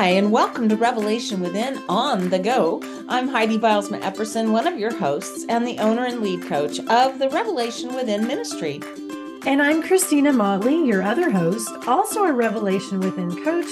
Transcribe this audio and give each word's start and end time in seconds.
Hi, 0.00 0.12
and 0.12 0.32
welcome 0.32 0.66
to 0.70 0.76
Revelation 0.76 1.40
Within 1.40 1.76
on 1.86 2.30
the 2.30 2.38
Go. 2.38 2.80
I'm 3.06 3.28
Heidi 3.28 3.58
Bylsma 3.58 4.00
Epperson, 4.00 4.50
one 4.50 4.66
of 4.66 4.78
your 4.78 4.96
hosts 4.96 5.44
and 5.50 5.66
the 5.66 5.76
owner 5.76 6.06
and 6.06 6.22
lead 6.22 6.42
coach 6.44 6.80
of 6.88 7.18
the 7.18 7.28
Revelation 7.28 7.94
Within 7.94 8.26
Ministry. 8.26 8.80
And 9.44 9.60
I'm 9.60 9.82
Christina 9.82 10.32
Motley, 10.32 10.86
your 10.86 11.02
other 11.02 11.30
host, 11.30 11.68
also 11.86 12.24
a 12.24 12.32
Revelation 12.32 13.00
Within 13.00 13.44
coach 13.44 13.68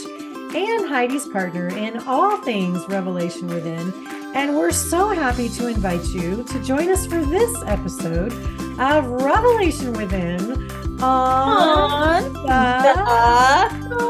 and 0.54 0.86
Heidi's 0.86 1.26
partner 1.28 1.68
in 1.68 1.98
all 2.00 2.36
things 2.42 2.86
Revelation 2.90 3.46
Within. 3.46 3.90
And 4.34 4.54
we're 4.54 4.70
so 4.70 5.08
happy 5.08 5.48
to 5.48 5.68
invite 5.68 6.04
you 6.08 6.44
to 6.44 6.62
join 6.62 6.90
us 6.90 7.06
for 7.06 7.24
this 7.24 7.56
episode 7.64 8.34
of 8.78 9.06
Revelation 9.06 9.94
Within 9.94 10.70
on, 11.00 12.22
On 12.22 12.32
the, 12.34 13.88
the 13.88 14.07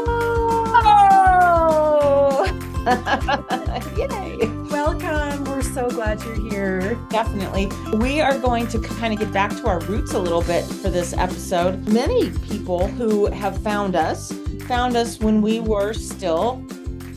Yay! 3.97 4.47
Welcome. 4.71 5.43
We're 5.43 5.61
so 5.61 5.89
glad 5.89 6.23
you're 6.23 6.49
here. 6.49 6.95
Definitely. 7.09 7.69
We 7.97 8.21
are 8.21 8.37
going 8.37 8.67
to 8.67 8.79
kind 8.79 9.11
of 9.11 9.19
get 9.19 9.33
back 9.33 9.51
to 9.57 9.67
our 9.67 9.81
roots 9.81 10.13
a 10.13 10.19
little 10.19 10.41
bit 10.43 10.63
for 10.63 10.89
this 10.89 11.11
episode. 11.11 11.85
Many 11.89 12.29
people 12.47 12.87
who 12.87 13.25
have 13.31 13.61
found 13.61 13.97
us 13.97 14.31
found 14.65 14.95
us 14.95 15.19
when 15.19 15.41
we 15.41 15.59
were 15.59 15.91
still 15.91 16.65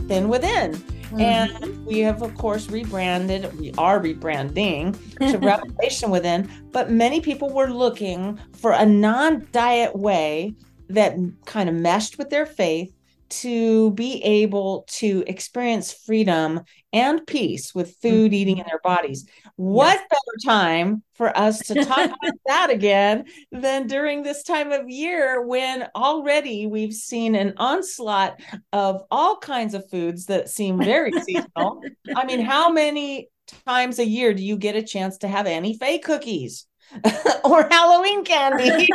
thin 0.09 0.29
within. 0.29 0.73
Mm-hmm. 0.73 1.20
And 1.20 1.87
we 1.87 2.01
have, 2.01 2.23
of 2.23 2.34
course, 2.34 2.69
rebranded, 2.69 3.56
we 3.61 3.73
are 3.79 4.01
rebranding 4.01 4.98
to 5.31 5.39
Revelation 5.47 6.11
Within, 6.11 6.51
but 6.73 6.91
many 6.91 7.20
people 7.20 7.51
were 7.51 7.69
looking 7.69 8.37
for 8.53 8.73
a 8.73 8.84
non 8.84 9.47
diet 9.53 9.95
way 9.95 10.56
that 10.89 11.17
kind 11.45 11.69
of 11.69 11.77
meshed 11.77 12.19
with 12.19 12.31
their 12.31 12.47
faith 12.47 12.92
to 13.41 13.91
be 13.92 14.22
able 14.22 14.84
to 14.88 15.24
experience 15.27 15.92
freedom 15.92 16.60
and 16.92 17.27
peace 17.27 17.74
with 17.74 17.96
food 18.02 18.27
mm-hmm. 18.27 18.34
eating 18.34 18.58
in 18.58 18.66
their 18.69 18.80
bodies. 18.84 19.27
What 19.56 19.98
better 20.11 20.39
time 20.44 21.02
for 21.14 21.36
us 21.36 21.58
to 21.69 21.84
talk 21.84 22.05
about 22.22 22.34
that 22.47 22.70
again 22.70 23.24
than 23.50 23.86
during 23.86 24.22
this 24.22 24.42
time 24.42 24.72
of 24.72 24.91
year 24.91 25.47
when 25.47 25.89
already 25.97 26.66
we've 26.66 26.92
seen 26.92 27.34
an 27.34 27.55
onslaught 27.56 28.41
of 28.72 29.02
all 29.11 29.39
kinds 29.39 29.74
of 29.74 29.89
foods 29.91 30.27
that 30.27 30.50
seem 30.50 30.78
very 30.78 31.12
seasonal? 31.22 31.80
I 32.14 32.27
mean, 32.27 32.41
how 32.41 32.70
many 32.70 33.28
times 33.47 33.98
a 33.98 34.07
year 34.07 34.35
do 34.35 34.43
you 34.43 34.57
get 34.57 34.77
a 34.77 34.83
chance 34.83 35.19
to 35.19 35.29
have 35.29 35.47
Annie 35.47 35.77
Faye 35.79 35.98
cookies? 35.98 36.67
or 37.45 37.67
Halloween 37.71 38.25
candy 38.25 38.89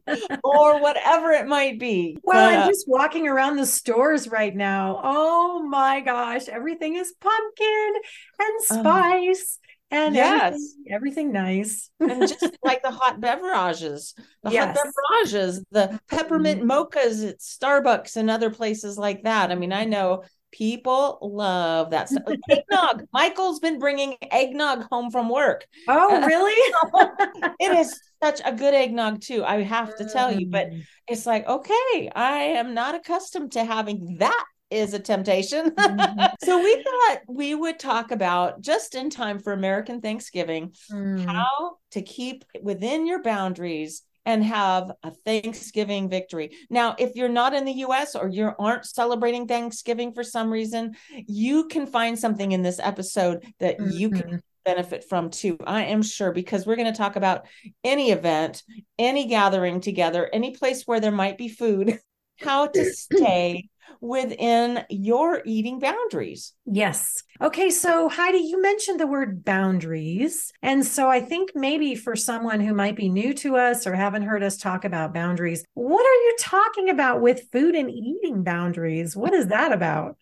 or 0.44 0.80
whatever 0.80 1.30
it 1.32 1.46
might 1.46 1.78
be. 1.78 2.16
Well, 2.22 2.36
But, 2.46 2.54
uh, 2.54 2.60
I'm 2.62 2.68
just 2.68 2.86
walking 2.88 3.28
around 3.28 3.56
the 3.56 3.66
stores 3.66 4.28
right 4.28 4.54
now. 4.54 5.00
Oh 5.02 5.62
my 5.62 6.00
gosh, 6.00 6.48
everything 6.48 6.96
is 6.96 7.12
pumpkin 7.20 7.92
and 8.38 8.60
Uh, 8.70 8.74
spice 8.78 9.58
and 9.90 10.14
yes. 10.14 10.54
everything, 10.54 10.84
everything 10.90 11.32
nice. 11.32 11.90
and 12.00 12.20
just 12.26 12.56
like 12.64 12.82
the 12.82 12.90
hot 12.90 13.20
beverages, 13.20 14.14
the 14.42 14.50
Yes. 14.50 14.76
hot 14.76 14.86
beverages, 15.20 15.62
the 15.70 16.00
peppermint 16.08 16.62
mochas 16.62 17.28
at 17.28 17.38
Starbucks 17.40 18.16
and 18.16 18.30
other 18.30 18.50
places 18.50 18.96
like 18.98 19.24
that. 19.24 19.50
I 19.50 19.54
mean, 19.54 19.72
I 19.72 19.84
know 19.84 20.22
people 20.54 21.18
love 21.20 21.90
that 21.90 22.08
stuff. 22.08 22.22
eggnog. 22.48 23.06
Michael's 23.12 23.58
been 23.60 23.78
bringing 23.78 24.16
eggnog 24.30 24.84
home 24.90 25.10
from 25.10 25.28
work. 25.28 25.66
Oh, 25.88 26.16
Uh, 26.22 26.26
really? 26.26 26.72
It 27.60 27.72
is 27.78 28.00
such 28.22 28.40
a 28.44 28.52
good 28.52 28.74
eggnog 28.74 29.20
too. 29.20 29.44
I 29.44 29.62
have 29.62 29.94
to 29.96 30.04
tell 30.08 30.32
you, 30.32 30.46
but 30.46 30.68
it's 31.08 31.26
like, 31.26 31.46
okay, 31.46 32.10
I 32.14 32.54
am 32.56 32.74
not 32.74 32.94
accustomed 32.94 33.52
to 33.52 33.64
having 33.64 34.16
that 34.18 34.44
is 34.70 34.94
a 34.94 34.98
temptation. 34.98 35.70
Mhm. 35.72 36.32
so 36.44 36.62
we 36.62 36.82
thought 36.82 37.18
we 37.28 37.54
would 37.54 37.78
talk 37.78 38.10
about 38.12 38.60
just 38.60 38.94
in 38.94 39.10
time 39.10 39.38
for 39.38 39.52
American 39.52 40.00
Thanksgiving 40.00 40.72
Mm. 40.90 41.26
how 41.26 41.76
to 41.92 42.02
keep 42.02 42.44
within 42.62 43.06
your 43.06 43.22
boundaries 43.22 44.02
and 44.26 44.44
have 44.44 44.90
a 45.02 45.10
Thanksgiving 45.10 46.08
victory. 46.08 46.50
Now, 46.70 46.94
if 46.98 47.14
you're 47.14 47.28
not 47.28 47.54
in 47.54 47.64
the 47.64 47.72
US 47.72 48.14
or 48.14 48.28
you 48.28 48.52
aren't 48.58 48.86
celebrating 48.86 49.46
Thanksgiving 49.46 50.12
for 50.12 50.24
some 50.24 50.50
reason, 50.50 50.96
you 51.26 51.68
can 51.68 51.86
find 51.86 52.18
something 52.18 52.52
in 52.52 52.62
this 52.62 52.80
episode 52.82 53.44
that 53.60 53.80
you 53.80 54.10
can 54.10 54.24
Mhm. 54.30 54.40
benefit 54.64 55.04
from 55.04 55.28
too. 55.30 55.58
I 55.66 55.84
am 55.84 56.02
sure 56.02 56.32
because 56.32 56.66
we're 56.66 56.76
going 56.76 56.90
to 56.90 56.96
talk 56.96 57.16
about 57.16 57.46
any 57.84 58.10
event, 58.12 58.62
any 58.98 59.26
gathering 59.26 59.80
together, 59.80 60.28
any 60.32 60.52
place 60.52 60.86
where 60.86 61.00
there 61.00 61.12
might 61.12 61.36
be 61.36 61.48
food, 61.48 61.98
how 62.40 62.66
to 62.68 62.84
stay 62.84 63.68
within 64.04 64.84
your 64.90 65.40
eating 65.46 65.78
boundaries. 65.78 66.52
Yes. 66.66 67.22
Okay. 67.40 67.70
So, 67.70 68.10
Heidi, 68.10 68.38
you 68.38 68.60
mentioned 68.60 69.00
the 69.00 69.06
word 69.06 69.44
boundaries. 69.44 70.52
And 70.62 70.84
so 70.84 71.08
I 71.08 71.20
think 71.20 71.52
maybe 71.54 71.94
for 71.94 72.14
someone 72.14 72.60
who 72.60 72.74
might 72.74 72.96
be 72.96 73.08
new 73.08 73.32
to 73.34 73.56
us 73.56 73.86
or 73.86 73.94
haven't 73.94 74.22
heard 74.22 74.42
us 74.42 74.58
talk 74.58 74.84
about 74.84 75.14
boundaries, 75.14 75.64
what 75.72 76.04
are 76.04 76.22
you 76.22 76.36
talking 76.38 76.90
about 76.90 77.22
with 77.22 77.50
food 77.50 77.74
and 77.74 77.90
eating 77.90 78.44
boundaries? 78.44 79.16
What 79.16 79.32
is 79.32 79.46
that 79.46 79.72
about? 79.72 80.18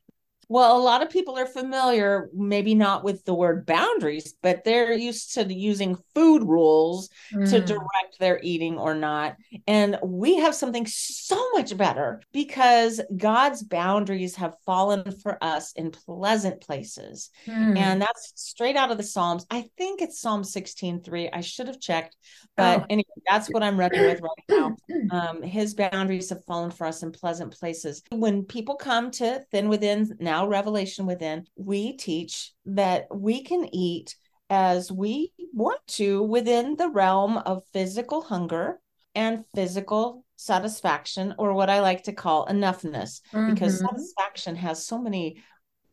Well, 0.52 0.76
a 0.76 0.84
lot 0.84 1.02
of 1.02 1.08
people 1.08 1.38
are 1.38 1.46
familiar, 1.46 2.28
maybe 2.34 2.74
not 2.74 3.04
with 3.04 3.24
the 3.24 3.32
word 3.32 3.64
boundaries, 3.64 4.34
but 4.42 4.64
they're 4.64 4.92
used 4.92 5.32
to 5.32 5.50
using 5.50 5.96
food 6.14 6.44
rules 6.44 7.08
to 7.30 7.38
Mm. 7.38 7.64
direct 7.66 8.18
their 8.20 8.38
eating 8.42 8.76
or 8.78 8.94
not. 8.94 9.36
And 9.66 9.98
we 10.04 10.36
have 10.36 10.54
something 10.54 10.84
so 10.86 11.40
much 11.54 11.74
better 11.74 12.20
because 12.32 13.00
God's 13.16 13.62
boundaries 13.62 14.36
have 14.36 14.52
fallen 14.66 15.10
for 15.22 15.42
us 15.42 15.72
in 15.72 15.90
pleasant 15.90 16.60
places. 16.60 17.30
Mm. 17.46 17.78
And 17.78 18.02
that's 18.02 18.32
straight 18.34 18.76
out 18.76 18.90
of 18.90 18.98
the 18.98 19.04
Psalms. 19.04 19.46
I 19.50 19.70
think 19.78 20.02
it's 20.02 20.20
Psalm 20.20 20.44
16:3. 20.44 21.30
I 21.32 21.40
should 21.40 21.68
have 21.68 21.80
checked, 21.80 22.14
but 22.58 22.80
Oh. 22.82 22.86
anyway, 22.90 23.04
that's 23.26 23.48
what 23.48 23.62
I'm 23.62 23.78
running 23.78 24.02
with 24.04 24.20
right 24.20 24.44
now. 24.50 24.76
Um, 25.10 25.42
his 25.42 25.74
boundaries 25.74 26.30
have 26.30 26.44
fallen 26.46 26.70
for 26.70 26.86
us 26.86 27.02
in 27.02 27.12
pleasant 27.12 27.58
places. 27.58 28.02
When 28.10 28.44
people 28.44 28.76
come 28.76 29.10
to 29.12 29.44
Thin 29.50 29.68
Within, 29.68 30.10
now 30.20 30.41
Revelation 30.48 31.06
Within, 31.06 31.46
we 31.56 31.96
teach 31.96 32.52
that 32.66 33.06
we 33.14 33.42
can 33.42 33.68
eat 33.74 34.16
as 34.50 34.92
we 34.92 35.32
want 35.54 35.80
to 35.86 36.22
within 36.22 36.76
the 36.76 36.88
realm 36.88 37.38
of 37.38 37.64
physical 37.72 38.22
hunger 38.22 38.80
and 39.14 39.44
physical 39.54 40.24
satisfaction, 40.36 41.34
or 41.38 41.52
what 41.54 41.70
I 41.70 41.80
like 41.80 42.04
to 42.04 42.12
call 42.12 42.46
enoughness, 42.46 43.20
because 43.46 43.74
Mhm. 43.80 43.88
satisfaction 43.88 44.56
has 44.56 44.86
so 44.86 44.98
many 44.98 45.42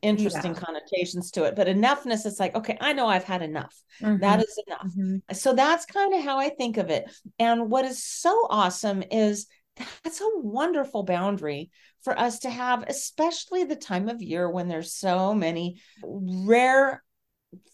interesting 0.01 0.53
Yeah. 0.53 0.61
connotations 0.61 1.31
to 1.31 1.43
it. 1.43 1.55
But 1.55 1.67
enoughness, 1.67 2.25
it's 2.25 2.39
like, 2.39 2.55
okay, 2.55 2.77
I 2.79 2.93
know 2.93 3.07
I've 3.07 3.25
had 3.25 3.41
enough. 3.41 3.75
Mhm. 4.01 4.19
That 4.21 4.39
is 4.39 4.61
enough 4.67 4.88
Mhm. 4.95 5.21
so 5.31 5.53
that's 5.53 5.85
kind 5.85 6.13
of 6.15 6.23
how 6.23 6.39
I 6.39 6.49
think 6.49 6.77
of 6.77 6.89
it. 6.89 7.11
And 7.38 7.69
what 7.69 7.85
is 7.85 8.03
so 8.03 8.47
awesome 8.49 9.03
is 9.11 9.47
that's 10.03 10.21
a 10.21 10.29
wonderful 10.35 11.03
boundary 11.03 11.69
for 12.03 12.17
us 12.17 12.39
to 12.39 12.49
have, 12.49 12.83
especially 12.87 13.63
the 13.63 13.75
time 13.75 14.09
of 14.09 14.21
year 14.21 14.49
when 14.49 14.67
there's 14.67 14.93
so 14.93 15.33
many 15.33 15.81
rare 16.03 17.03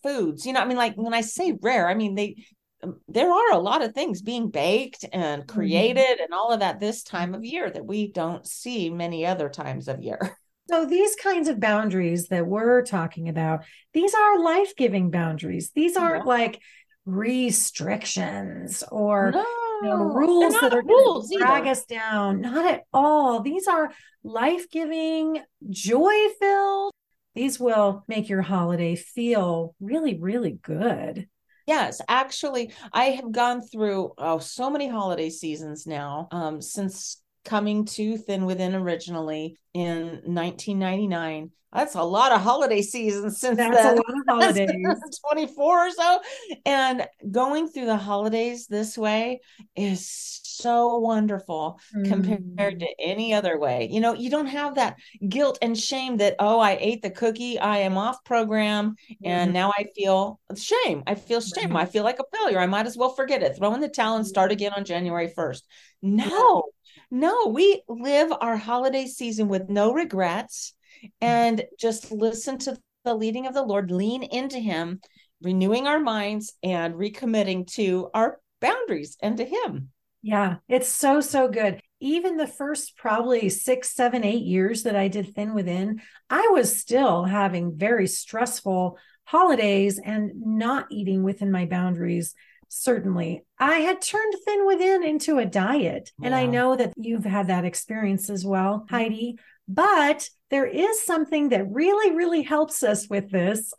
foods. 0.03 0.45
You 0.45 0.53
know, 0.53 0.61
I 0.61 0.65
mean, 0.65 0.77
like 0.77 0.95
when 0.95 1.13
I 1.13 1.21
say 1.21 1.57
rare, 1.61 1.87
I 1.87 1.93
mean 1.95 2.15
they 2.15 2.45
um, 2.83 2.99
there 3.07 3.31
are 3.31 3.51
a 3.53 3.59
lot 3.59 3.81
of 3.81 3.93
things 3.93 4.21
being 4.21 4.49
baked 4.49 5.05
and 5.13 5.47
created 5.47 6.19
and 6.19 6.33
all 6.33 6.51
of 6.51 6.59
that 6.59 6.79
this 6.79 7.03
time 7.03 7.33
of 7.33 7.43
year 7.45 7.69
that 7.69 7.85
we 7.85 8.11
don't 8.11 8.45
see 8.45 8.89
many 8.89 9.25
other 9.25 9.49
times 9.49 9.87
of 9.87 10.01
year. 10.01 10.37
So 10.67 10.87
these 10.87 11.15
kinds 11.17 11.47
of 11.47 11.59
boundaries 11.59 12.29
that 12.29 12.47
we're 12.47 12.81
talking 12.81 13.29
about, 13.29 13.65
these 13.93 14.15
are 14.15 14.39
life-giving 14.39 15.11
boundaries. 15.11 15.69
These 15.75 15.95
aren't 15.95 16.25
Yeah. 16.25 16.31
like 16.31 16.59
restrictions 17.05 18.83
or 18.91 19.31
no, 19.31 19.45
you 19.83 19.93
rules 19.93 20.53
that 20.61 20.73
are 20.73 20.83
rules 20.83 21.29
going 21.29 21.39
to 21.39 21.45
drag 21.45 21.61
either. 21.63 21.71
us 21.71 21.85
down. 21.85 22.41
Not 22.41 22.65
at 22.65 22.83
all. 22.93 23.41
These 23.41 23.67
are 23.67 23.91
life-giving, 24.23 25.41
joy-filled. 25.69 26.91
These 27.33 27.59
will 27.59 28.03
make 28.07 28.29
your 28.29 28.41
holiday 28.41 28.95
feel 28.95 29.75
really, 29.79 30.17
really 30.19 30.57
good. 30.61 31.27
Yes, 31.67 31.99
actually, 32.07 32.71
I 32.93 33.05
have 33.05 33.31
gone 33.31 33.61
through 33.61 34.13
oh 34.17 34.37
so 34.39 34.69
many 34.69 34.87
holiday 34.87 35.29
seasons 35.29 35.87
now 35.87 36.27
um, 36.31 36.61
since 36.61 37.21
coming 37.45 37.85
to 37.85 38.17
Thin 38.17 38.45
Within 38.45 38.75
originally 38.75 39.57
in 39.73 40.21
1999. 40.23 41.51
That's 41.73 41.95
a 41.95 42.03
lot 42.03 42.31
of 42.31 42.39
holiday 42.39 42.81
seasons 42.81 43.39
since 43.41 43.57
That's 43.57 43.77
a 43.79 43.83
then. 43.83 43.95
lot 43.97 44.05
of 44.07 44.23
holidays. 44.27 45.19
24 45.29 45.87
or 45.87 45.91
so. 45.91 46.21
And 46.65 47.05
going 47.29 47.67
through 47.67 47.87
the 47.87 47.97
holidays 47.97 48.65
this 48.67 48.97
way 48.97 49.41
is 49.75 50.39
so 50.43 50.99
wonderful 50.99 51.77
compared 52.05 52.45
Mm. 52.75 52.79
to 52.79 52.87
any 52.97 53.33
other 53.33 53.59
way. 53.59 53.89
You 53.91 53.99
know, 53.99 54.13
you 54.13 54.29
don't 54.29 54.45
have 54.47 54.75
that 54.75 54.95
guilt 55.27 55.57
and 55.61 55.77
shame 55.77 56.15
that, 56.17 56.37
oh, 56.39 56.59
I 56.61 56.77
ate 56.79 57.01
the 57.01 57.09
cookie, 57.09 57.59
I 57.59 57.79
am 57.79 57.97
off 57.97 58.23
program, 58.23 58.95
and 59.25 59.49
Mhm. 59.51 59.53
now 59.53 59.73
I 59.77 59.87
feel 59.93 60.39
shame. 60.55 61.03
I 61.05 61.15
feel 61.15 61.41
shame. 61.41 61.73
Right. 61.73 61.81
I 61.81 61.85
feel 61.85 62.05
like 62.05 62.19
a 62.19 62.37
failure. 62.37 62.59
I 62.59 62.67
might 62.67 62.85
as 62.85 62.95
well 62.95 63.09
forget 63.09 63.43
it, 63.43 63.57
throw 63.57 63.73
in 63.73 63.81
the 63.81 63.89
towel 63.89 64.15
and 64.15 64.25
start 64.25 64.53
again 64.53 64.71
on 64.77 64.85
January 64.85 65.27
1st. 65.27 65.65
No, 66.01 66.63
no, 67.11 67.47
we 67.47 67.81
live 67.87 68.31
our 68.39 68.57
holiday 68.57 69.05
season 69.05 69.47
with 69.47 69.69
no 69.69 69.93
regrets 69.93 70.73
mm-hmm. 70.97 71.07
and 71.21 71.63
just 71.79 72.11
listen 72.11 72.57
to 72.59 72.77
the 73.03 73.15
leading 73.15 73.47
of 73.47 73.53
the 73.53 73.63
Lord, 73.63 73.91
lean 73.91 74.23
into 74.23 74.59
Him, 74.59 74.99
renewing 75.41 75.87
our 75.87 75.99
minds 75.99 76.53
and 76.63 76.95
recommitting 76.95 77.67
to 77.73 78.09
our 78.13 78.39
boundaries 78.61 79.17
and 79.21 79.37
to 79.37 79.45
Him. 79.45 79.89
Yeah, 80.21 80.55
it's 80.67 80.87
so, 80.87 81.21
so 81.21 81.47
good. 81.47 81.81
Even 81.99 82.37
the 82.37 82.47
first 82.47 82.97
probably 82.97 83.47
six, 83.49 83.93
seven, 83.93 84.23
eight 84.23 84.43
years 84.43 84.83
that 84.83 84.95
I 84.95 85.07
did 85.07 85.35
Thin 85.35 85.53
Within, 85.53 86.01
I 86.29 86.49
was 86.51 86.75
still 86.75 87.23
having 87.23 87.77
very 87.77 88.07
stressful 88.07 88.97
holidays 89.25 89.99
and 90.03 90.31
not 90.35 90.87
eating 90.89 91.23
within 91.23 91.51
my 91.51 91.65
boundaries. 91.65 92.33
Certainly, 92.69 93.43
I 93.59 93.79
had 93.79 94.01
turned 94.01 94.33
Thin 94.45 94.65
Within 94.65 95.03
into 95.03 95.37
a 95.37 95.45
diet. 95.45 96.11
And 96.21 96.35
I 96.35 96.45
know 96.45 96.75
that 96.75 96.93
you've 96.97 97.25
had 97.25 97.47
that 97.47 97.65
experience 97.65 98.29
as 98.29 98.45
well. 98.45 98.85
Heidi. 98.89 99.37
But 99.67 100.29
there 100.51 100.67
is 100.67 101.03
something 101.03 101.49
that 101.49 101.71
really, 101.71 102.15
really 102.15 102.43
helps 102.43 102.83
us 102.83 103.09
with 103.09 103.31
this. 103.31 103.73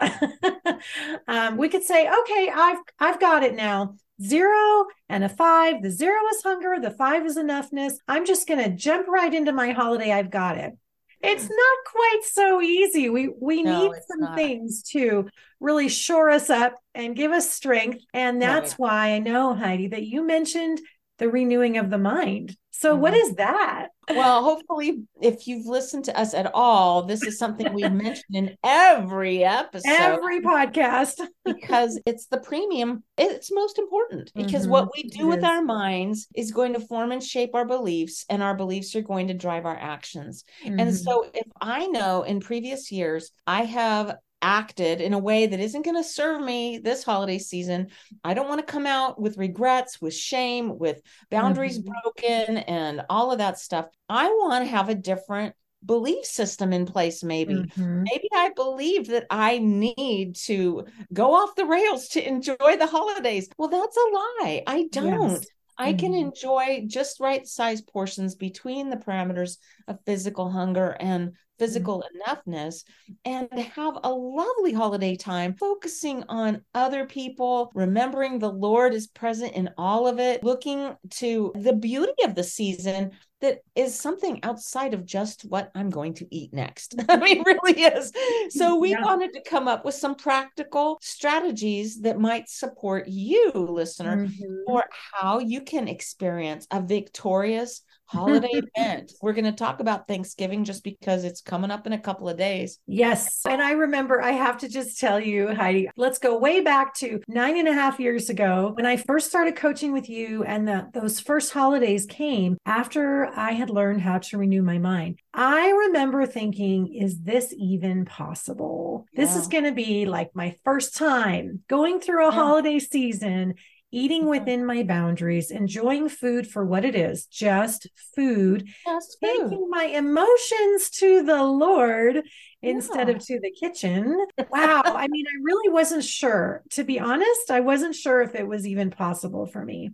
um, 1.28 1.56
we 1.56 1.68
could 1.68 1.84
say, 1.84 2.08
okay, 2.08 2.50
I've 2.52 2.78
I've 2.98 3.20
got 3.20 3.44
it 3.44 3.54
now 3.54 3.94
zero 4.22 4.86
and 5.08 5.24
a 5.24 5.28
five. 5.28 5.82
The 5.82 5.90
zero 5.90 6.20
is 6.34 6.42
hunger, 6.42 6.76
the 6.80 6.90
five 6.90 7.24
is 7.26 7.36
enoughness. 7.36 7.94
I'm 8.08 8.24
just 8.24 8.48
going 8.48 8.62
to 8.62 8.70
jump 8.70 9.06
right 9.08 9.32
into 9.32 9.52
my 9.52 9.72
holiday. 9.72 10.12
I've 10.12 10.30
got 10.30 10.58
it. 10.58 10.76
It's 11.22 11.48
not 11.48 11.78
quite 11.86 12.20
so 12.24 12.60
easy. 12.60 13.08
We 13.08 13.30
we 13.40 13.62
no, 13.62 13.82
need 13.82 13.92
some 14.06 14.20
not. 14.20 14.36
things 14.36 14.82
to 14.90 15.28
really 15.60 15.88
shore 15.88 16.30
us 16.30 16.50
up 16.50 16.74
and 16.94 17.16
give 17.16 17.32
us 17.32 17.50
strength. 17.50 18.04
And 18.12 18.40
that's 18.40 18.72
right. 18.72 18.78
why 18.78 19.12
I 19.12 19.18
know, 19.18 19.54
Heidi, 19.54 19.88
that 19.88 20.04
you 20.04 20.26
mentioned 20.26 20.80
the 21.18 21.28
renewing 21.28 21.78
of 21.78 21.90
the 21.90 21.98
mind. 21.98 22.56
So, 22.70 22.92
mm-hmm. 22.92 23.02
what 23.02 23.14
is 23.14 23.34
that? 23.36 23.88
Well, 24.08 24.44
hopefully, 24.44 25.02
if 25.20 25.46
you've 25.46 25.66
listened 25.66 26.04
to 26.06 26.18
us 26.18 26.34
at 26.34 26.50
all, 26.54 27.02
this 27.02 27.22
is 27.22 27.38
something 27.38 27.72
we 27.72 27.88
mention 27.88 28.34
in 28.34 28.56
every 28.62 29.44
episode, 29.44 29.90
every 29.90 30.40
podcast, 30.40 31.20
because 31.44 32.00
it's 32.06 32.26
the 32.26 32.38
premium. 32.38 33.02
It's 33.18 33.52
most 33.52 33.78
important 33.78 34.32
because 34.34 34.62
mm-hmm. 34.62 34.70
what 34.70 34.90
we 34.96 35.04
do 35.04 35.32
it 35.32 35.36
with 35.36 35.44
our 35.44 35.62
minds 35.62 36.28
is 36.34 36.52
going 36.52 36.74
to 36.74 36.80
form 36.80 37.12
and 37.12 37.22
shape 37.22 37.54
our 37.54 37.64
beliefs, 37.64 38.24
and 38.28 38.42
our 38.42 38.54
beliefs 38.54 38.94
are 38.94 39.02
going 39.02 39.28
to 39.28 39.34
drive 39.34 39.66
our 39.66 39.76
actions. 39.76 40.44
Mm-hmm. 40.64 40.80
And 40.80 40.94
so, 40.94 41.28
if 41.34 41.46
I 41.60 41.86
know 41.86 42.22
in 42.22 42.40
previous 42.40 42.92
years 42.92 43.32
I 43.46 43.64
have 43.64 44.16
acted 44.46 45.00
in 45.00 45.12
a 45.12 45.18
way 45.18 45.46
that 45.46 45.58
isn't 45.58 45.84
going 45.84 45.96
to 45.96 46.08
serve 46.08 46.40
me 46.40 46.78
this 46.78 47.02
holiday 47.02 47.36
season. 47.36 47.88
I 48.22 48.32
don't 48.32 48.48
want 48.48 48.64
to 48.64 48.72
come 48.72 48.86
out 48.86 49.20
with 49.20 49.38
regrets, 49.38 50.00
with 50.00 50.14
shame, 50.14 50.78
with 50.78 51.02
boundaries 51.32 51.80
mm-hmm. 51.80 51.90
broken, 51.90 52.58
and 52.58 53.02
all 53.10 53.32
of 53.32 53.38
that 53.38 53.58
stuff. 53.58 53.86
I 54.08 54.28
want 54.28 54.64
to 54.64 54.70
have 54.70 54.88
a 54.88 54.94
different 54.94 55.56
belief 55.84 56.24
system 56.24 56.72
in 56.72 56.84
place 56.84 57.22
maybe 57.22 57.54
mm-hmm. 57.54 58.02
maybe 58.02 58.28
i 58.34 58.50
believe 58.56 59.06
that 59.06 59.24
i 59.30 59.58
need 59.58 60.34
to 60.34 60.84
go 61.12 61.32
off 61.32 61.54
the 61.54 61.66
rails 61.66 62.08
to 62.08 62.26
enjoy 62.26 62.56
the 62.76 62.88
holidays 62.90 63.48
well 63.56 63.68
that's 63.68 63.96
a 63.96 64.10
lie 64.12 64.62
i 64.66 64.88
don't 64.90 65.32
yes. 65.32 65.46
I 65.78 65.92
can 65.92 66.12
mm-hmm. 66.12 66.28
enjoy 66.28 66.84
just 66.86 67.20
right 67.20 67.46
size 67.46 67.82
portions 67.82 68.34
between 68.34 68.88
the 68.88 68.96
parameters 68.96 69.58
of 69.86 69.98
physical 70.06 70.50
hunger 70.50 70.96
and 70.98 71.32
physical 71.58 72.02
mm-hmm. 72.02 72.50
enoughness 72.50 72.84
and 73.24 73.48
have 73.52 73.98
a 74.04 74.10
lovely 74.10 74.72
holiday 74.72 75.16
time 75.16 75.54
focusing 75.54 76.24
on 76.28 76.62
other 76.74 77.06
people 77.06 77.70
remembering 77.74 78.38
the 78.38 78.50
lord 78.50 78.94
is 78.94 79.06
present 79.06 79.52
in 79.54 79.70
all 79.76 80.06
of 80.06 80.18
it 80.18 80.42
looking 80.44 80.96
to 81.10 81.52
the 81.56 81.72
beauty 81.72 82.24
of 82.24 82.34
the 82.34 82.44
season 82.44 83.10
that 83.40 83.58
is 83.74 83.98
something 83.98 84.42
outside 84.42 84.94
of 84.94 85.04
just 85.04 85.42
what 85.42 85.70
I'm 85.74 85.90
going 85.90 86.14
to 86.14 86.34
eat 86.34 86.54
next. 86.54 86.94
I 87.08 87.16
mean, 87.16 87.42
really 87.44 87.82
is. 87.82 88.12
So 88.50 88.76
we 88.80 88.90
yeah. 88.90 89.02
wanted 89.02 89.34
to 89.34 89.42
come 89.42 89.68
up 89.68 89.84
with 89.84 89.94
some 89.94 90.14
practical 90.14 90.98
strategies 91.02 92.00
that 92.00 92.18
might 92.18 92.48
support 92.48 93.06
you, 93.08 93.52
listener, 93.54 94.26
mm-hmm. 94.26 94.54
for 94.66 94.84
how 95.12 95.38
you 95.38 95.60
can 95.60 95.88
experience 95.88 96.66
a 96.70 96.80
victorious 96.80 97.82
holiday 98.06 98.48
event. 98.76 99.12
We're 99.20 99.32
going 99.32 99.44
to 99.44 99.52
talk 99.52 99.80
about 99.80 100.08
Thanksgiving 100.08 100.64
just 100.64 100.84
because 100.84 101.24
it's 101.24 101.40
coming 101.40 101.70
up 101.70 101.86
in 101.86 101.92
a 101.92 101.98
couple 101.98 102.28
of 102.28 102.36
days. 102.36 102.78
Yes. 102.86 103.42
And 103.48 103.62
I 103.62 103.72
remember, 103.72 104.22
I 104.22 104.32
have 104.32 104.58
to 104.58 104.68
just 104.68 104.98
tell 104.98 105.20
you, 105.20 105.54
Heidi, 105.54 105.88
let's 105.96 106.18
go 106.18 106.38
way 106.38 106.60
back 106.60 106.94
to 106.96 107.20
nine 107.28 107.58
and 107.58 107.68
a 107.68 107.72
half 107.72 108.00
years 108.00 108.30
ago 108.30 108.72
when 108.74 108.86
I 108.86 108.96
first 108.96 109.28
started 109.28 109.56
coaching 109.56 109.92
with 109.92 110.08
you, 110.08 110.44
and 110.44 110.66
the, 110.66 110.88
those 110.92 111.20
first 111.20 111.52
holidays 111.52 112.06
came 112.06 112.56
after 112.64 113.26
I 113.36 113.52
had 113.52 113.70
learned 113.70 114.00
how 114.00 114.18
to 114.18 114.38
renew 114.38 114.62
my 114.62 114.78
mind. 114.78 115.20
I 115.34 115.68
remember 115.70 116.24
thinking, 116.26 116.94
is 116.94 117.20
this 117.20 117.54
even 117.58 118.04
possible? 118.04 119.06
Yeah. 119.12 119.24
This 119.24 119.36
is 119.36 119.48
going 119.48 119.64
to 119.64 119.72
be 119.72 120.06
like 120.06 120.30
my 120.34 120.56
first 120.64 120.96
time 120.96 121.60
going 121.68 122.00
through 122.00 122.26
a 122.26 122.30
yeah. 122.30 122.34
holiday 122.34 122.78
season 122.78 123.54
eating 123.92 124.26
within 124.26 124.66
my 124.66 124.82
boundaries, 124.82 125.50
enjoying 125.50 126.08
food 126.08 126.46
for 126.46 126.64
what 126.64 126.84
it 126.84 126.94
is, 126.94 127.26
just 127.26 127.86
food, 128.14 128.68
just 128.84 129.18
food. 129.20 129.50
taking 129.50 129.70
my 129.70 129.84
emotions 129.84 130.90
to 130.90 131.22
the 131.22 131.42
Lord 131.42 132.22
instead 132.62 133.08
of 133.08 133.18
to 133.26 133.40
the 133.40 133.50
kitchen. 133.50 134.26
Wow. 134.50 134.82
I 134.84 135.08
mean, 135.08 135.26
I 135.26 135.38
really 135.42 135.70
wasn't 135.70 136.04
sure. 136.04 136.62
To 136.70 136.84
be 136.84 136.98
honest, 136.98 137.50
I 137.50 137.60
wasn't 137.60 137.94
sure 137.94 138.22
if 138.22 138.34
it 138.34 138.46
was 138.46 138.66
even 138.66 138.90
possible 138.90 139.46
for 139.46 139.64
me. 139.64 139.90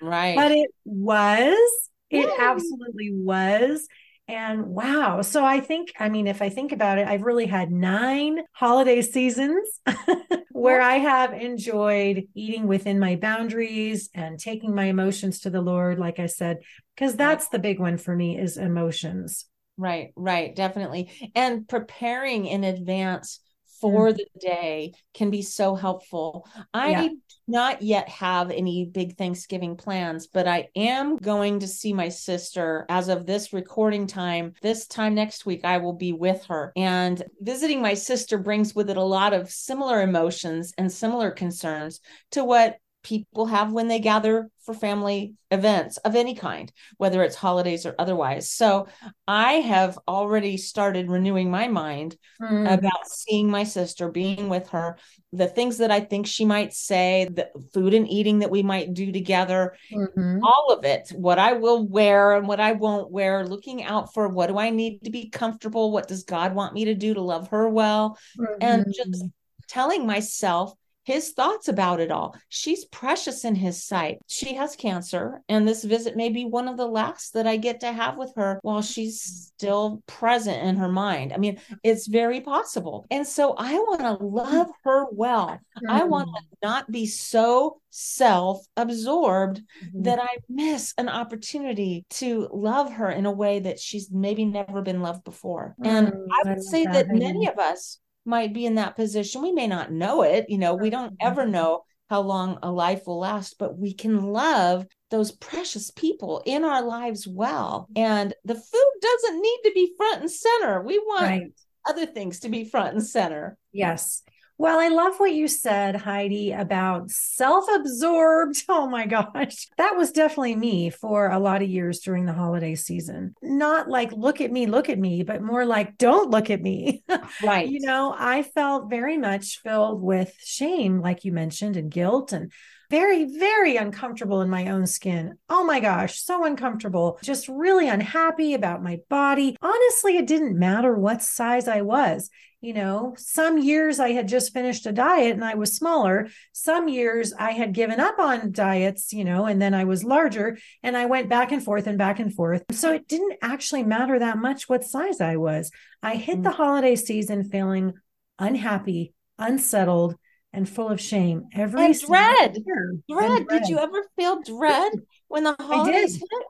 Right. 0.00 0.36
But 0.36 0.52
it 0.52 0.70
was. 0.84 1.90
It 2.10 2.28
Yay. 2.28 2.36
absolutely 2.38 3.10
was. 3.12 3.86
And 4.26 4.66
wow. 4.66 5.20
So 5.20 5.44
I 5.44 5.60
think, 5.60 5.92
I 5.98 6.08
mean, 6.08 6.26
if 6.26 6.40
I 6.40 6.48
think 6.48 6.72
about 6.72 6.98
it, 6.98 7.06
I've 7.06 7.22
really 7.22 7.46
had 7.46 7.70
nine 7.70 8.40
holiday 8.52 9.02
seasons 9.02 9.80
where 10.50 10.80
I 10.80 10.94
have 10.94 11.34
enjoyed 11.34 12.24
eating 12.34 12.66
within 12.66 12.98
my 12.98 13.16
boundaries 13.16 14.08
and 14.14 14.38
taking 14.38 14.74
my 14.74 14.84
emotions 14.84 15.40
to 15.40 15.50
the 15.50 15.60
Lord, 15.60 15.98
like 15.98 16.18
I 16.18 16.26
said, 16.26 16.58
because 16.96 17.16
that's 17.16 17.48
the 17.48 17.58
big 17.58 17.78
one 17.78 17.98
for 17.98 18.16
me 18.16 18.38
is 18.38 18.56
emotions. 18.56 19.44
Right, 19.76 20.12
right, 20.16 20.54
definitely. 20.54 21.10
And 21.34 21.68
preparing 21.68 22.46
in 22.46 22.64
advance 22.64 23.40
for 23.84 24.08
mm. 24.08 24.16
the 24.16 24.26
day 24.40 24.94
can 25.12 25.28
be 25.28 25.42
so 25.42 25.74
helpful. 25.74 26.48
I 26.72 26.90
yeah. 26.90 27.08
not 27.46 27.82
yet 27.82 28.08
have 28.08 28.50
any 28.50 28.86
big 28.86 29.18
Thanksgiving 29.18 29.76
plans, 29.76 30.26
but 30.26 30.48
I 30.48 30.68
am 30.74 31.18
going 31.18 31.60
to 31.60 31.68
see 31.68 31.92
my 31.92 32.08
sister 32.08 32.86
as 32.88 33.10
of 33.10 33.26
this 33.26 33.52
recording 33.52 34.06
time. 34.06 34.54
This 34.62 34.86
time 34.86 35.14
next 35.14 35.44
week, 35.44 35.66
I 35.66 35.76
will 35.76 35.92
be 35.92 36.14
with 36.14 36.46
her. 36.46 36.72
And 36.76 37.22
visiting 37.42 37.82
my 37.82 37.92
sister 37.92 38.38
brings 38.38 38.74
with 38.74 38.88
it 38.88 38.96
a 38.96 39.02
lot 39.02 39.34
of 39.34 39.50
similar 39.50 40.00
emotions 40.00 40.72
and 40.78 40.90
similar 40.90 41.30
concerns 41.30 42.00
to 42.30 42.42
what 42.42 42.78
people 43.04 43.46
have 43.46 43.70
when 43.70 43.86
they 43.86 44.00
gather 44.00 44.50
for 44.64 44.74
family 44.74 45.34
events 45.50 45.98
of 45.98 46.16
any 46.16 46.34
kind, 46.34 46.72
whether 46.96 47.22
it's 47.22 47.36
holidays 47.36 47.84
or 47.84 47.94
otherwise. 47.98 48.50
So 48.50 48.88
I 49.28 49.54
have 49.54 49.98
already 50.08 50.56
started 50.56 51.10
renewing 51.10 51.50
my 51.50 51.68
mind 51.68 52.16
mm. 52.40 52.72
about 52.72 53.06
seeing 53.06 53.50
my 53.50 53.64
sister, 53.64 54.10
being 54.10 54.48
with 54.48 54.70
her, 54.70 54.96
the 55.32 55.46
things 55.46 55.78
that 55.78 55.90
I 55.90 56.00
think 56.00 56.26
she 56.26 56.46
might 56.46 56.72
say, 56.72 57.28
the 57.30 57.50
food 57.74 57.92
and 57.92 58.08
eating 58.08 58.38
that 58.38 58.50
we 58.50 58.62
might 58.62 58.94
do 58.94 59.12
together, 59.12 59.76
mm-hmm. 59.92 60.42
all 60.42 60.68
of 60.70 60.84
it, 60.84 61.12
what 61.14 61.38
I 61.38 61.52
will 61.52 61.86
wear 61.86 62.32
and 62.32 62.48
what 62.48 62.58
I 62.58 62.72
won't 62.72 63.10
wear, 63.10 63.46
looking 63.46 63.84
out 63.84 64.14
for 64.14 64.28
what 64.28 64.48
do 64.48 64.58
I 64.58 64.70
need 64.70 65.04
to 65.04 65.10
be 65.10 65.28
comfortable? 65.28 65.92
What 65.92 66.08
does 66.08 66.24
God 66.24 66.54
want 66.54 66.74
me 66.74 66.86
to 66.86 66.94
do 66.94 67.14
to 67.14 67.20
love 67.20 67.48
her 67.48 67.68
well? 67.68 68.18
Mm-hmm. 68.38 68.54
And 68.62 68.86
just 68.94 69.24
telling 69.68 70.06
myself 70.06 70.72
his 71.04 71.32
thoughts 71.32 71.68
about 71.68 72.00
it 72.00 72.10
all. 72.10 72.36
She's 72.48 72.84
precious 72.86 73.44
in 73.44 73.54
his 73.54 73.82
sight. 73.82 74.18
She 74.26 74.54
has 74.54 74.76
cancer, 74.76 75.42
and 75.48 75.66
this 75.66 75.84
visit 75.84 76.16
may 76.16 76.30
be 76.30 76.44
one 76.44 76.68
of 76.68 76.76
the 76.76 76.86
last 76.86 77.34
that 77.34 77.46
I 77.46 77.56
get 77.56 77.80
to 77.80 77.92
have 77.92 78.16
with 78.16 78.32
her 78.36 78.58
while 78.62 78.82
she's 78.82 79.52
still 79.56 80.02
present 80.06 80.62
in 80.62 80.76
her 80.76 80.88
mind. 80.88 81.32
I 81.32 81.38
mean, 81.38 81.60
it's 81.82 82.06
very 82.06 82.40
possible. 82.40 83.06
And 83.10 83.26
so 83.26 83.54
I 83.56 83.74
want 83.74 84.00
to 84.00 84.24
love 84.24 84.68
her 84.84 85.06
well. 85.10 85.48
Mm-hmm. 85.48 85.90
I 85.90 86.04
want 86.04 86.28
to 86.28 86.42
not 86.62 86.90
be 86.90 87.06
so 87.06 87.80
self 87.90 88.66
absorbed 88.76 89.58
mm-hmm. 89.58 90.02
that 90.02 90.18
I 90.20 90.36
miss 90.48 90.94
an 90.98 91.08
opportunity 91.08 92.04
to 92.10 92.48
love 92.52 92.92
her 92.92 93.10
in 93.10 93.26
a 93.26 93.30
way 93.30 93.60
that 93.60 93.78
she's 93.78 94.10
maybe 94.10 94.44
never 94.44 94.82
been 94.82 95.00
loved 95.00 95.24
before. 95.24 95.76
And 95.82 96.08
mm, 96.08 96.26
I 96.32 96.48
would 96.48 96.62
say 96.62 96.84
that, 96.84 97.08
that 97.08 97.14
many 97.14 97.46
of 97.48 97.58
us 97.58 98.00
might 98.24 98.52
be 98.52 98.66
in 98.66 98.76
that 98.76 98.96
position. 98.96 99.42
We 99.42 99.52
may 99.52 99.66
not 99.66 99.92
know 99.92 100.22
it, 100.22 100.46
you 100.48 100.58
know, 100.58 100.74
we 100.74 100.90
don't 100.90 101.16
ever 101.20 101.42
mm-hmm. 101.42 101.52
know 101.52 101.84
how 102.10 102.20
long 102.20 102.58
a 102.62 102.70
life 102.70 103.06
will 103.06 103.18
last, 103.18 103.58
but 103.58 103.78
we 103.78 103.92
can 103.94 104.24
love 104.24 104.86
those 105.10 105.32
precious 105.32 105.90
people 105.90 106.42
in 106.44 106.64
our 106.64 106.82
lives 106.82 107.26
well. 107.26 107.88
And 107.96 108.34
the 108.44 108.54
food 108.54 108.92
doesn't 109.00 109.40
need 109.40 109.60
to 109.64 109.72
be 109.74 109.94
front 109.96 110.20
and 110.20 110.30
center. 110.30 110.82
We 110.82 110.98
want 110.98 111.22
right. 111.22 111.52
other 111.88 112.06
things 112.06 112.40
to 112.40 112.48
be 112.48 112.64
front 112.64 112.94
and 112.94 113.04
center. 113.04 113.56
Yes. 113.72 114.22
Well, 114.56 114.78
I 114.78 114.88
love 114.88 115.18
what 115.18 115.32
you 115.32 115.48
said, 115.48 115.96
Heidi, 115.96 116.52
about 116.52 117.10
self 117.10 117.64
absorbed. 117.74 118.62
Oh 118.68 118.88
my 118.88 119.06
gosh. 119.06 119.66
That 119.78 119.96
was 119.96 120.12
definitely 120.12 120.56
me 120.56 120.90
for 120.90 121.28
a 121.30 121.38
lot 121.38 121.62
of 121.62 121.68
years 121.68 122.00
during 122.00 122.24
the 122.26 122.32
holiday 122.32 122.74
season. 122.74 123.34
Not 123.42 123.88
like, 123.88 124.12
look 124.12 124.40
at 124.40 124.52
me, 124.52 124.66
look 124.66 124.88
at 124.88 124.98
me, 124.98 125.22
but 125.22 125.42
more 125.42 125.64
like, 125.64 125.96
don't 125.98 126.30
look 126.30 126.50
at 126.50 126.62
me. 126.62 127.02
Right. 127.42 127.68
you 127.68 127.80
know, 127.80 128.14
I 128.16 128.42
felt 128.42 128.88
very 128.90 129.18
much 129.18 129.60
filled 129.62 130.00
with 130.02 130.34
shame, 130.44 131.00
like 131.00 131.24
you 131.24 131.32
mentioned, 131.32 131.76
and 131.76 131.90
guilt 131.90 132.32
and 132.32 132.52
very, 132.94 133.24
very 133.24 133.76
uncomfortable 133.76 134.40
in 134.40 134.48
my 134.48 134.68
own 134.68 134.86
skin. 134.86 135.36
Oh 135.48 135.64
my 135.64 135.80
gosh, 135.80 136.20
so 136.20 136.44
uncomfortable. 136.44 137.18
Just 137.24 137.48
really 137.48 137.88
unhappy 137.88 138.54
about 138.54 138.84
my 138.84 139.00
body. 139.08 139.56
Honestly, 139.60 140.16
it 140.16 140.28
didn't 140.28 140.56
matter 140.56 140.94
what 140.94 141.20
size 141.20 141.66
I 141.66 141.80
was. 141.80 142.30
You 142.60 142.72
know, 142.72 143.14
some 143.18 143.58
years 143.58 143.98
I 143.98 144.12
had 144.12 144.28
just 144.28 144.52
finished 144.52 144.86
a 144.86 144.92
diet 144.92 145.32
and 145.32 145.44
I 145.44 145.56
was 145.56 145.74
smaller. 145.74 146.28
Some 146.52 146.86
years 146.86 147.32
I 147.36 147.50
had 147.50 147.72
given 147.74 147.98
up 147.98 148.20
on 148.20 148.52
diets, 148.52 149.12
you 149.12 149.24
know, 149.24 149.46
and 149.46 149.60
then 149.60 149.74
I 149.74 149.82
was 149.82 150.04
larger 150.04 150.56
and 150.84 150.96
I 150.96 151.06
went 151.06 151.28
back 151.28 151.50
and 151.50 151.64
forth 151.64 151.88
and 151.88 151.98
back 151.98 152.20
and 152.20 152.32
forth. 152.32 152.62
So 152.70 152.92
it 152.92 153.08
didn't 153.08 153.38
actually 153.42 153.82
matter 153.82 154.20
that 154.20 154.38
much 154.38 154.68
what 154.68 154.84
size 154.84 155.20
I 155.20 155.34
was. 155.34 155.72
I 156.00 156.14
hit 156.14 156.38
mm. 156.38 156.42
the 156.44 156.52
holiday 156.52 156.94
season 156.94 157.42
feeling 157.42 157.94
unhappy, 158.38 159.14
unsettled, 159.36 160.14
and 160.54 160.68
full 160.68 160.88
of 160.88 161.00
shame 161.00 161.48
every 161.52 161.86
and 161.86 162.00
dread. 162.00 162.58
year. 162.64 162.96
Dread. 163.10 163.40
And 163.40 163.48
Did 163.48 163.68
you 163.68 163.78
ever 163.78 164.06
feel 164.16 164.40
dread 164.42 164.92
when 165.28 165.44
the 165.44 165.56
holidays 165.58 166.16
hit? 166.16 166.42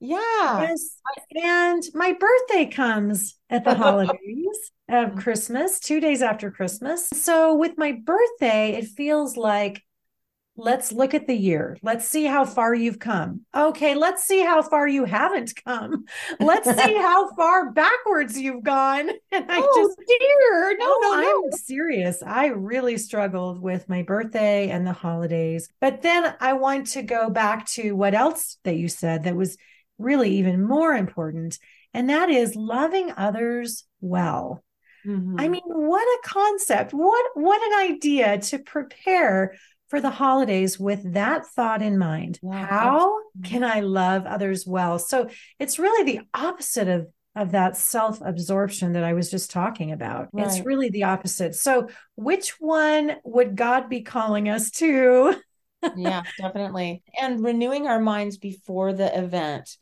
Yeah. 0.00 0.18
Yes. 0.68 1.00
And 1.42 1.82
my 1.94 2.12
birthday 2.12 2.66
comes 2.66 3.36
at 3.50 3.64
the 3.64 3.74
holidays 3.84 4.70
of 4.88 5.16
Christmas, 5.16 5.80
two 5.80 6.00
days 6.00 6.22
after 6.22 6.50
Christmas. 6.50 7.08
So 7.14 7.54
with 7.54 7.72
my 7.76 7.92
birthday, 8.04 8.74
it 8.74 8.86
feels 8.86 9.36
like 9.36 9.82
let's 10.58 10.92
look 10.92 11.14
at 11.14 11.26
the 11.26 11.34
year. 11.34 11.78
Let's 11.82 12.06
see 12.06 12.24
how 12.24 12.44
far 12.44 12.74
you've 12.74 12.98
come. 12.98 13.42
Okay, 13.56 13.94
let's 13.94 14.24
see 14.24 14.40
how 14.40 14.60
far 14.60 14.88
you 14.88 15.04
haven't 15.04 15.52
come. 15.64 16.04
Let's 16.40 16.68
see 16.68 16.94
how 16.96 17.32
far 17.34 17.70
backwards 17.70 18.38
you've 18.38 18.64
gone. 18.64 19.10
And 19.32 19.44
I 19.48 19.60
oh, 19.62 19.72
just 19.76 19.98
dear. 20.06 20.76
No, 20.78 20.84
Oh, 20.86 20.98
no, 21.02 21.20
no. 21.20 21.42
I'm 21.46 21.52
serious. 21.52 22.22
I 22.22 22.46
really 22.46 22.98
struggled 22.98 23.60
with 23.60 23.88
my 23.88 24.02
birthday 24.02 24.68
and 24.70 24.86
the 24.86 24.92
holidays. 24.92 25.68
But 25.80 26.02
then 26.02 26.34
I 26.40 26.54
want 26.54 26.88
to 26.88 27.02
go 27.02 27.30
back 27.30 27.66
to 27.72 27.92
what 27.92 28.14
else 28.14 28.58
that 28.64 28.76
you 28.76 28.88
said 28.88 29.24
that 29.24 29.36
was 29.36 29.56
really 29.98 30.30
even 30.38 30.62
more 30.62 30.94
important. 30.94 31.58
And 31.94 32.10
that 32.10 32.30
is 32.30 32.56
loving 32.56 33.12
others 33.16 33.84
well. 34.00 34.64
Mhm. 35.06 35.36
I 35.38 35.48
mean, 35.48 35.62
what 35.64 36.02
a 36.02 36.28
concept. 36.28 36.92
What 36.92 37.24
what 37.34 37.62
an 37.62 37.92
idea 37.94 38.38
to 38.38 38.58
prepare 38.58 39.54
for 39.88 40.00
the 40.00 40.10
holidays 40.10 40.78
with 40.78 41.14
that 41.14 41.46
thought 41.46 41.82
in 41.82 41.98
mind. 41.98 42.38
Yeah, 42.42 42.66
How 42.66 43.18
absolutely. 43.36 43.50
can 43.50 43.64
I 43.64 43.80
love 43.80 44.26
others 44.26 44.66
well? 44.66 44.98
So 44.98 45.28
it's 45.58 45.78
really 45.78 46.12
the 46.12 46.20
opposite 46.34 46.88
of 46.88 47.08
of 47.36 47.52
that 47.52 47.76
self-absorption 47.76 48.94
that 48.94 49.04
I 49.04 49.12
was 49.12 49.30
just 49.30 49.52
talking 49.52 49.92
about. 49.92 50.28
It's 50.36 50.64
really 50.66 50.90
the 50.90 51.04
opposite. 51.04 51.54
So 51.54 51.88
which 52.16 52.58
one 52.58 53.14
would 53.22 53.54
God 53.54 53.88
be 53.88 54.00
calling 54.00 54.48
us 54.48 54.72
to? 54.72 55.36
yeah, 55.96 56.22
definitely. 56.36 57.02
And 57.20 57.44
renewing 57.44 57.86
our 57.86 58.00
minds 58.00 58.38
before 58.38 58.92
the 58.92 59.16
event 59.16 59.76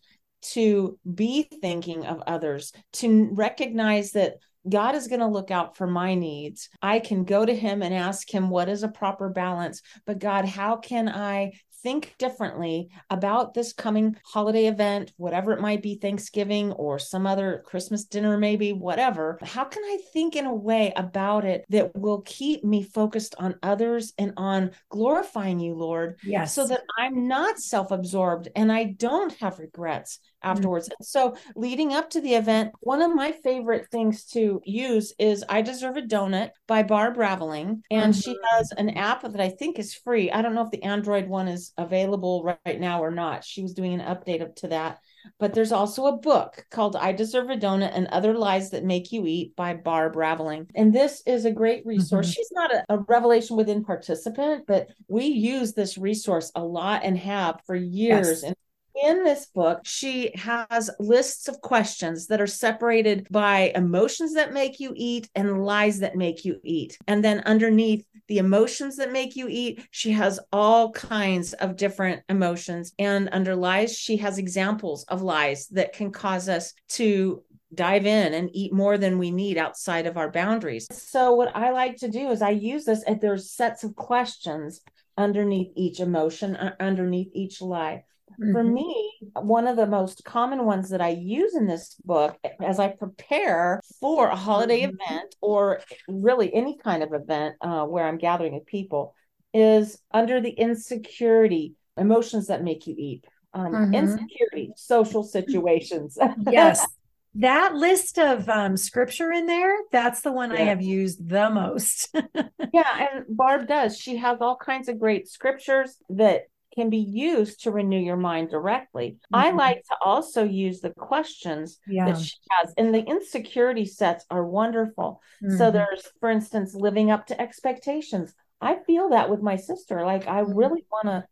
to 0.53 0.99
be 1.13 1.45
thinking 1.45 2.05
of 2.05 2.23
others, 2.27 2.73
to 2.95 3.31
recognize 3.33 4.13
that 4.13 4.35
God 4.69 4.95
is 4.95 5.07
going 5.09 5.21
to 5.21 5.27
look 5.27 5.51
out 5.51 5.77
for 5.77 5.87
my 5.87 6.15
needs. 6.15 6.69
I 6.83 6.99
can 6.99 7.25
go 7.25 7.45
to 7.47 7.55
Him 7.55 7.83
and 7.83 7.95
ask 7.95 8.33
Him 8.33 8.51
what 8.51 8.69
is 8.69 8.83
a 8.83 8.89
proper 8.89 9.29
balance. 9.29 9.83
But 10.07 10.19
God, 10.19 10.45
how 10.45 10.77
can 10.77 11.09
I 11.09 11.53
think 11.83 12.15
differently 12.19 12.91
about 13.11 13.55
this 13.55 13.73
coming 13.73 14.17
holiday 14.25 14.67
event, 14.67 15.13
whatever 15.17 15.53
it 15.53 15.61
might 15.61 15.83
be, 15.83 15.97
Thanksgiving 15.97 16.73
or 16.73 16.99
some 16.99 17.27
other 17.27 17.63
Christmas 17.67 18.05
dinner, 18.05 18.37
maybe, 18.39 18.73
whatever? 18.73 19.39
How 19.43 19.65
can 19.65 19.83
I 19.85 19.99
think 20.13 20.37
in 20.37 20.47
a 20.47 20.55
way 20.55 20.93
about 20.97 21.45
it 21.45 21.65
that 21.71 21.97
will 21.97 22.23
keep 22.23 22.65
me 22.65 22.83
focused 22.83 23.35
on 23.39 23.57
others 23.63 24.13
and 24.19 24.33
on 24.37 24.71
glorifying 24.89 25.61
you, 25.61 25.75
Lord? 25.75 26.19
Yes. 26.25 26.55
so 26.55 26.67
that 26.67 26.83
I'm 26.99 27.29
not 27.29 27.59
self 27.59 27.91
absorbed 27.91 28.49
and 28.57 28.73
I 28.73 28.85
don't 28.85 29.33
have 29.35 29.59
regrets 29.59 30.19
afterwards. 30.43 30.89
And 30.89 31.07
so, 31.07 31.37
leading 31.55 31.93
up 31.93 32.11
to 32.11 32.21
the 32.21 32.35
event, 32.35 32.73
one 32.81 33.03
of 33.03 33.15
my 33.15 33.33
favorite 33.33 33.89
things 33.91 34.25
to 34.27 34.61
use 34.65 35.13
is 35.19 35.45
I 35.49 35.63
Deserve 35.63 35.97
a 35.97 36.03
Donut 36.03 36.51
by 36.67 36.83
Barb 36.83 37.17
Raveling. 37.17 37.83
And 37.91 38.15
she 38.15 38.31
mm-hmm. 38.31 38.57
has 38.57 38.73
an 38.73 38.91
app 38.91 39.23
that 39.23 39.41
I 39.41 39.49
think 39.49 39.79
is 39.79 39.95
free. 39.95 40.31
I 40.31 40.43
don't 40.43 40.55
know 40.55 40.65
if 40.65 40.71
the 40.71 40.83
Android 40.83 41.29
one 41.29 41.49
is 41.49 41.66
available 41.77 42.57
right, 42.65 42.81
now 42.81 43.03
or 43.03 43.11
not. 43.11 43.45
She 43.45 43.63
was 43.63 43.75
doing 43.75 43.95
an 43.95 44.01
update 44.01 44.43
up 44.43 44.55
to 44.57 44.69
that. 44.69 44.99
But 45.41 45.55
there's 45.55 45.73
also 45.73 46.07
a 46.07 46.17
book 46.17 46.65
called 46.71 46.95
I 46.95 47.13
Deserve 47.13 47.51
a 47.51 47.57
Donut 47.57 47.91
and 47.95 48.07
Other 48.09 48.35
Lies 48.35 48.71
That 48.71 48.85
Make 48.85 49.11
You 49.11 49.27
Eat 49.27 49.57
by 49.57 49.75
Barb 49.75 50.15
Raveling. 50.15 50.69
And 50.75 50.93
this 50.93 51.23
is 51.27 51.45
a 51.45 51.51
great 51.51 51.85
resource. 51.85 52.31
Mhm. 52.31 52.35
She's 52.35 52.53
not 52.53 52.73
a, 52.73 52.85
a 52.89 52.99
Revelation 52.99 53.57
Within 53.57 53.85
participant, 53.85 54.65
but 54.67 54.89
we 55.09 55.25
use 55.27 55.73
this 55.73 55.99
resource 55.99 56.53
a 56.55 56.65
lot 56.65 57.03
and 57.05 57.19
have 57.19 57.61
for 57.67 57.75
years. 57.75 58.43
Yes. 58.45 58.55
In 59.03 59.25
this 59.25 59.47
book, 59.47 59.81
she 59.85 60.31
has 60.37 60.91
lists 60.99 61.49
of 61.49 61.61
questions 61.61 62.27
that 62.29 62.41
are 62.41 62.47
separated 62.47 63.27
by 63.31 63.73
emotions 63.75 64.35
that 64.35 64.53
make 64.53 64.81
you 64.81 64.93
eat 64.97 65.29
and 65.35 65.65
lies 65.65 65.99
that 66.01 66.17
make 66.17 66.45
you 66.45 66.61
eat. 66.65 66.99
And 67.07 67.23
then 67.25 67.41
underneath 67.41 68.07
the 68.29 68.39
emotions 68.39 68.97
that 68.97 69.13
make 69.13 69.37
you 69.37 69.47
eat, 69.49 69.87
she 69.91 70.13
has 70.13 70.41
all 70.53 70.93
kinds 70.93 71.53
of 71.55 71.77
different 71.77 72.23
emotions. 72.29 72.93
And 72.99 73.29
under 73.33 73.55
lies, 73.55 73.97
she 73.97 74.17
has 74.19 74.39
examples 74.39 75.05
of 75.05 75.23
lies 75.23 75.67
that 75.69 75.93
can 75.93 76.11
cause 76.11 76.49
us 76.49 76.73
to 76.91 77.43
dive 77.75 78.07
in 78.07 78.35
and 78.35 78.51
eat 78.53 78.73
more 78.73 78.97
than 78.97 79.19
we 79.19 79.31
need 79.31 79.59
outside 79.59 80.07
of 80.07 80.17
our 80.17 80.31
boundaries. 80.31 80.87
So 80.91 81.33
what 81.33 81.55
I 81.55 81.71
like 81.71 81.97
to 81.99 82.09
do 82.09 82.31
is 82.31 82.43
I 82.43 82.51
use 82.51 82.85
this 82.85 83.03
and 83.03 83.21
there's 83.21 83.51
sets 83.51 83.85
of 83.85 83.95
questions 83.97 84.81
underneath 85.17 85.73
each 85.77 86.01
emotion, 86.01 86.57
uh, 86.57 86.75
underneath 86.81 87.31
each 87.33 87.61
lie. 87.61 88.05
For 88.53 88.63
Mhm. 88.63 88.75
me, 88.75 89.13
one 89.35 89.67
of 89.67 89.77
the 89.77 89.87
most 89.87 90.25
common 90.25 90.65
ones 90.65 90.91
that 90.91 91.01
I 91.01 91.09
use 91.11 91.55
in 91.55 91.67
this 91.67 91.95
book 92.05 92.39
as 92.61 92.79
I 92.79 92.89
prepare 92.89 93.81
for 94.01 94.29
a 94.29 94.37
holiday 94.37 94.83
Mhm. 94.83 94.95
event 94.95 95.35
or 95.41 95.81
really 96.09 96.53
any 96.55 96.77
kind 96.77 97.03
of 97.03 97.13
event 97.13 97.57
uh, 97.61 97.85
where 97.87 98.07
I'm 98.07 98.19
gathering 98.19 98.55
with 98.55 98.67
people 98.67 99.15
is 99.55 99.99
under 100.13 100.41
the 100.41 100.51
insecurity, 100.51 101.75
emotions 101.97 102.49
that 102.49 102.63
make 102.63 102.87
you 102.87 102.95
eat. 102.99 103.25
Um, 103.55 103.75
Mhm. 103.75 103.95
Insecurity, 103.95 104.73
social 104.77 105.23
situations. 105.23 106.19
yes. 106.47 106.87
That 107.39 107.75
list 107.75 108.19
of 108.19 108.49
um, 108.49 108.79
scripture 108.79 109.31
in 109.31 109.45
there, 109.45 109.77
that's 109.93 110.23
the 110.23 110.33
one 110.33 110.53
I 110.53 110.61
have 110.63 110.81
used 110.81 111.29
the 111.29 111.51
most. 111.51 112.15
Yeah, 112.73 113.09
and 113.11 113.25
Barb 113.29 113.69
does. 113.69 113.99
She 113.99 114.17
has 114.17 114.39
all 114.41 114.57
kinds 114.57 114.89
of 114.89 114.99
great 114.99 115.29
scriptures 115.29 115.97
that 116.11 116.43
can 116.77 116.91
be 116.91 116.99
used 116.99 117.63
to 117.63 117.71
renew 117.71 117.99
your 117.99 118.17
mind 118.17 118.51
directly. 118.51 119.17
I 119.33 119.51
Mhm. 119.51 119.57
like 119.57 119.83
to 119.85 119.97
also 120.05 120.45
use 120.45 120.81
the 120.81 120.91
questions 120.91 121.81
yeah. 121.87 122.07
that 122.07 122.19
she 122.19 122.35
has, 122.51 122.75
and 122.77 122.95
the 122.95 123.03
insecurity 123.05 123.87
sets 123.87 124.25
are 124.31 124.47
wonderful. 124.47 125.21
So 125.41 125.71
Mhm. 125.71 125.73
there's, 125.73 126.07
for 126.21 126.31
instance, 126.31 126.75
living 126.75 127.11
up 127.11 127.27
to 127.29 127.41
expectations. 127.41 128.35
I 128.61 128.77
feel 128.87 129.11
that 129.11 129.31
with 129.31 129.41
my 129.43 129.57
sister. 129.57 130.05
Like 130.05 130.29
I 130.29 130.43
Mhm. 130.43 130.57
really 130.57 130.85
want 130.91 131.07
to 131.07 131.27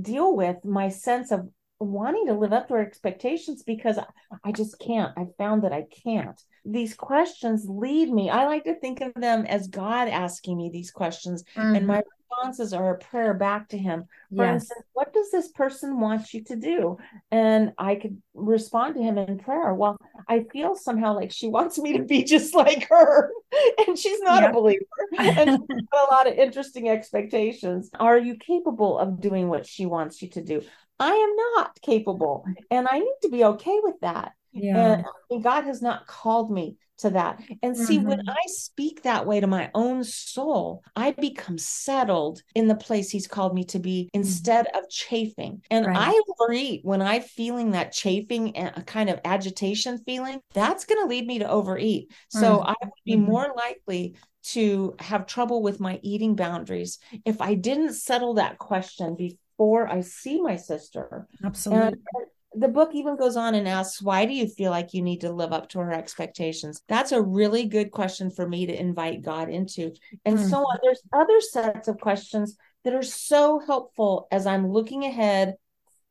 deal 0.00 0.34
with 0.34 0.64
my 0.64 0.88
sense 0.88 1.30
of 1.30 1.48
wanting 1.78 2.26
to 2.26 2.32
live 2.32 2.52
up 2.52 2.68
to 2.68 2.74
her 2.74 2.80
expectations 2.80 3.62
because 3.62 3.98
I- 3.98 4.06
I 4.42 4.52
just 4.52 4.78
can't. 4.78 5.12
I 5.18 5.26
found 5.36 5.62
that 5.64 5.72
I 5.72 5.82
can't. 6.04 6.40
These 6.64 6.94
questions 6.94 7.66
lead 7.68 8.10
me. 8.10 8.30
I 8.30 8.46
like 8.46 8.64
to 8.64 8.74
think 8.76 9.02
of 9.02 9.12
them 9.14 9.44
as 9.44 9.68
God 9.68 10.08
asking 10.08 10.56
me 10.56 10.70
these 10.70 10.90
questions, 10.90 11.44
and 11.56 11.74
Mhm. 11.82 11.86
my 11.86 12.02
responses 12.36 12.72
are 12.72 12.94
a 12.94 12.98
prayer 12.98 13.34
back 13.34 13.68
to 13.68 13.78
Him. 13.78 14.04
For 14.34 14.44
yes. 14.44 14.62
instance, 14.62 14.84
what 14.92 15.12
does 15.12 15.30
this 15.30 15.48
person 15.48 16.00
want 16.00 16.32
you 16.34 16.42
to 16.44 16.56
do? 16.56 16.98
And 17.30 17.72
I 17.78 17.94
could 17.96 18.20
respond 18.34 18.94
to 18.96 19.02
Him 19.02 19.18
in 19.18 19.38
prayer. 19.38 19.74
Well, 19.74 19.96
I 20.28 20.44
feel 20.52 20.74
somehow 20.74 21.14
like 21.14 21.32
she 21.32 21.48
wants 21.56 21.78
me 21.78 21.98
to 21.98 22.04
be 22.04 22.24
just 22.24 22.54
like 22.54 22.88
her, 22.88 23.30
and 23.86 23.98
she's 23.98 24.20
not 24.20 24.42
Yeah. 24.42 24.50
a 24.50 24.52
believer. 24.52 24.84
And 25.18 25.50
she's 25.50 25.86
got 25.92 26.08
a 26.08 26.14
lot 26.14 26.26
of 26.26 26.34
interesting 26.34 26.88
expectations. 26.88 27.90
Are 27.98 28.18
you 28.18 28.36
capable 28.36 28.98
of 28.98 29.20
doing 29.20 29.48
what 29.48 29.66
she 29.66 29.86
wants 29.86 30.22
you 30.22 30.28
to 30.30 30.42
do? 30.42 30.62
I 30.98 31.10
am 31.10 31.36
not 31.56 31.80
capable, 31.82 32.44
and 32.70 32.86
I 32.88 33.00
need 33.00 33.16
to 33.22 33.28
be 33.28 33.44
okay 33.44 33.80
with 33.82 33.96
that. 34.02 34.32
Yeah. 34.54 35.02
And 35.30 35.42
God 35.42 35.64
has 35.64 35.82
not 35.82 36.06
called 36.06 36.50
me 36.50 36.76
to 36.98 37.10
that. 37.10 37.40
And 37.62 37.76
see, 37.76 37.98
when 37.98 38.16
Mhm. 38.16 38.28
I 38.28 38.40
speak 38.46 39.02
that 39.02 39.26
way 39.26 39.40
to 39.40 39.46
my 39.46 39.70
own 39.74 40.04
soul, 40.04 40.82
I 40.94 41.10
become 41.12 41.58
settled 41.58 42.42
in 42.54 42.68
the 42.68 42.76
place 42.76 43.10
He's 43.10 43.26
called 43.26 43.54
me 43.54 43.64
to 43.64 43.78
be 43.80 44.08
instead 44.12 44.66
of 44.74 44.88
chafing. 44.88 45.62
And 45.70 45.86
Right. 45.86 45.96
I 45.96 46.20
overeat 46.38 46.84
when 46.84 47.02
I'm 47.02 47.22
feeling 47.22 47.72
that 47.72 47.92
chafing 47.92 48.56
and 48.56 48.76
a 48.76 48.82
kind 48.82 49.10
of 49.10 49.20
agitation 49.24 49.98
feeling. 49.98 50.40
That's 50.54 50.84
going 50.84 51.02
to 51.02 51.08
lead 51.08 51.26
me 51.26 51.40
to 51.40 51.50
overeat. 51.50 52.12
So 52.28 52.60
Mhm. 52.60 52.66
I 52.66 52.74
would 52.80 52.92
be 53.04 53.16
Mhm. 53.16 53.26
more 53.26 53.52
likely 53.56 54.14
to 54.44 54.94
have 54.98 55.26
trouble 55.26 55.62
with 55.62 55.80
my 55.80 55.98
eating 56.02 56.36
boundaries 56.36 56.98
if 57.24 57.40
I 57.40 57.54
didn't 57.54 57.94
settle 57.94 58.34
that 58.34 58.58
question 58.58 59.16
before 59.16 59.88
I 59.88 60.02
see 60.02 60.40
my 60.40 60.56
sister. 60.56 61.26
Absolutely. 61.44 61.98
And 62.12 62.26
the 62.56 62.68
book 62.68 62.90
even 62.94 63.16
goes 63.16 63.36
on 63.36 63.54
and 63.54 63.68
asks, 63.68 64.02
why 64.02 64.26
do 64.26 64.32
you 64.32 64.46
feel 64.46 64.70
like 64.70 64.94
you 64.94 65.02
need 65.02 65.22
to 65.22 65.32
live 65.32 65.52
up 65.52 65.68
to 65.70 65.78
her 65.80 65.92
expectations? 65.92 66.82
That's 66.88 67.12
a 67.12 67.22
really 67.22 67.66
good 67.66 67.90
question 67.90 68.30
for 68.30 68.48
me 68.48 68.66
to 68.66 68.78
invite 68.78 69.22
God 69.22 69.48
into. 69.48 69.92
And 70.24 70.38
mm-hmm. 70.38 70.48
so 70.48 70.58
on. 70.58 70.78
There's 70.82 71.02
other 71.12 71.40
sets 71.40 71.88
of 71.88 71.98
questions 71.98 72.56
that 72.84 72.94
are 72.94 73.02
so 73.02 73.58
helpful 73.58 74.28
as 74.30 74.46
I'm 74.46 74.70
looking 74.70 75.04
ahead 75.04 75.54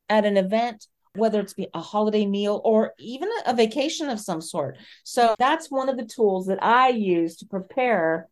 at 0.08 0.24
an 0.24 0.36
event 0.36 0.86
whether 1.16 1.40
it's 1.40 1.54
be 1.54 1.68
a 1.74 1.80
holiday 1.80 2.26
meal 2.26 2.60
or 2.64 2.92
even 2.98 3.28
a 3.46 3.54
vacation 3.54 4.08
of 4.08 4.20
some 4.20 4.40
sort. 4.40 4.78
So 5.04 5.34
that's 5.38 5.70
one 5.70 5.88
of 5.88 5.96
the 5.96 6.04
tools 6.04 6.46
that 6.46 6.62
I 6.62 6.88
use 6.88 7.36
to 7.36 7.46
prepare 7.46 8.28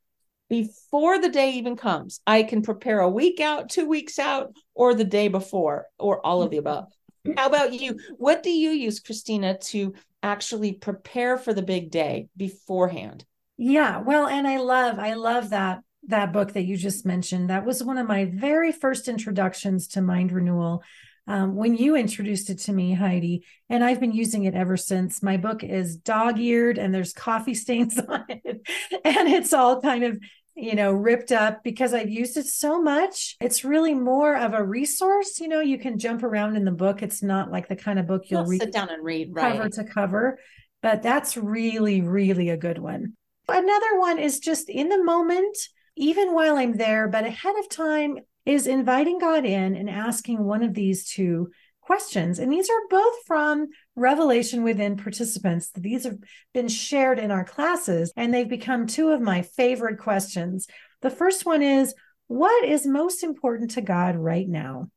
before 0.48 1.18
the 1.20 1.28
day 1.28 1.52
even 1.52 1.76
comes. 1.76 2.20
I 2.26 2.42
can 2.42 2.62
prepare 2.62 3.00
a 3.00 3.08
week 3.08 3.40
out, 3.40 3.70
two 3.70 3.86
weeks 3.86 4.18
out, 4.18 4.52
or 4.74 4.94
the 4.94 5.04
day 5.04 5.28
before, 5.28 5.86
or 5.98 6.24
all 6.26 6.42
of 6.42 6.50
the 6.50 6.58
above. 6.58 6.88
How 7.36 7.46
about 7.46 7.72
you? 7.72 7.98
What 8.16 8.42
do 8.42 8.50
you 8.50 8.70
use, 8.70 9.00
Christina, 9.00 9.58
to 9.58 9.94
actually 10.22 10.72
prepare 10.72 11.36
for 11.38 11.54
the 11.54 11.62
big 11.62 11.90
day 11.90 12.28
beforehand? 12.36 13.24
Yeah, 13.56 13.98
well, 13.98 14.26
and 14.26 14.46
I 14.46 14.58
love, 14.58 14.98
I 14.98 15.14
love 15.14 15.50
that 15.50 15.80
that 16.08 16.32
book 16.32 16.52
that 16.54 16.64
you 16.64 16.76
just 16.76 17.06
mentioned. 17.06 17.50
That 17.50 17.64
was 17.64 17.82
one 17.82 17.96
of 17.96 18.08
my 18.08 18.24
very 18.24 18.72
first 18.72 19.06
introductions 19.06 19.86
to 19.88 20.02
mind 20.02 20.32
renewal 20.32 20.82
um, 21.28 21.54
when 21.54 21.76
you 21.76 21.94
introduced 21.94 22.50
it 22.50 22.58
to 22.60 22.72
me, 22.72 22.94
Heidi, 22.94 23.44
and 23.68 23.84
I've 23.84 24.00
been 24.00 24.12
using 24.12 24.44
it 24.44 24.54
ever 24.54 24.76
since. 24.76 25.22
My 25.22 25.36
book 25.36 25.62
is 25.62 25.96
dog 25.96 26.40
eared 26.40 26.78
and 26.78 26.92
there's 26.92 27.12
coffee 27.12 27.54
stains 27.54 27.98
on 27.98 28.24
it, 28.28 28.66
and 29.04 29.28
it's 29.28 29.52
all 29.52 29.80
kind 29.80 30.04
of 30.04 30.18
you 30.54 30.74
know 30.74 30.92
ripped 30.92 31.32
up 31.32 31.62
because 31.64 31.94
I've 31.94 32.10
used 32.10 32.36
it 32.36 32.46
so 32.46 32.80
much. 32.80 33.36
It's 33.40 33.64
really 33.64 33.94
more 33.94 34.36
of 34.36 34.54
a 34.54 34.62
resource. 34.62 35.40
You 35.40 35.48
know, 35.48 35.60
you 35.60 35.78
can 35.78 35.98
jump 35.98 36.22
around 36.22 36.56
in 36.56 36.64
the 36.64 36.72
book. 36.72 37.02
It's 37.02 37.22
not 37.22 37.50
like 37.50 37.68
the 37.68 37.76
kind 37.76 37.98
of 37.98 38.06
book 38.06 38.24
you'll, 38.28 38.42
you'll 38.42 38.50
read 38.50 38.60
sit 38.62 38.72
down 38.72 38.90
and 38.90 39.04
read 39.04 39.30
right? 39.32 39.52
cover 39.52 39.62
right. 39.64 39.72
to 39.72 39.84
cover, 39.84 40.38
but 40.82 41.02
that's 41.02 41.36
really, 41.36 42.00
really 42.00 42.50
a 42.50 42.56
good 42.56 42.78
one. 42.78 43.14
Another 43.48 43.98
one 43.98 44.18
is 44.18 44.38
just 44.38 44.68
in 44.68 44.88
the 44.88 45.02
moment, 45.02 45.56
even 45.96 46.34
while 46.34 46.56
I'm 46.56 46.76
there, 46.76 47.08
but 47.08 47.24
ahead 47.24 47.54
of 47.58 47.68
time, 47.68 48.18
is 48.44 48.66
inviting 48.66 49.18
God 49.18 49.44
in 49.44 49.76
and 49.76 49.88
asking 49.88 50.42
one 50.42 50.62
of 50.62 50.74
these 50.74 51.08
two 51.08 51.50
questions. 51.80 52.38
And 52.38 52.52
these 52.52 52.70
are 52.70 52.88
both 52.90 53.14
from 53.26 53.68
Revelation 53.94 54.62
Within 54.62 54.96
participants. 54.96 55.70
These 55.74 56.04
have 56.04 56.18
been 56.54 56.68
shared 56.68 57.18
in 57.18 57.30
our 57.30 57.44
classes, 57.44 58.12
and 58.16 58.32
they've 58.32 58.48
become 58.48 58.86
two 58.86 59.10
of 59.10 59.20
my 59.20 59.42
favorite 59.42 59.98
questions. 59.98 60.66
The 61.02 61.10
first 61.10 61.44
one 61.44 61.62
is 61.62 61.94
What 62.28 62.64
is 62.64 62.86
most 62.86 63.22
important 63.22 63.72
to 63.72 63.82
God 63.82 64.16
right 64.16 64.48
now? 64.48 64.88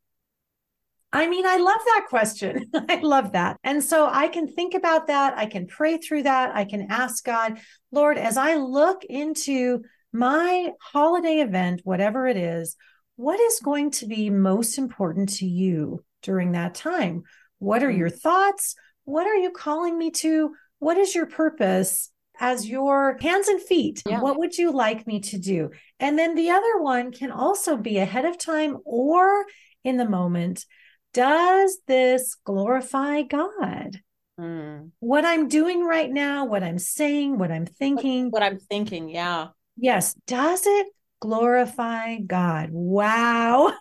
I 1.16 1.28
mean, 1.28 1.46
I 1.46 1.56
love 1.58 1.80
that 1.86 2.08
question. 2.10 2.66
I 2.90 3.00
love 3.02 3.32
that. 3.32 3.58
And 3.64 3.82
so 3.82 4.10
I 4.12 4.28
can 4.28 4.48
think 4.48 4.74
about 4.74 5.08
that. 5.08 5.38
I 5.38 5.46
can 5.46 5.66
pray 5.66 5.98
through 5.98 6.24
that. 6.24 6.54
I 6.54 6.66
can 6.66 6.88
ask 6.90 7.24
God, 7.24 7.60
Lord, 7.92 8.18
as 8.18 8.36
I 8.36 8.56
look 8.56 9.06
into 9.06 9.84
my 10.12 10.72
holiday 10.82 11.40
event, 11.40 11.82
whatever 11.86 12.28
it 12.28 12.36
is, 12.36 12.76
what 13.16 13.40
is 13.40 13.62
going 13.62 13.92
to 13.92 14.08
be 14.08 14.30
most 14.30 14.78
important 14.78 15.30
to 15.38 15.46
you 15.46 16.04
during 16.22 16.52
that 16.52 16.76
time? 16.76 17.24
What 17.60 17.84
are 17.84 17.92
your 17.92 18.10
mm. 18.10 18.20
thoughts? 18.20 18.76
What 19.06 19.28
are 19.28 19.36
you 19.36 19.52
calling 19.52 19.98
me 19.98 20.12
to? 20.12 20.56
What 20.80 20.98
is 20.98 21.16
your 21.16 21.26
purpose 21.26 22.12
as 22.40 22.68
your 22.68 23.18
hands 23.22 23.48
and 23.48 23.62
feet? 23.62 24.04
Yeah. 24.08 24.20
What 24.20 24.38
would 24.38 24.58
you 24.58 24.72
like 24.72 25.08
me 25.08 25.20
to 25.22 25.38
do? 25.38 25.72
And 26.00 26.18
then 26.18 26.36
the 26.36 26.50
other 26.50 26.80
one 26.80 27.12
can 27.12 27.32
also 27.32 27.78
be 27.78 27.98
ahead 27.98 28.26
of 28.26 28.38
time 28.38 28.78
or 28.84 29.46
in 29.84 29.98
the 29.98 30.10
moment. 30.10 30.66
Does 31.14 31.78
this 31.88 32.36
glorify 32.44 33.22
God? 33.22 34.02
Mm. 34.40 34.92
What 35.00 35.24
I'm 35.24 35.48
doing 35.48 35.86
right 35.86 36.12
now, 36.12 36.46
what 36.46 36.64
I'm 36.64 36.80
saying, 36.80 37.38
what 37.38 37.52
I'm 37.52 37.66
thinking. 37.66 38.26
What, 38.26 38.42
what 38.42 38.44
I'm 38.44 38.60
thinking, 38.60 39.08
yeah. 39.10 39.48
Yes. 39.78 40.14
Does 40.28 40.64
it 40.66 40.88
glorify 41.26 42.18
God. 42.18 42.70
Wow. 42.96 43.74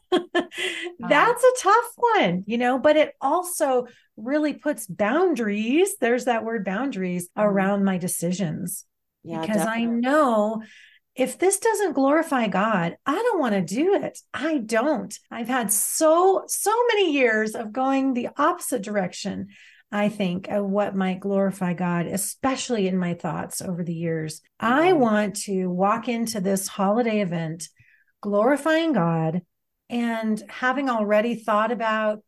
That's 0.98 1.44
a 1.44 1.62
tough 1.62 1.92
one, 1.96 2.44
you 2.46 2.58
know, 2.58 2.78
but 2.78 2.96
it 2.96 3.12
also 3.20 3.86
really 4.16 4.54
puts 4.54 4.86
boundaries. 4.86 5.96
There's 6.00 6.24
that 6.24 6.44
word 6.44 6.64
boundaries 6.64 7.28
mm-hmm. 7.28 7.42
around 7.42 7.84
my 7.84 7.98
decisions. 7.98 8.84
Yeah, 9.22 9.40
because 9.40 9.56
definitely. 9.56 9.82
I 9.82 9.86
know 9.86 10.62
if 11.14 11.38
this 11.38 11.58
doesn't 11.58 11.92
glorify 11.92 12.48
God, 12.48 12.96
I 13.06 13.14
don't 13.14 13.40
want 13.40 13.54
to 13.54 13.62
do 13.62 13.94
it. 13.94 14.18
I 14.32 14.58
don't. 14.58 15.16
I've 15.30 15.48
had 15.48 15.70
so, 15.70 16.44
so 16.46 16.72
many 16.88 17.12
years 17.12 17.54
of 17.54 17.72
going 17.72 18.14
the 18.14 18.30
opposite 18.36 18.82
direction 18.82 19.48
I 19.94 20.08
think, 20.08 20.48
of 20.48 20.68
what 20.68 20.96
might 20.96 21.20
glorify 21.20 21.72
God, 21.72 22.06
especially 22.06 22.88
in 22.88 22.98
my 22.98 23.14
thoughts 23.14 23.62
over 23.62 23.84
the 23.84 23.94
years. 23.94 24.40
I 24.58 24.92
want 24.92 25.36
to 25.42 25.68
walk 25.68 26.08
into 26.08 26.40
this 26.40 26.66
holiday 26.66 27.20
event 27.20 27.68
glorifying 28.20 28.92
God 28.92 29.42
and 29.88 30.42
having 30.48 30.90
already 30.90 31.36
thought 31.36 31.70
about 31.70 32.24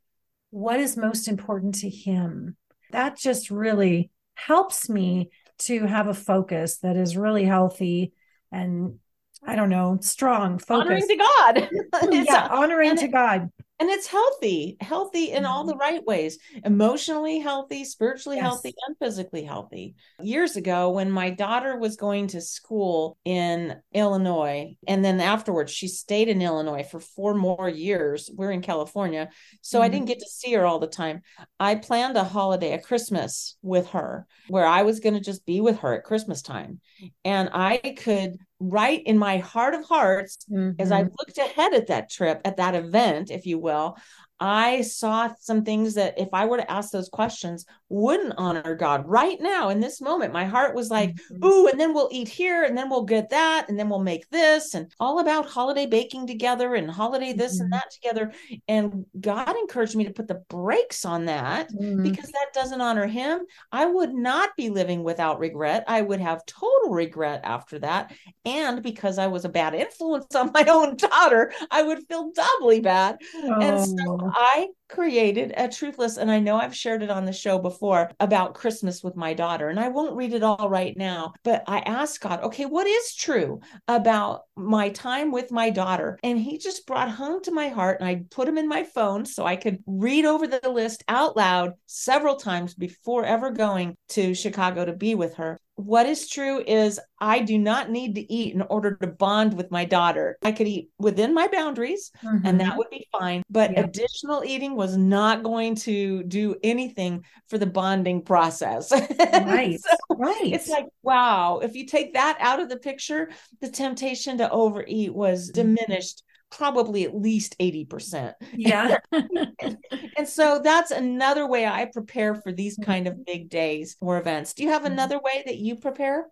what 0.50 0.78
is 0.78 0.96
most 0.96 1.26
important 1.26 1.74
to 1.80 1.90
Him. 1.90 2.56
That 2.92 3.18
just 3.18 3.50
really 3.50 4.12
helps 4.36 4.88
me 4.88 5.30
to 5.62 5.86
have 5.86 6.06
a 6.06 6.14
focus 6.14 6.78
that 6.84 6.94
is 6.94 7.16
really 7.16 7.44
healthy 7.44 8.12
and 8.52 9.00
I 9.44 9.56
don't 9.56 9.70
know, 9.70 9.98
strong, 10.02 10.58
focus. 10.58 10.86
Honoring 10.86 11.08
to 11.08 11.16
God. 11.16 11.68
yeah, 12.12 12.46
honoring 12.48 12.96
to 12.98 13.08
God 13.08 13.50
and 13.78 13.90
it's 13.90 14.06
healthy 14.06 14.76
healthy 14.80 15.32
in 15.32 15.44
all 15.44 15.64
the 15.64 15.72
mm-hmm. 15.72 15.80
right 15.80 16.04
ways 16.06 16.38
emotionally 16.64 17.38
healthy 17.38 17.84
spiritually 17.84 18.36
yes. 18.36 18.44
healthy 18.44 18.74
and 18.86 18.96
physically 18.98 19.44
healthy 19.44 19.94
years 20.20 20.56
ago 20.56 20.90
when 20.90 21.10
my 21.10 21.30
daughter 21.30 21.76
was 21.76 21.96
going 21.96 22.26
to 22.26 22.40
school 22.40 23.16
in 23.24 23.76
illinois 23.92 24.74
and 24.86 25.04
then 25.04 25.20
afterwards 25.20 25.72
she 25.72 25.88
stayed 25.88 26.28
in 26.28 26.42
illinois 26.42 26.82
for 26.82 27.00
four 27.00 27.34
more 27.34 27.68
years 27.68 28.30
we're 28.34 28.52
in 28.52 28.62
california 28.62 29.28
so 29.60 29.78
mm-hmm. 29.78 29.84
i 29.84 29.88
didn't 29.88 30.08
get 30.08 30.18
to 30.18 30.28
see 30.28 30.52
her 30.52 30.64
all 30.64 30.78
the 30.78 30.86
time 30.86 31.20
i 31.60 31.74
planned 31.74 32.16
a 32.16 32.24
holiday 32.24 32.72
a 32.72 32.80
christmas 32.80 33.56
with 33.62 33.88
her 33.88 34.26
where 34.48 34.66
i 34.66 34.82
was 34.82 35.00
going 35.00 35.14
to 35.14 35.20
just 35.20 35.44
be 35.46 35.60
with 35.60 35.78
her 35.78 35.94
at 35.94 36.04
christmas 36.04 36.42
time 36.42 36.80
and 37.24 37.50
i 37.52 37.76
could 37.98 38.36
right 38.58 39.02
in 39.04 39.18
my 39.18 39.38
heart 39.38 39.74
of 39.74 39.84
hearts, 39.84 40.38
mm-hmm. 40.50 40.80
as 40.80 40.92
I 40.92 41.02
looked 41.02 41.38
ahead 41.38 41.74
at 41.74 41.88
that 41.88 42.10
trip, 42.10 42.40
at 42.44 42.56
that 42.56 42.74
event, 42.74 43.30
if 43.30 43.46
you 43.46 43.58
will, 43.58 43.96
I 44.38 44.82
saw 44.82 45.30
some 45.40 45.64
things 45.64 45.94
that 45.94 46.18
if 46.18 46.28
I 46.32 46.44
were 46.46 46.58
to 46.58 46.70
ask 46.70 46.90
those 46.90 47.08
questions 47.08 47.64
wouldn't 47.88 48.34
honor 48.36 48.74
God 48.74 49.06
right 49.06 49.40
now 49.40 49.68
in 49.68 49.80
this 49.80 50.00
moment. 50.00 50.32
My 50.32 50.44
heart 50.44 50.74
was 50.74 50.90
like, 50.90 51.14
mm-hmm. 51.14 51.44
ooh, 51.44 51.68
and 51.68 51.78
then 51.78 51.94
we'll 51.94 52.08
eat 52.10 52.28
here 52.28 52.64
and 52.64 52.76
then 52.76 52.90
we'll 52.90 53.04
get 53.04 53.30
that 53.30 53.66
and 53.68 53.78
then 53.78 53.88
we'll 53.88 54.00
make 54.00 54.28
this 54.30 54.74
and 54.74 54.92
all 54.98 55.20
about 55.20 55.46
holiday 55.46 55.86
baking 55.86 56.26
together 56.26 56.74
and 56.74 56.90
holiday 56.90 57.32
this 57.32 57.54
mm-hmm. 57.54 57.64
and 57.64 57.72
that 57.72 57.90
together. 57.92 58.32
And 58.66 59.06
God 59.20 59.56
encouraged 59.56 59.94
me 59.94 60.04
to 60.04 60.12
put 60.12 60.26
the 60.26 60.42
brakes 60.48 61.04
on 61.04 61.26
that 61.26 61.70
mm-hmm. 61.70 62.02
because 62.02 62.30
that 62.30 62.48
doesn't 62.52 62.80
honor 62.80 63.06
Him. 63.06 63.42
I 63.70 63.86
would 63.86 64.12
not 64.12 64.56
be 64.56 64.68
living 64.68 65.04
without 65.04 65.38
regret. 65.38 65.84
I 65.86 66.02
would 66.02 66.20
have 66.20 66.44
total 66.46 66.90
regret 66.90 67.42
after 67.44 67.78
that. 67.80 68.12
And 68.44 68.82
because 68.82 69.18
I 69.18 69.28
was 69.28 69.44
a 69.44 69.50
bad 69.50 69.74
influence 69.74 70.34
on 70.34 70.50
my 70.52 70.64
own 70.64 70.96
daughter, 70.96 71.52
I 71.70 71.82
would 71.82 72.06
feel 72.08 72.32
doubly 72.32 72.80
bad. 72.80 73.18
Oh. 73.36 73.60
And 73.60 73.98
so 73.98 74.25
I 74.34 74.68
created 74.88 75.52
a 75.56 75.68
truth 75.68 75.98
list, 75.98 76.18
and 76.18 76.30
I 76.30 76.38
know 76.38 76.56
I've 76.56 76.74
shared 76.74 77.02
it 77.02 77.10
on 77.10 77.24
the 77.24 77.32
show 77.32 77.58
before 77.58 78.10
about 78.20 78.54
Christmas 78.54 79.02
with 79.02 79.16
my 79.16 79.34
daughter, 79.34 79.68
and 79.68 79.80
I 79.80 79.88
won't 79.88 80.16
read 80.16 80.32
it 80.32 80.42
all 80.42 80.68
right 80.68 80.96
now, 80.96 81.32
but 81.42 81.64
I 81.66 81.80
asked 81.80 82.20
God, 82.20 82.42
okay, 82.42 82.66
what 82.66 82.86
is 82.86 83.14
true 83.14 83.60
about 83.88 84.42
my 84.56 84.90
time 84.90 85.32
with 85.32 85.50
my 85.50 85.70
daughter? 85.70 86.18
And 86.22 86.38
He 86.38 86.58
just 86.58 86.86
brought 86.86 87.10
home 87.10 87.42
to 87.42 87.50
my 87.50 87.68
heart, 87.68 88.00
and 88.00 88.08
I 88.08 88.24
put 88.30 88.48
him 88.48 88.58
in 88.58 88.68
my 88.68 88.82
phone 88.82 89.24
so 89.26 89.44
I 89.44 89.56
could 89.56 89.82
read 89.86 90.24
over 90.24 90.46
the 90.46 90.68
list 90.68 91.04
out 91.08 91.36
loud 91.36 91.74
several 91.86 92.36
times 92.36 92.74
before 92.74 93.24
ever 93.24 93.50
going 93.50 93.96
to 94.10 94.34
Chicago 94.34 94.84
to 94.84 94.92
be 94.92 95.14
with 95.14 95.34
her 95.34 95.58
what 95.76 96.06
is 96.06 96.28
true 96.28 96.62
is 96.66 96.98
I 97.20 97.40
do 97.40 97.58
not 97.58 97.90
need 97.90 98.14
to 98.14 98.32
eat 98.32 98.54
in 98.54 98.62
order 98.62 98.96
to 98.96 99.06
bond 99.06 99.54
with 99.54 99.70
my 99.70 99.84
daughter. 99.84 100.38
I 100.42 100.52
could 100.52 100.66
eat 100.66 100.90
within 100.98 101.34
my 101.34 101.48
boundaries 101.48 102.10
mm-hmm. 102.24 102.46
and 102.46 102.60
that 102.60 102.68
mm-hmm. 102.68 102.78
would 102.78 102.90
be 102.90 103.06
fine. 103.12 103.42
But 103.50 103.72
yeah. 103.72 103.80
additional 103.80 104.42
eating 104.42 104.74
was 104.74 104.96
not 104.96 105.42
going 105.42 105.74
to 105.76 106.22
do 106.24 106.56
anything 106.62 107.24
for 107.48 107.58
the 107.58 107.66
bonding 107.66 108.22
process. 108.22 108.92
Right. 109.46 109.78
so 109.80 110.16
right. 110.16 110.52
It's 110.52 110.68
like, 110.68 110.86
wow, 111.02 111.60
if 111.62 111.74
you 111.74 111.86
take 111.86 112.14
that 112.14 112.36
out 112.40 112.60
of 112.60 112.68
the 112.68 112.78
picture, 112.78 113.30
the 113.60 113.68
temptation 113.68 114.38
to 114.38 114.50
overeat 114.50 115.14
was 115.14 115.50
mm-hmm. 115.50 115.74
diminished 115.74 116.22
probably 116.50 117.04
at 117.04 117.14
least 117.14 117.56
80%. 117.58 118.34
Yeah. 118.54 118.98
and, 119.12 120.28
so 120.28 120.60
that's 120.62 120.90
another 120.90 121.46
way 121.46 121.66
I 121.66 121.86
prepare 121.92 122.34
for 122.34 122.52
these 122.52 122.78
kind 122.82 123.06
of 123.06 123.24
big 123.24 123.48
days 123.48 123.96
or 124.00 124.18
events. 124.18 124.54
Do 124.54 124.62
you 124.62 124.70
have 124.70 124.82
mm-hmm. 124.82 124.92
another 124.92 125.18
way 125.18 125.42
that 125.46 125.56
you 125.56 125.76
prepare? 125.76 126.26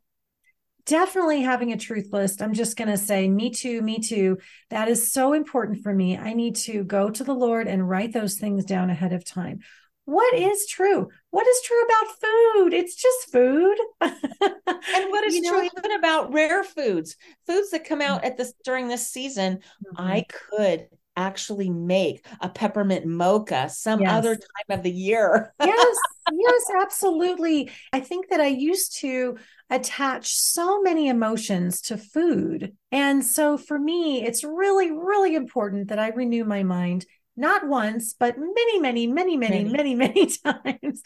definitely 0.86 1.42
having 1.42 1.72
a 1.72 1.78
truth 1.78 2.08
list. 2.12 2.42
I'm 2.42 2.52
just 2.52 2.76
going 2.76 2.88
to 2.88 2.98
say, 2.98 3.28
me 3.28 3.50
too, 3.50 3.80
me 3.80 3.98
too. 3.98 4.38
That 4.70 4.88
is 4.88 5.10
so 5.10 5.32
important 5.32 5.82
for 5.82 5.94
me. 5.94 6.18
I 6.18 6.34
need 6.34 6.56
to 6.56 6.84
go 6.84 7.10
to 7.10 7.24
the 7.24 7.34
Lord 7.34 7.68
and 7.68 7.88
write 7.88 8.12
those 8.12 8.34
things 8.34 8.64
down 8.64 8.90
ahead 8.90 9.12
of 9.12 9.24
time. 9.24 9.60
What 10.06 10.34
is 10.34 10.66
true? 10.66 11.08
What 11.30 11.46
is 11.46 11.60
true 11.62 11.82
about 11.82 12.20
food? 12.20 12.74
It's 12.74 12.94
just 12.94 13.32
food. 13.32 13.76
and 14.00 15.10
what 15.10 15.24
is 15.26 15.36
you 15.36 15.48
true 15.48 15.62
know? 15.62 15.70
even 15.78 15.92
about 15.92 16.32
rare 16.32 16.62
foods? 16.62 17.16
Foods 17.46 17.70
that 17.70 17.88
come 17.88 18.02
out 18.02 18.24
at 18.24 18.36
this 18.36 18.52
during 18.64 18.88
this 18.88 19.08
season. 19.08 19.56
Mm-hmm. 19.56 19.96
I 19.96 20.26
could 20.28 20.88
actually 21.16 21.70
make 21.70 22.26
a 22.40 22.48
peppermint 22.48 23.06
mocha 23.06 23.68
some 23.68 24.00
yes. 24.00 24.12
other 24.12 24.34
time 24.34 24.78
of 24.78 24.82
the 24.82 24.90
year. 24.90 25.54
yes, 25.60 25.96
yes, 26.32 26.62
absolutely. 26.82 27.70
I 27.92 28.00
think 28.00 28.28
that 28.28 28.40
I 28.40 28.48
used 28.48 28.98
to 28.98 29.38
attach 29.70 30.34
so 30.34 30.82
many 30.82 31.08
emotions 31.08 31.80
to 31.82 31.96
food. 31.96 32.76
And 32.92 33.24
so 33.24 33.56
for 33.56 33.78
me, 33.78 34.22
it's 34.24 34.44
really, 34.44 34.90
really 34.90 35.34
important 35.34 35.88
that 35.88 35.98
I 35.98 36.08
renew 36.08 36.44
my 36.44 36.62
mind 36.62 37.06
not 37.36 37.66
once, 37.66 38.14
but 38.18 38.38
many, 38.38 38.80
many, 38.80 39.06
many, 39.06 39.36
many, 39.36 39.64
many, 39.64 39.94
many, 40.04 40.26
times 40.44 41.02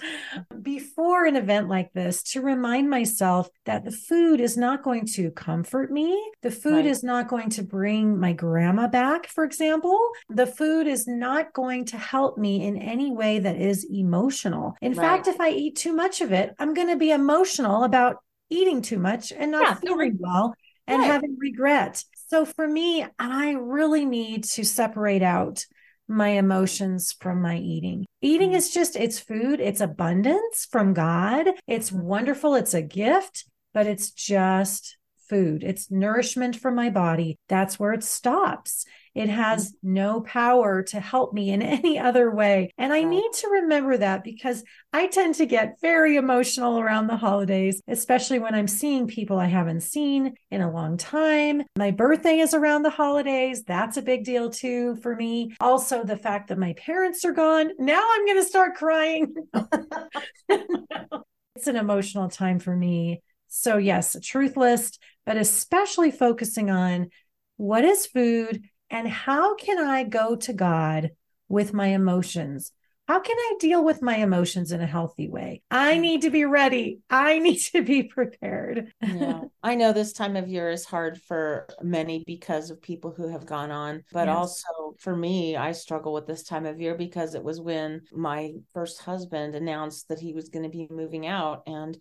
before 0.63 1.25
an 1.25 1.37
event 1.37 1.69
like 1.69 1.93
this 1.93 2.23
to 2.23 2.41
remind 2.41 2.91
myself 2.91 3.49
that 3.65 3.85
the 3.85 3.93
food 3.93 4.41
is 4.41 4.57
not 4.57 4.83
going 4.83 5.07
to 5.07 5.31
comfort 5.31 5.91
me. 5.91 6.21
The 6.43 6.51
food 6.51 6.85
right. 6.85 6.87
is 6.87 7.03
not 7.03 7.29
going 7.29 7.51
to 7.51 7.63
bring 7.63 8.19
my 8.19 8.33
grandma 8.33 8.89
back, 8.89 9.27
for 9.27 9.45
example. 9.45 9.99
The 10.29 10.47
food 10.47 10.87
is 10.87 11.07
not 11.07 11.53
going 11.53 11.87
to 11.87 11.97
help 11.97 12.37
me 12.37 12.67
in 12.67 12.77
any 12.77 13.11
way 13.11 13.39
that 13.39 13.57
is 13.57 13.87
emotional. 13.91 14.77
In 14.83 14.93
right. 14.93 15.05
fact, 15.07 15.29
if 15.29 15.41
I 15.41 15.51
eat 15.51 15.77
too 15.77 15.95
much 15.95 16.21
of 16.21 16.33
it, 16.33 16.55
I'm 16.59 16.75
going 16.75 16.89
to 16.89 16.97
be 16.97 17.11
emotional 17.11 17.85
about 17.85 18.17
eating 18.51 18.83
too 18.83 18.99
much 18.99 19.33
and 19.33 19.51
not 19.51 19.63
yeah, 19.63 19.75
feeling 19.75 20.17
well 20.19 20.55
and 20.87 21.01
right. 21.01 21.07
having 21.07 21.37
regret. 21.39 22.03
So 22.29 22.45
for 22.45 22.67
me, 22.67 23.07
I 23.19 23.53
really 23.53 24.05
need 24.05 24.45
to 24.45 24.65
separate 24.65 25.23
out 25.23 25.65
my 26.09 26.31
emotions 26.31 27.15
from 27.21 27.43
my 27.43 27.59
eating. 27.59 28.07
Eating 28.21 28.51
mm. 28.51 28.57
is 28.57 28.71
just, 28.71 28.97
it's 28.97 29.19
food, 29.19 29.61
it's 29.61 29.81
abundance 29.81 30.67
from 30.71 30.95
God. 30.95 31.49
It's 31.67 31.93
wonderful, 31.93 32.55
it's 32.55 32.75
a 32.75 32.83
gift, 32.83 33.45
but 33.75 33.87
it's 33.87 34.11
just 34.11 34.97
food. 35.29 35.63
It's 35.63 35.91
nourishment 35.91 36.57
for 36.57 36.71
my 36.71 36.91
body. 36.91 37.39
That's 37.49 37.79
where 37.79 37.93
it 37.93 38.03
stops. 38.03 38.87
It 39.19 39.31
has 39.31 39.73
mm-hmm. 39.73 39.95
no 39.95 40.21
power 40.21 40.85
to 40.85 41.01
help 41.01 41.35
me 41.35 41.51
in 41.51 41.61
any 41.79 41.99
other 41.99 42.31
way. 42.31 42.73
And 42.79 42.93
I 42.93 43.03
need 43.03 43.33
to 43.39 43.49
remember 43.49 43.97
that 43.97 44.23
because 44.23 44.63
I 44.93 45.09
tend 45.09 45.35
to 45.37 45.47
get 45.47 45.81
very 45.83 46.15
emotional 46.15 46.79
around 46.79 47.09
the 47.09 47.17
holidays, 47.17 47.83
especially 47.89 48.39
when 48.39 48.55
I'm 48.55 48.69
seeing 48.69 49.09
people 49.09 49.37
I 49.37 49.47
haven't 49.47 49.81
seen 49.81 50.35
in 50.53 50.61
a 50.61 50.71
long 50.71 50.99
time. 50.99 51.63
My 51.77 51.91
birthday 51.91 52.39
is 52.39 52.55
around 52.55 52.85
the 52.85 52.91
holidays. 52.91 53.65
That's 53.65 53.97
a 53.97 54.03
big 54.03 54.23
deal 54.23 54.51
too 54.51 54.95
for 55.03 55.17
me. 55.17 55.53
Also, 55.59 56.05
the 56.05 56.17
fact 56.17 56.47
that 56.49 56.59
my 56.59 56.75
parents 56.75 57.25
are 57.25 57.33
gone. 57.33 57.73
Now 57.77 58.01
I'm 58.01 58.25
going 58.25 58.41
to 58.41 58.49
start 58.49 58.77
crying. 58.77 59.35
it's 60.49 61.67
an 61.67 61.75
emotional 61.75 62.29
time 62.29 62.61
for 62.61 62.77
me. 62.77 63.21
So, 63.49 63.79
yes, 63.79 64.15
a 64.15 64.21
truth 64.21 64.57
list, 64.57 65.03
but 65.27 65.37
especially 65.37 66.13
focusing 66.13 66.71
on 66.71 67.09
what 67.57 67.85
is 67.85 68.07
food 68.07 68.63
and 68.91 69.09
how 69.09 69.55
can 69.55 69.79
I 69.79 70.05
go 70.05 70.37
to 70.37 70.53
God 70.53 71.11
with 71.49 71.73
my 71.73 71.89
emotions? 71.89 72.73
How 73.09 73.21
can 73.21 73.37
I 73.39 73.55
deal 73.59 73.83
with 73.83 74.03
my 74.03 74.17
emotions 74.17 74.71
in 74.71 74.83
a 74.83 74.87
healthy 74.87 75.31
way? 75.31 75.63
I 75.71 75.97
need 75.97 76.23
to 76.23 76.31
be 76.31 76.45
ready. 76.45 77.01
I 77.09 77.39
need 77.39 77.57
to 77.73 77.83
be 77.83 78.03
prepared. 78.03 78.93
yeah. 79.03 79.45
I 79.63 79.77
know 79.77 79.95
this 79.95 80.13
time 80.13 80.37
of 80.37 80.47
year 80.47 80.71
is 80.71 80.85
hard 80.85 81.19
for 81.23 81.67
many 81.83 82.23
because 82.27 82.71
of 82.71 82.83
people 82.83 83.15
who 83.17 83.29
have 83.29 83.47
gone 83.47 83.71
on, 83.71 84.05
but 84.13 84.27
yes. 84.27 84.37
also 84.37 84.95
for 84.99 85.17
me, 85.17 85.57
I 85.57 85.73
struggle 85.73 86.13
with 86.13 86.27
this 86.27 86.43
time 86.43 86.67
of 86.67 86.81
year 86.81 86.95
because 86.97 87.35
it 87.35 87.43
was 87.43 87.63
when 87.63 88.03
my 88.13 88.53
first 88.75 89.01
husband 89.01 89.55
announced 89.55 90.09
that 90.09 90.21
he 90.21 90.35
was 90.35 90.51
going 90.51 90.65
to 90.65 90.69
be 90.69 90.87
moving 90.91 91.27
out. 91.27 91.63
And 91.67 91.97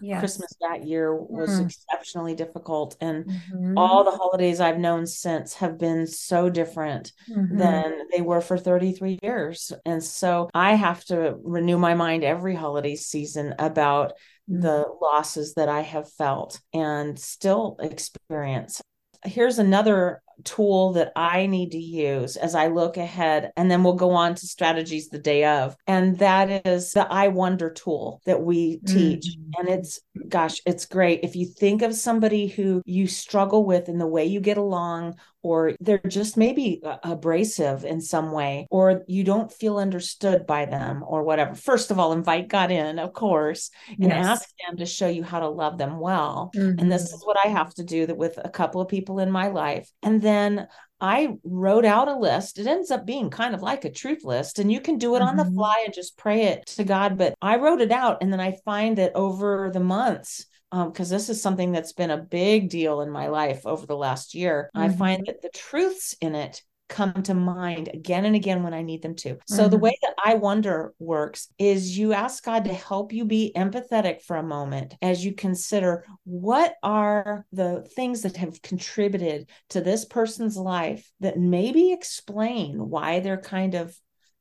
yes. 0.00 0.20
Christmas 0.20 0.52
that 0.60 0.84
year 0.84 1.14
was 1.14 1.50
mm. 1.50 1.66
exceptionally 1.66 2.34
difficult. 2.34 2.96
And 3.00 3.24
mm-hmm. 3.24 3.76
all 3.76 4.04
the 4.04 4.10
holidays 4.10 4.60
I've 4.60 4.78
known 4.78 5.06
since 5.06 5.54
have 5.54 5.78
been 5.78 6.06
so 6.06 6.48
different 6.48 7.12
mm-hmm. 7.30 7.58
than 7.58 8.08
they 8.10 8.20
were 8.20 8.40
for 8.40 8.58
33 8.58 9.18
years. 9.22 9.72
And 9.84 10.02
so 10.02 10.50
I 10.54 10.74
have 10.74 11.04
to 11.06 11.36
renew 11.42 11.78
my 11.78 11.94
mind 11.94 12.24
every 12.24 12.54
holiday 12.54 12.96
season 12.96 13.54
about 13.58 14.12
mm. 14.50 14.62
the 14.62 14.86
losses 15.00 15.54
that 15.54 15.68
I 15.68 15.82
have 15.82 16.10
felt 16.10 16.60
and 16.72 17.18
still 17.18 17.76
experience. 17.80 18.80
Here's 19.24 19.58
another 19.58 20.22
tool 20.44 20.92
that 20.92 21.12
I 21.16 21.46
need 21.46 21.72
to 21.72 21.78
use 21.78 22.36
as 22.36 22.54
I 22.54 22.68
look 22.68 22.96
ahead. 22.96 23.52
And 23.56 23.70
then 23.70 23.82
we'll 23.82 23.94
go 23.94 24.10
on 24.10 24.34
to 24.34 24.46
strategies 24.46 25.08
the 25.08 25.18
day 25.18 25.44
of. 25.44 25.76
And 25.86 26.18
that 26.18 26.66
is 26.66 26.92
the 26.92 27.10
I 27.10 27.28
wonder 27.28 27.70
tool 27.70 28.20
that 28.26 28.42
we 28.42 28.78
teach. 28.86 29.26
Mm-hmm. 29.26 29.60
And 29.60 29.68
it's, 29.68 30.00
gosh, 30.28 30.60
it's 30.66 30.86
great. 30.86 31.20
If 31.22 31.36
you 31.36 31.46
think 31.46 31.82
of 31.82 31.94
somebody 31.94 32.46
who 32.46 32.82
you 32.84 33.06
struggle 33.06 33.64
with 33.64 33.88
in 33.88 33.98
the 33.98 34.06
way 34.06 34.24
you 34.24 34.40
get 34.40 34.58
along, 34.58 35.16
or 35.42 35.72
they're 35.80 36.00
just 36.06 36.36
maybe 36.36 36.80
abrasive 37.02 37.84
in 37.84 38.00
some 38.00 38.32
way, 38.32 38.66
or 38.70 39.02
you 39.06 39.24
don't 39.24 39.52
feel 39.52 39.78
understood 39.78 40.46
by 40.46 40.64
them, 40.64 41.04
or 41.06 41.22
whatever. 41.22 41.54
First 41.54 41.90
of 41.90 41.98
all, 41.98 42.12
invite 42.12 42.48
God 42.48 42.70
in, 42.70 42.98
of 42.98 43.12
course, 43.12 43.70
and 43.88 44.10
yes. 44.10 44.26
ask 44.26 44.48
them 44.66 44.76
to 44.78 44.86
show 44.86 45.08
you 45.08 45.22
how 45.22 45.40
to 45.40 45.48
love 45.48 45.78
them 45.78 45.98
well. 45.98 46.50
Mm-hmm. 46.54 46.78
And 46.78 46.92
this 46.92 47.08
mm-hmm. 47.08 47.16
is 47.16 47.22
what 47.24 47.36
I 47.44 47.48
have 47.48 47.74
to 47.74 47.84
do 47.84 48.06
with 48.14 48.38
a 48.42 48.48
couple 48.48 48.80
of 48.80 48.88
people 48.88 49.18
in 49.18 49.30
my 49.30 49.48
life. 49.48 49.90
And 50.02 50.20
then 50.22 50.68
I 51.00 51.34
wrote 51.42 51.84
out 51.84 52.06
a 52.06 52.16
list. 52.16 52.58
It 52.58 52.68
ends 52.68 52.92
up 52.92 53.04
being 53.04 53.28
kind 53.28 53.54
of 53.54 53.62
like 53.62 53.84
a 53.84 53.90
truth 53.90 54.24
list, 54.24 54.60
and 54.60 54.70
you 54.70 54.80
can 54.80 54.98
do 54.98 55.16
it 55.16 55.18
mm-hmm. 55.18 55.28
on 55.28 55.36
the 55.36 55.42
mm-hmm. 55.42 55.56
fly 55.56 55.82
and 55.84 55.92
just 55.92 56.16
pray 56.16 56.44
it 56.44 56.66
to 56.66 56.84
God. 56.84 57.18
But 57.18 57.34
I 57.42 57.56
wrote 57.56 57.80
it 57.80 57.90
out, 57.90 58.18
and 58.22 58.32
then 58.32 58.40
I 58.40 58.56
find 58.64 58.98
that 58.98 59.16
over 59.16 59.70
the 59.72 59.80
months, 59.80 60.46
because 60.72 61.12
um, 61.12 61.16
this 61.16 61.28
is 61.28 61.42
something 61.42 61.70
that's 61.70 61.92
been 61.92 62.10
a 62.10 62.16
big 62.16 62.70
deal 62.70 63.02
in 63.02 63.10
my 63.10 63.28
life 63.28 63.66
over 63.66 63.84
the 63.84 63.96
last 63.96 64.34
year, 64.34 64.70
mm-hmm. 64.74 64.90
I 64.90 64.96
find 64.96 65.26
that 65.26 65.42
the 65.42 65.50
truths 65.50 66.16
in 66.20 66.34
it 66.34 66.62
come 66.88 67.22
to 67.22 67.34
mind 67.34 67.88
again 67.92 68.24
and 68.24 68.36
again 68.36 68.62
when 68.62 68.74
I 68.74 68.82
need 68.82 69.02
them 69.02 69.14
to. 69.16 69.38
So, 69.46 69.62
mm-hmm. 69.62 69.70
the 69.70 69.78
way 69.78 69.98
that 70.02 70.14
I 70.22 70.34
wonder 70.34 70.94
works 70.98 71.48
is 71.58 71.96
you 71.98 72.12
ask 72.12 72.42
God 72.42 72.64
to 72.64 72.72
help 72.72 73.12
you 73.12 73.24
be 73.24 73.52
empathetic 73.54 74.22
for 74.22 74.36
a 74.36 74.42
moment 74.42 74.94
as 75.02 75.24
you 75.24 75.34
consider 75.34 76.04
what 76.24 76.74
are 76.82 77.46
the 77.52 77.86
things 77.94 78.22
that 78.22 78.36
have 78.38 78.62
contributed 78.62 79.48
to 79.70 79.80
this 79.80 80.04
person's 80.06 80.56
life 80.56 81.10
that 81.20 81.38
maybe 81.38 81.92
explain 81.92 82.88
why 82.88 83.20
they're 83.20 83.40
kind 83.40 83.74
of 83.74 83.94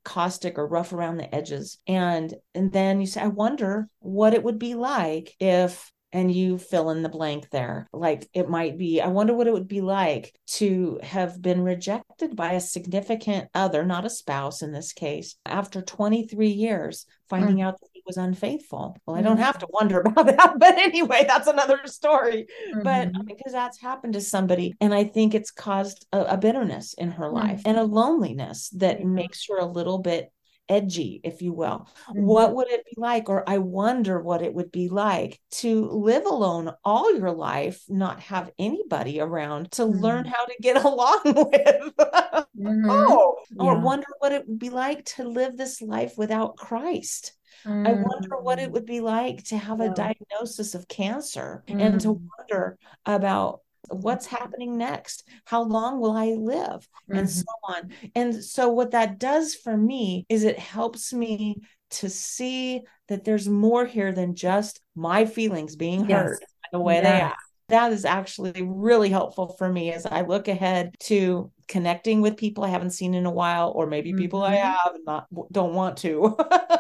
caustic 0.03 0.57
or 0.57 0.67
rough 0.67 0.93
around 0.93 1.17
the 1.17 1.35
edges 1.35 1.77
and 1.85 2.33
and 2.55 2.71
then 2.71 2.99
you 2.99 3.05
say 3.05 3.21
i 3.21 3.27
wonder 3.27 3.87
what 3.99 4.33
it 4.33 4.41
would 4.41 4.57
be 4.57 4.73
like 4.73 5.35
if 5.39 5.91
and 6.13 6.33
you 6.33 6.57
fill 6.57 6.89
in 6.89 7.03
the 7.03 7.09
blank 7.09 7.49
there. 7.49 7.87
Like 7.93 8.29
it 8.33 8.49
might 8.49 8.77
be, 8.77 9.01
I 9.01 9.07
wonder 9.07 9.33
what 9.33 9.47
it 9.47 9.53
would 9.53 9.67
be 9.67 9.81
like 9.81 10.33
to 10.47 10.99
have 11.03 11.41
been 11.41 11.61
rejected 11.61 12.35
by 12.35 12.53
a 12.53 12.61
significant 12.61 13.49
other, 13.53 13.85
not 13.85 14.05
a 14.05 14.09
spouse 14.09 14.61
in 14.61 14.71
this 14.71 14.93
case, 14.93 15.35
after 15.45 15.81
23 15.81 16.47
years, 16.47 17.05
finding 17.29 17.57
mm. 17.57 17.63
out 17.63 17.79
that 17.79 17.89
he 17.93 18.03
was 18.05 18.17
unfaithful. 18.17 18.97
Well, 19.05 19.15
I 19.15 19.21
don't 19.21 19.35
mm-hmm. 19.35 19.43
have 19.43 19.59
to 19.59 19.67
wonder 19.69 19.99
about 20.05 20.25
that. 20.25 20.55
But 20.57 20.77
anyway, 20.77 21.25
that's 21.27 21.47
another 21.47 21.79
story. 21.85 22.47
Mm-hmm. 22.69 22.83
But 22.83 23.25
because 23.25 23.53
that's 23.53 23.79
happened 23.79 24.13
to 24.13 24.21
somebody. 24.21 24.73
And 24.81 24.93
I 24.93 25.05
think 25.05 25.33
it's 25.33 25.51
caused 25.51 26.05
a, 26.11 26.33
a 26.33 26.37
bitterness 26.37 26.93
in 26.93 27.11
her 27.11 27.29
life 27.29 27.59
mm. 27.59 27.63
and 27.65 27.77
a 27.77 27.83
loneliness 27.83 28.69
that 28.75 29.03
makes 29.03 29.47
her 29.47 29.57
a 29.57 29.65
little 29.65 29.99
bit 29.99 30.31
edgy, 30.69 31.21
if 31.23 31.41
you 31.41 31.53
will. 31.53 31.87
Mm-hmm. 32.09 32.25
What 32.25 32.55
would 32.55 32.69
it 32.69 32.85
be 32.85 32.93
like? 32.97 33.29
Or 33.29 33.47
I 33.47 33.57
wonder 33.57 34.21
what 34.21 34.41
it 34.41 34.53
would 34.53 34.71
be 34.71 34.89
like 34.89 35.39
to 35.51 35.89
live 35.89 36.25
alone 36.25 36.71
all 36.83 37.15
your 37.15 37.31
life, 37.31 37.83
not 37.89 38.19
have 38.21 38.51
anybody 38.57 39.19
around 39.19 39.71
to 39.73 39.83
mm-hmm. 39.83 39.99
learn 39.99 40.25
how 40.25 40.45
to 40.45 40.55
get 40.61 40.77
along 40.85 41.21
with. 41.25 41.95
mm-hmm. 41.97 42.89
Oh, 42.89 43.37
yeah. 43.51 43.63
or 43.63 43.79
wonder 43.79 44.07
what 44.19 44.31
it 44.31 44.47
would 44.47 44.59
be 44.59 44.69
like 44.69 45.05
to 45.15 45.27
live 45.27 45.57
this 45.57 45.81
life 45.81 46.13
without 46.17 46.57
Christ. 46.57 47.33
I 47.65 47.93
wonder 47.93 48.39
what 48.41 48.59
it 48.59 48.69
mm. 48.69 48.73
would 48.73 48.85
be 48.85 49.01
like 49.01 49.43
to 49.45 49.57
have 49.57 49.81
a 49.81 49.93
diagnosis 49.93 50.73
of 50.73 50.87
cancer 50.87 51.63
and 51.67 51.99
to 52.01 52.15
mm. 52.15 52.21
wonder 52.39 52.77
about 53.05 53.61
what's 53.91 54.25
happening 54.25 54.77
next 54.77 55.27
how 55.45 55.61
long 55.61 55.99
will 55.99 56.15
i 56.15 56.27
live 56.27 56.87
mm-hmm. 57.09 57.17
and 57.17 57.29
so 57.29 57.45
on 57.63 57.91
and 58.15 58.43
so 58.43 58.69
what 58.69 58.91
that 58.91 59.19
does 59.19 59.55
for 59.55 59.75
me 59.75 60.25
is 60.29 60.43
it 60.43 60.59
helps 60.59 61.13
me 61.13 61.57
to 61.89 62.09
see 62.09 62.81
that 63.07 63.23
there's 63.25 63.49
more 63.49 63.85
here 63.85 64.11
than 64.11 64.35
just 64.35 64.79
my 64.95 65.25
feelings 65.25 65.75
being 65.75 66.09
yes. 66.09 66.23
heard 66.23 66.45
the 66.71 66.79
way 66.79 66.95
yes. 66.95 67.03
they 67.03 67.21
are 67.21 67.35
that 67.71 67.93
is 67.93 68.05
actually 68.05 68.61
really 68.61 69.09
helpful 69.09 69.55
for 69.57 69.71
me 69.71 69.91
as 69.93 70.05
I 70.05 70.21
look 70.21 70.49
ahead 70.49 70.93
to 71.01 71.51
connecting 71.67 72.19
with 72.19 72.35
people 72.35 72.65
I 72.65 72.67
haven't 72.67 72.91
seen 72.91 73.13
in 73.13 73.25
a 73.25 73.31
while, 73.31 73.71
or 73.73 73.87
maybe 73.87 74.13
people 74.13 74.41
mm-hmm. 74.41 74.53
I 74.53 74.57
have 74.57 74.97
not 75.05 75.27
don't 75.51 75.73
want 75.73 75.97
to. 75.99 76.35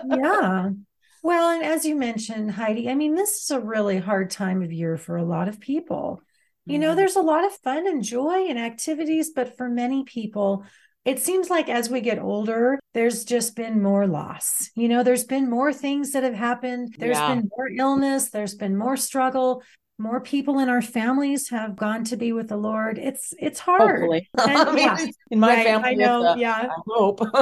yeah. 0.05 0.69
Well, 1.23 1.49
and 1.49 1.63
as 1.63 1.85
you 1.85 1.93
mentioned, 1.93 2.49
Heidi, 2.49 2.89
I 2.89 2.95
mean, 2.95 3.13
this 3.13 3.43
is 3.43 3.51
a 3.51 3.59
really 3.59 3.99
hard 3.99 4.31
time 4.31 4.63
of 4.63 4.73
year 4.73 4.97
for 4.97 5.17
a 5.17 5.23
lot 5.23 5.47
of 5.47 5.59
people. 5.59 6.23
You 6.65 6.77
know, 6.79 6.93
Mhm. 6.93 6.95
there's 6.97 7.15
a 7.15 7.21
lot 7.21 7.45
of 7.45 7.53
fun 7.53 7.87
and 7.87 8.03
joy 8.03 8.47
and 8.47 8.59
activities, 8.59 9.31
but 9.35 9.57
for 9.57 9.67
many 9.69 10.03
people, 10.03 10.63
it 11.03 11.19
seems 11.19 11.49
like 11.49 11.67
as 11.69 11.89
we 11.89 11.99
get 12.01 12.19
older, 12.19 12.79
there's 12.93 13.25
just 13.25 13.55
been 13.55 13.81
more 13.81 14.05
loss. 14.05 14.69
You 14.75 14.87
know, 14.87 15.01
there's 15.01 15.23
been 15.23 15.49
more 15.49 15.73
things 15.73 16.11
that 16.11 16.23
have 16.23 16.35
happened. 16.35 16.95
There's 16.99 17.17
Yeah. 17.17 17.33
been 17.35 17.49
more 17.57 17.67
illness. 17.75 18.29
There's 18.29 18.53
been 18.53 18.77
more 18.77 18.95
struggle. 18.95 19.63
More 20.01 20.21
people 20.21 20.59
in 20.59 20.69
our 20.69 20.81
families 20.81 21.49
have 21.49 21.75
gone 21.75 22.03
to 22.05 22.17
be 22.17 22.33
with 22.33 22.47
the 22.49 22.57
Lord. 22.57 22.97
It's 22.97 23.33
it's 23.39 23.59
hard. 23.59 24.01
Hopefully. 24.01 24.29
And- 24.37 24.67
I 24.69 24.71
mean, 24.73 24.91
yeah. 24.97 24.97
in 25.31 25.39
my 25.39 25.55
Right, 25.55 25.63
family, 25.63 25.89
I 25.89 25.93
know. 25.95 26.25
uh, 26.25 26.35
yeah. 26.35 26.67
I 26.69 26.81
hope. 26.87 27.19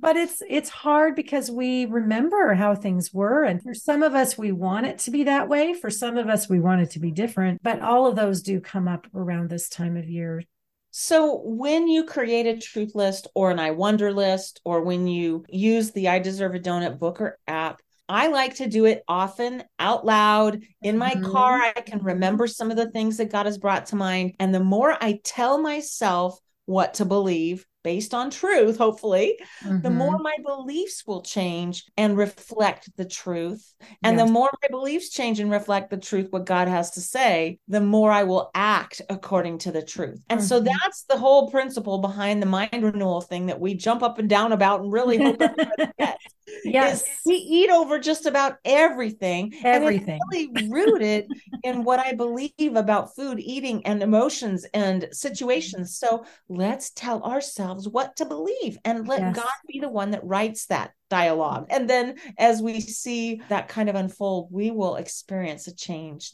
but 0.00 0.16
it's 0.16 0.42
it's 0.48 0.68
hard 0.68 1.14
because 1.16 1.50
we 1.50 1.84
remember 1.86 2.54
how 2.54 2.74
things 2.74 3.12
were 3.12 3.44
and 3.44 3.62
for 3.62 3.74
some 3.74 4.02
of 4.02 4.14
us 4.14 4.38
we 4.38 4.52
want 4.52 4.86
it 4.86 4.98
to 5.00 5.10
be 5.10 5.24
that 5.24 5.48
way 5.48 5.74
for 5.74 5.90
some 5.90 6.16
of 6.16 6.28
us 6.28 6.48
we 6.48 6.60
want 6.60 6.80
it 6.80 6.90
to 6.90 7.00
be 7.00 7.10
different 7.10 7.62
but 7.62 7.80
all 7.80 8.06
of 8.06 8.16
those 8.16 8.42
do 8.42 8.60
come 8.60 8.88
up 8.88 9.06
around 9.14 9.50
this 9.50 9.68
time 9.68 9.96
of 9.96 10.08
year 10.08 10.42
So, 10.90 11.42
when 11.44 11.86
you 11.88 12.04
create 12.04 12.46
a 12.46 12.58
truth 12.58 12.94
list 12.94 13.26
or 13.34 13.50
an 13.50 13.58
I 13.58 13.72
wonder 13.72 14.12
list, 14.12 14.60
or 14.64 14.82
when 14.82 15.06
you 15.06 15.44
use 15.48 15.90
the 15.92 16.08
I 16.08 16.18
Deserve 16.18 16.54
a 16.54 16.58
Donut 16.60 16.98
book 16.98 17.20
or 17.20 17.38
app, 17.46 17.80
I 18.08 18.28
like 18.28 18.56
to 18.56 18.68
do 18.68 18.86
it 18.86 19.02
often 19.08 19.64
out 19.78 20.04
loud 20.04 20.60
in 20.82 20.96
my 20.98 21.16
Mhm. 21.16 21.22
car. 21.22 21.60
I 21.76 21.80
can 21.80 22.02
remember 22.02 22.46
some 22.46 22.70
of 22.70 22.76
the 22.76 22.90
things 22.90 23.18
that 23.18 23.30
God 23.30 23.46
has 23.46 23.58
brought 23.58 23.86
to 23.86 23.96
mind. 23.96 24.34
And 24.40 24.54
the 24.54 24.60
more 24.60 24.96
I 25.00 25.20
tell 25.24 25.58
myself 25.58 26.38
what 26.66 26.94
to 26.94 27.04
believe 27.04 27.66
based 27.84 28.12
on 28.12 28.30
truth, 28.30 28.76
hopefully, 28.76 29.38
the 29.82 29.90
more 29.90 30.12
Mm-hmm. 30.12 30.22
my 30.22 30.36
beliefs 30.44 31.04
will 31.06 31.22
change 31.22 31.84
and 31.96 32.16
reflect 32.18 32.90
the 32.96 33.04
truth. 33.04 33.74
And 34.02 34.18
the 34.18 34.26
more 34.26 34.50
my 34.62 34.68
beliefs 34.68 35.10
change 35.10 35.40
and 35.40 35.50
reflect 35.50 35.88
the 35.90 35.96
truth, 35.96 36.26
what 36.30 36.44
God 36.44 36.68
has 36.68 36.90
to 36.92 37.00
say, 37.00 37.58
the 37.68 37.80
more 37.80 38.10
I 38.10 38.24
will 38.24 38.50
act 38.54 39.00
according 39.08 39.58
to 39.58 39.72
the 39.72 39.82
truth. 39.82 40.20
And 40.28 40.42
so 40.42 40.60
Mhm. 40.60 40.64
that's 40.64 41.04
the 41.04 41.16
whole 41.16 41.50
principle 41.50 41.98
behind 41.98 42.42
the 42.42 42.46
mind 42.46 42.82
renewal 42.82 43.20
thing 43.20 43.46
that 43.46 43.60
we 43.60 43.74
jump 43.74 44.02
up 44.02 44.18
and 44.18 44.28
down 44.28 44.52
about 44.52 44.80
and 44.80 44.92
really 44.92 45.18
hope 45.18 45.40
everybody 45.40 45.82
gets. 45.98 46.34
Yes 46.64 47.04
we 47.24 47.34
eat 47.34 47.70
over 47.70 47.98
just 47.98 48.26
about 48.26 48.56
everything. 48.64 49.52
everything 49.64 50.20
really 50.30 50.68
rooted 50.68 51.28
in 51.62 51.84
what 51.84 51.98
I 51.98 52.12
believe 52.12 52.76
about 52.76 53.14
food, 53.14 53.40
eating, 53.40 53.84
and 53.84 54.02
emotions 54.02 54.64
and 54.72 55.08
situations. 55.12 55.98
So 55.98 56.24
let's 56.48 56.90
tell 56.90 57.22
ourselves 57.22 57.88
what 57.88 58.16
to 58.16 58.24
believe 58.24 58.78
and 58.84 59.06
let 59.06 59.20
Yes. 59.20 59.36
God 59.36 59.50
be 59.66 59.80
the 59.80 59.88
one 59.88 60.12
that 60.12 60.24
writes 60.24 60.66
that 60.66 60.92
dialogue. 61.10 61.66
And 61.70 61.88
then 61.88 62.16
as 62.38 62.62
we 62.62 62.80
see 62.80 63.42
that 63.48 63.68
kind 63.68 63.88
of 63.88 63.94
unfold, 63.94 64.48
we 64.50 64.70
will 64.70 64.96
experience 64.96 65.66
a 65.66 65.74
change. 65.74 66.32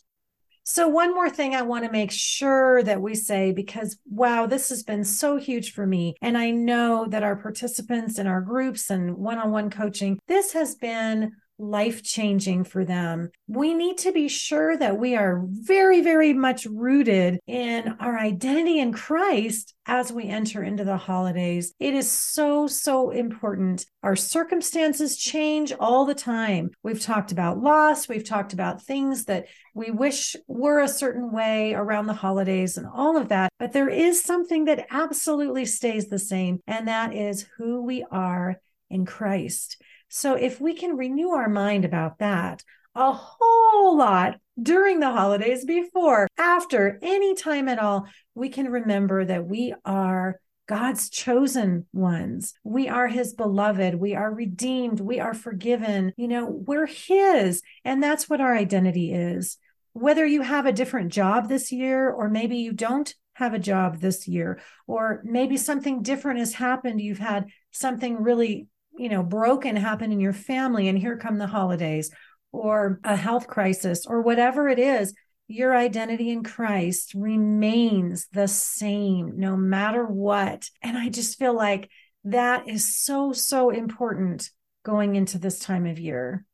So, 0.66 0.88
one 0.88 1.12
more 1.14 1.28
thing 1.28 1.54
I 1.54 1.60
want 1.60 1.84
to 1.84 1.92
make 1.92 2.10
sure 2.10 2.82
that 2.84 3.02
we 3.02 3.14
say 3.14 3.52
because, 3.52 3.98
wow, 4.10 4.46
this 4.46 4.70
has 4.70 4.82
been 4.82 5.04
so 5.04 5.36
huge 5.36 5.72
for 5.72 5.86
me. 5.86 6.14
And 6.22 6.38
I 6.38 6.52
know 6.52 7.06
that 7.10 7.22
our 7.22 7.36
participants 7.36 8.18
in 8.18 8.26
our 8.26 8.40
groups 8.40 8.88
and 8.88 9.14
one 9.18 9.36
on 9.36 9.50
one 9.50 9.68
coaching, 9.68 10.18
this 10.26 10.54
has 10.54 10.74
been 10.74 11.32
life 11.58 12.02
changing 12.02 12.64
for 12.64 12.84
them. 12.84 13.30
We 13.46 13.74
need 13.74 13.98
to 13.98 14.12
be 14.12 14.28
sure 14.28 14.76
that 14.76 14.98
we 14.98 15.16
are 15.16 15.44
very, 15.46 16.00
very 16.00 16.32
much 16.32 16.66
rooted 16.66 17.38
in 17.46 17.96
our 18.00 18.18
identity 18.18 18.78
in 18.78 18.92
Christ 18.92 19.74
as 19.86 20.12
we 20.12 20.24
enter 20.24 20.62
into 20.62 20.84
the 20.84 20.96
holidays. 20.96 21.74
It 21.78 21.94
is 21.94 22.10
so, 22.10 22.66
so 22.66 23.10
important. 23.10 23.86
Our 24.02 24.16
circumstances 24.16 25.16
change 25.16 25.72
all 25.78 26.06
the 26.06 26.14
time. 26.14 26.70
We've 26.82 27.00
talked 27.00 27.32
about 27.32 27.60
loss, 27.60 28.08
we've 28.08 28.24
talked 28.24 28.52
about 28.52 28.82
things 28.82 29.26
that 29.26 29.46
we 29.74 29.90
wish 29.90 30.36
were 30.46 30.80
a 30.80 30.88
certain 30.88 31.32
way 31.32 31.74
around 31.74 32.06
the 32.06 32.14
holidays 32.14 32.76
and 32.76 32.86
all 32.86 33.16
of 33.16 33.28
that. 33.28 33.50
But 33.58 33.72
there 33.72 33.88
is 33.88 34.22
something 34.22 34.66
that 34.66 34.86
absolutely 34.90 35.66
stays 35.66 36.06
the 36.06 36.18
same, 36.18 36.60
and 36.66 36.88
that 36.88 37.14
is 37.14 37.46
who 37.58 37.82
we 37.82 38.04
are 38.10 38.60
in 38.88 39.04
Christ. 39.04 39.82
So 40.08 40.34
if 40.34 40.60
we 40.60 40.74
can 40.74 40.96
renew 40.96 41.30
our 41.30 41.48
mind 41.48 41.84
about 41.84 42.18
that 42.18 42.62
a 42.94 43.12
whole 43.12 43.96
lot 43.96 44.36
during 44.60 45.00
the 45.00 45.10
holidays, 45.10 45.64
before, 45.64 46.28
after, 46.38 46.98
any 47.02 47.34
time 47.34 47.68
at 47.68 47.80
all, 47.80 48.06
we 48.34 48.48
can 48.48 48.70
remember 48.70 49.24
that 49.24 49.46
we 49.46 49.74
are 49.84 50.38
God's 50.66 51.10
chosen 51.10 51.86
ones. 51.92 52.54
We 52.62 52.88
are 52.88 53.08
his 53.08 53.34
beloved. 53.34 53.96
We 53.96 54.14
are 54.14 54.32
redeemed. 54.32 55.00
We 55.00 55.20
are 55.20 55.34
forgiven. 55.34 56.12
You 56.16 56.28
know, 56.28 56.46
we're 56.46 56.86
his. 56.86 57.62
And 57.84 58.02
that's 58.02 58.30
what 58.30 58.40
our 58.40 58.56
identity 58.56 59.12
is. 59.12 59.58
Whether 59.92 60.24
you 60.24 60.42
have 60.42 60.66
a 60.66 60.72
different 60.72 61.12
job 61.12 61.48
this 61.48 61.70
year, 61.70 62.10
or 62.10 62.30
maybe 62.30 62.58
you 62.58 62.72
don't 62.72 63.12
have 63.34 63.54
a 63.54 63.58
job 63.58 63.98
this 63.98 64.28
year, 64.28 64.60
or 64.86 65.20
maybe 65.24 65.56
something 65.56 66.02
different 66.02 66.38
has 66.38 66.54
happened. 66.54 67.00
You've 67.00 67.18
had 67.18 67.46
something 67.72 68.22
really, 68.22 68.68
you 68.98 69.08
know, 69.08 69.22
broken 69.22 69.76
happen 69.76 70.12
in 70.12 70.20
your 70.20 70.32
family, 70.32 70.88
and 70.88 70.98
here 70.98 71.16
come 71.16 71.38
the 71.38 71.46
holidays, 71.46 72.10
or 72.52 73.00
a 73.04 73.16
health 73.16 73.46
crisis, 73.46 74.06
or 74.06 74.22
whatever 74.22 74.68
it 74.68 74.78
is 74.78 75.14
your 75.46 75.76
identity 75.76 76.30
in 76.30 76.42
Christ 76.42 77.12
remains 77.14 78.28
the 78.32 78.48
same 78.48 79.38
no 79.38 79.56
matter 79.56 80.04
what. 80.04 80.70
And 80.82 80.96
I 80.96 81.08
just 81.10 81.38
feel 81.38 81.54
like 81.54 81.90
that 82.24 82.68
is 82.68 82.96
so, 82.96 83.32
so 83.32 83.70
important 83.70 84.50
going 84.84 85.16
into 85.16 85.38
this 85.38 85.58
time 85.58 85.86
of 85.86 85.98
year. 85.98 86.46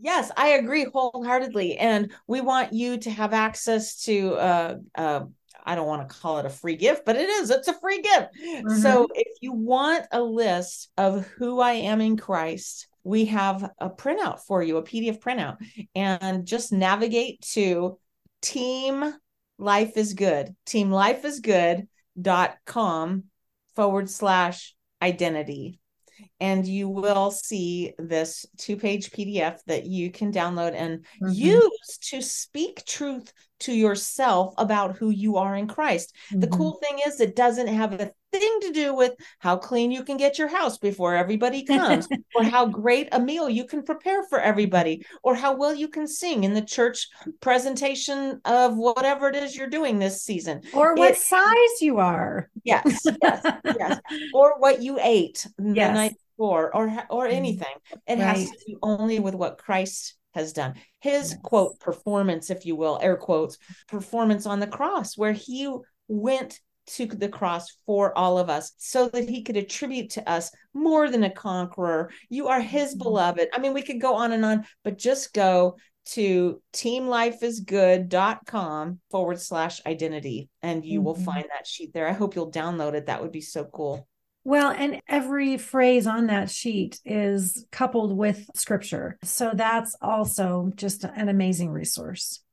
Yes, 0.00 0.32
I 0.36 0.48
agree 0.48 0.86
wholeheartedly. 0.92 1.78
And 1.78 2.12
we 2.26 2.40
want 2.40 2.72
you 2.72 2.98
to 2.98 3.10
have 3.10 3.32
access 3.32 4.02
to 4.02 4.34
uh 4.34 4.76
uh 4.96 5.20
I 5.64 5.74
don't 5.74 5.86
want 5.86 6.08
to 6.08 6.14
call 6.14 6.38
it 6.38 6.46
a 6.46 6.50
free 6.50 6.76
gift, 6.76 7.04
but 7.04 7.16
it 7.16 7.28
is. 7.28 7.50
It's 7.50 7.68
a 7.68 7.80
free 7.80 8.02
gift. 8.02 8.28
So 8.80 9.04
mm-hmm. 9.04 9.12
if 9.14 9.38
you 9.40 9.52
want 9.52 10.06
a 10.12 10.22
list 10.22 10.90
of 10.96 11.26
who 11.26 11.60
I 11.60 11.72
am 11.72 12.00
in 12.00 12.16
Christ, 12.16 12.88
we 13.02 13.26
have 13.26 13.70
a 13.78 13.90
printout 13.90 14.40
for 14.40 14.62
you, 14.62 14.76
a 14.78 14.82
PDF 14.82 15.20
printout, 15.20 15.58
and 15.94 16.46
just 16.46 16.72
navigate 16.72 17.42
to 17.52 17.98
Team 18.40 19.14
Life 19.58 19.96
is 19.96 20.14
Good, 20.14 20.54
team 20.66 20.90
life 20.90 21.24
is 21.24 21.40
teamlifeisgood.com 21.40 23.24
forward 23.76 24.10
slash 24.10 24.74
identity. 25.00 25.78
And 26.44 26.66
you 26.66 26.90
will 26.90 27.30
see 27.30 27.94
this 27.98 28.44
two 28.58 28.76
page 28.76 29.10
PDF 29.12 29.60
that 29.66 29.86
you 29.86 30.10
can 30.10 30.30
download 30.30 30.74
and 30.74 30.92
Mhm. 31.22 31.34
use 31.34 31.98
to 32.10 32.20
speak 32.20 32.84
truth 32.84 33.32
to 33.60 33.72
yourself 33.72 34.52
about 34.58 34.96
who 34.98 35.08
you 35.08 35.38
are 35.38 35.56
in 35.56 35.66
Christ. 35.66 36.12
The 36.30 36.46
Mhm. 36.48 36.56
cool 36.58 36.72
thing 36.82 36.96
is, 37.06 37.18
it 37.20 37.34
doesn't 37.34 37.68
have 37.68 37.92
a 37.94 38.10
thing 38.30 38.58
to 38.62 38.72
do 38.72 38.92
with 38.94 39.12
how 39.38 39.56
clean 39.56 39.90
you 39.90 40.02
can 40.04 40.18
get 40.18 40.38
your 40.38 40.48
house 40.48 40.76
before 40.76 41.14
everybody 41.14 41.62
comes, 41.64 42.08
or 42.36 42.42
how 42.42 42.66
great 42.66 43.08
a 43.12 43.20
meal 43.20 43.48
you 43.48 43.64
can 43.64 43.82
prepare 43.82 44.22
for 44.24 44.38
everybody, 44.40 44.94
or 45.22 45.34
how 45.34 45.54
well 45.56 45.74
you 45.74 45.88
can 45.88 46.06
sing 46.06 46.44
in 46.44 46.52
the 46.52 46.60
church 46.76 47.08
presentation 47.40 48.40
of 48.44 48.76
whatever 48.76 49.28
it 49.30 49.36
is 49.36 49.56
you're 49.56 49.76
doing 49.78 49.98
this 49.98 50.22
season. 50.22 50.60
or 50.74 50.94
what 50.96 51.12
It- 51.12 51.18
size 51.18 51.74
you 51.80 51.98
are. 51.98 52.50
Yes, 52.64 53.06
yes, 53.22 53.40
yes. 53.78 53.98
Or 54.34 54.54
what 54.58 54.82
you 54.82 54.98
ate 55.00 55.46
the 55.56 55.74
Yes. 55.74 55.94
night 55.94 56.16
before, 56.36 56.74
or 56.74 56.88
or 57.10 57.26
Mm. 57.26 57.32
anything. 57.32 57.74
It 58.06 58.18
has 58.18 58.50
to 58.50 58.58
do 58.66 58.78
only 58.82 59.18
with 59.18 59.34
what 59.34 59.56
Christ 59.58 60.14
has 60.34 60.52
done. 60.52 60.74
His 61.00 61.30
Yes. 61.32 61.40
quote 61.42 61.78
performance, 61.80 62.50
if 62.50 62.66
you 62.66 62.76
will, 62.76 62.98
air 63.00 63.16
quotes, 63.16 63.56
performance 63.88 64.44
on 64.46 64.60
the 64.60 64.66
cross, 64.66 65.16
where 65.16 65.32
he 65.32 65.74
went 66.08 66.60
to 66.86 67.06
the 67.06 67.28
cross 67.30 67.70
for 67.86 68.12
all 68.18 68.36
of 68.36 68.50
us 68.50 68.72
so 68.76 69.08
that 69.08 69.26
he 69.28 69.42
could 69.42 69.56
attribute 69.56 70.10
to 70.10 70.28
us 70.28 70.50
more 70.74 71.08
than 71.08 71.24
a 71.24 71.30
conqueror. 71.30 72.10
You 72.28 72.48
are 72.48 72.60
his 72.60 72.94
Mhm. 72.94 72.98
beloved. 72.98 73.48
I 73.54 73.58
mean, 73.58 73.72
we 73.72 73.80
could 73.82 74.00
go 74.02 74.16
on 74.16 74.32
and 74.32 74.44
on, 74.44 74.66
but 74.82 74.98
just 74.98 75.32
go 75.32 75.76
to 76.06 76.60
teamlifeisgood.com 76.74 79.00
forward 79.10 79.40
slash 79.40 79.80
identity 79.86 80.50
and 80.62 80.84
you 80.84 81.00
will 81.00 81.16
Mhm. 81.16 81.24
find 81.24 81.44
that 81.50 81.66
sheet 81.66 81.94
there. 81.94 82.06
I 82.06 82.12
hope 82.12 82.34
you'll 82.34 82.50
download 82.50 82.92
it. 82.94 83.06
That 83.06 83.22
would 83.22 83.32
be 83.32 83.40
so 83.40 83.64
cool. 83.64 84.06
Well, 84.46 84.70
and 84.70 85.00
every 85.08 85.56
phrase 85.56 86.06
on 86.06 86.26
that 86.26 86.50
sheet 86.50 87.00
is 87.06 87.64
coupled 87.72 88.14
with 88.14 88.50
scripture. 88.54 89.16
So 89.24 89.52
that's 89.54 89.96
also 90.02 90.70
just 90.76 91.04
an 91.04 91.30
amazing 91.30 91.70
resource. 91.70 92.43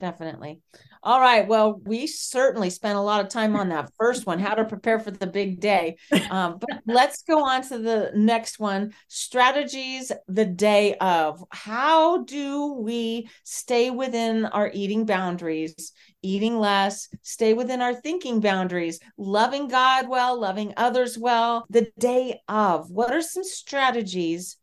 Definitely. 0.00 0.62
All 1.02 1.20
right. 1.20 1.46
Well, 1.46 1.80
we 1.84 2.06
certainly 2.06 2.70
spent 2.70 2.96
a 2.96 3.02
lot 3.02 3.20
of 3.20 3.28
time 3.28 3.54
on 3.54 3.68
that 3.68 3.90
first 3.98 4.26
one, 4.26 4.38
how 4.38 4.54
to 4.54 4.64
prepare 4.64 4.98
for 4.98 5.10
the 5.10 5.26
big 5.26 5.60
day. 5.60 5.96
Um, 6.30 6.58
but 6.58 6.80
let's 6.86 7.22
go 7.22 7.44
on 7.44 7.62
to 7.64 7.78
the 7.78 8.10
next 8.14 8.58
one 8.58 8.94
strategies 9.08 10.10
the 10.26 10.46
day 10.46 10.94
of. 10.94 11.44
How 11.50 12.24
do 12.24 12.72
we 12.72 13.28
stay 13.44 13.90
within 13.90 14.46
our 14.46 14.70
eating 14.72 15.04
boundaries, 15.04 15.92
eating 16.22 16.58
less, 16.58 17.08
stay 17.22 17.52
within 17.52 17.82
our 17.82 17.94
thinking 17.94 18.40
boundaries, 18.40 19.00
loving 19.18 19.68
God 19.68 20.08
well, 20.08 20.40
loving 20.40 20.72
others 20.78 21.18
well, 21.18 21.66
the 21.68 21.90
day 21.98 22.40
of? 22.48 22.90
What 22.90 23.12
are 23.12 23.22
some 23.22 23.44
strategies 23.44 24.56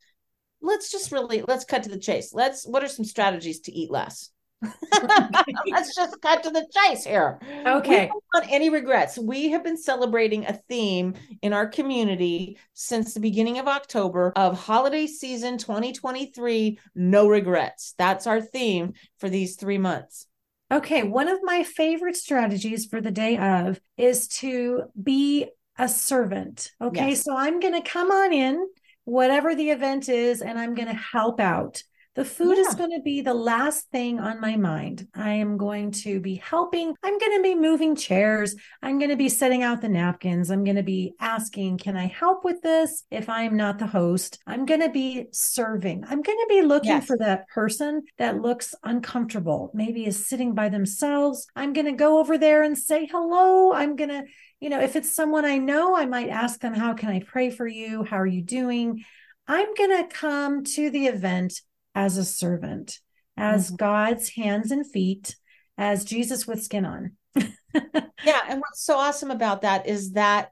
let's 0.59 0.91
just 0.91 1.11
really 1.11 1.43
let's 1.47 1.65
cut 1.65 1.83
to 1.83 1.89
the 1.89 1.99
chase. 1.99 2.33
Let's 2.33 2.65
what 2.65 2.83
are 2.83 2.87
some 2.87 3.05
strategies 3.05 3.59
to 3.61 3.71
eat 3.71 3.91
less? 3.91 4.31
Let's 5.67 5.95
just 5.95 6.19
cut 6.21 6.43
to 6.43 6.49
the 6.49 6.67
chase 6.71 7.03
here. 7.03 7.39
Okay. 7.65 8.05
We 8.05 8.07
don't 8.07 8.23
want 8.33 8.51
any 8.51 8.69
regrets. 8.69 9.17
We 9.17 9.49
have 9.51 9.63
been 9.63 9.77
celebrating 9.77 10.45
a 10.45 10.53
theme 10.53 11.13
in 11.41 11.53
our 11.53 11.67
community 11.67 12.57
since 12.73 13.13
the 13.13 13.19
beginning 13.19 13.59
of 13.59 13.67
October 13.67 14.33
of 14.35 14.59
holiday 14.59 15.05
season 15.05 15.57
2023 15.57 16.79
no 16.95 17.27
regrets. 17.27 17.93
That's 17.97 18.25
our 18.25 18.41
theme 18.41 18.93
for 19.19 19.29
these 19.29 19.55
three 19.55 19.77
months. 19.77 20.25
Okay. 20.71 21.03
One 21.03 21.27
of 21.27 21.39
my 21.43 21.63
favorite 21.63 22.15
strategies 22.15 22.85
for 22.87 22.99
the 22.99 23.11
day 23.11 23.37
of 23.37 23.79
is 23.95 24.27
to 24.39 24.85
be 25.01 25.47
a 25.77 25.87
servant. 25.87 26.71
Okay. 26.81 27.09
Yes. 27.09 27.23
So 27.23 27.35
I'm 27.37 27.59
going 27.59 27.79
to 27.79 27.87
come 27.87 28.11
on 28.11 28.33
in, 28.33 28.67
whatever 29.05 29.53
the 29.53 29.69
event 29.69 30.09
is, 30.09 30.41
and 30.41 30.57
I'm 30.57 30.73
going 30.73 30.89
to 30.89 30.95
help 30.95 31.39
out. 31.39 31.83
The 32.17 32.25
food 32.25 32.57
is 32.57 32.73
going 32.73 32.89
to 32.89 32.99
be 32.99 33.21
the 33.21 33.35
last 33.35 33.91
thing 33.91 34.19
on 34.19 34.41
my 34.41 34.55
mind. 34.55 35.07
I 35.13 35.33
am 35.33 35.55
going 35.55 35.91
to 36.01 36.19
be 36.19 36.33
helping. 36.33 36.95
I'm 37.03 37.19
going 37.19 37.37
to 37.37 37.43
be 37.43 37.53
moving 37.53 37.95
chairs. 37.95 38.55
I'm 38.81 38.97
going 38.97 39.11
to 39.11 39.15
be 39.15 39.29
setting 39.29 39.61
out 39.61 39.81
the 39.81 39.87
napkins. 39.89 40.49
I'm 40.49 40.63
going 40.63 40.77
to 40.77 40.81
be 40.83 41.13
asking, 41.19 41.77
can 41.77 41.95
I 41.95 42.07
help 42.07 42.43
with 42.43 42.63
this? 42.63 43.03
If 43.11 43.29
I'm 43.29 43.55
not 43.55 43.77
the 43.77 43.85
host, 43.85 44.39
I'm 44.47 44.65
going 44.65 44.81
to 44.81 44.89
be 44.89 45.27
serving. 45.31 46.05
I'm 46.05 46.23
going 46.23 46.39
to 46.39 46.47
be 46.49 46.63
looking 46.63 46.89
Yes. 46.89 47.05
for 47.05 47.17
that 47.19 47.47
person 47.49 48.01
that 48.17 48.41
looks 48.41 48.73
uncomfortable, 48.83 49.69
maybe 49.75 50.07
is 50.07 50.27
sitting 50.27 50.55
by 50.55 50.69
themselves. 50.69 51.45
I'm 51.55 51.71
going 51.71 51.85
to 51.85 51.91
go 51.91 52.17
over 52.17 52.39
there 52.39 52.63
and 52.63 52.75
say 52.75 53.05
hello. 53.05 53.73
I'm 53.73 53.95
going 53.95 54.09
to, 54.09 54.23
you 54.59 54.71
know, 54.71 54.81
if 54.81 54.95
it's 54.95 55.13
someone 55.13 55.45
I 55.45 55.59
know, 55.59 55.95
I 55.95 56.07
might 56.07 56.29
ask 56.29 56.61
them, 56.61 56.73
how 56.73 56.95
can 56.95 57.09
I 57.09 57.19
pray 57.19 57.51
for 57.51 57.67
you? 57.67 58.03
How 58.05 58.17
are 58.17 58.25
you 58.25 58.41
doing? 58.41 59.03
I'm 59.47 59.73
going 59.75 59.95
to 59.97 60.13
come 60.13 60.63
to 60.63 60.89
the 60.89 61.05
event 61.05 61.61
as 61.97 62.15
a 62.15 62.23
servant, 62.23 62.99
as 63.35 63.71
Mhm. 63.71 63.77
God's 63.77 64.29
hands 64.29 64.69
and 64.69 64.85
feet, 64.85 65.35
as 65.79 66.05
Jesus 66.05 66.45
with 66.45 66.63
skin 66.63 66.85
on. 66.85 67.17
Yeah, 68.23 68.41
and 68.49 68.59
what's 68.59 68.83
so 68.83 68.97
awesome 68.97 69.31
about 69.31 69.61
that 69.61 69.87
is 69.87 70.11
that 70.13 70.51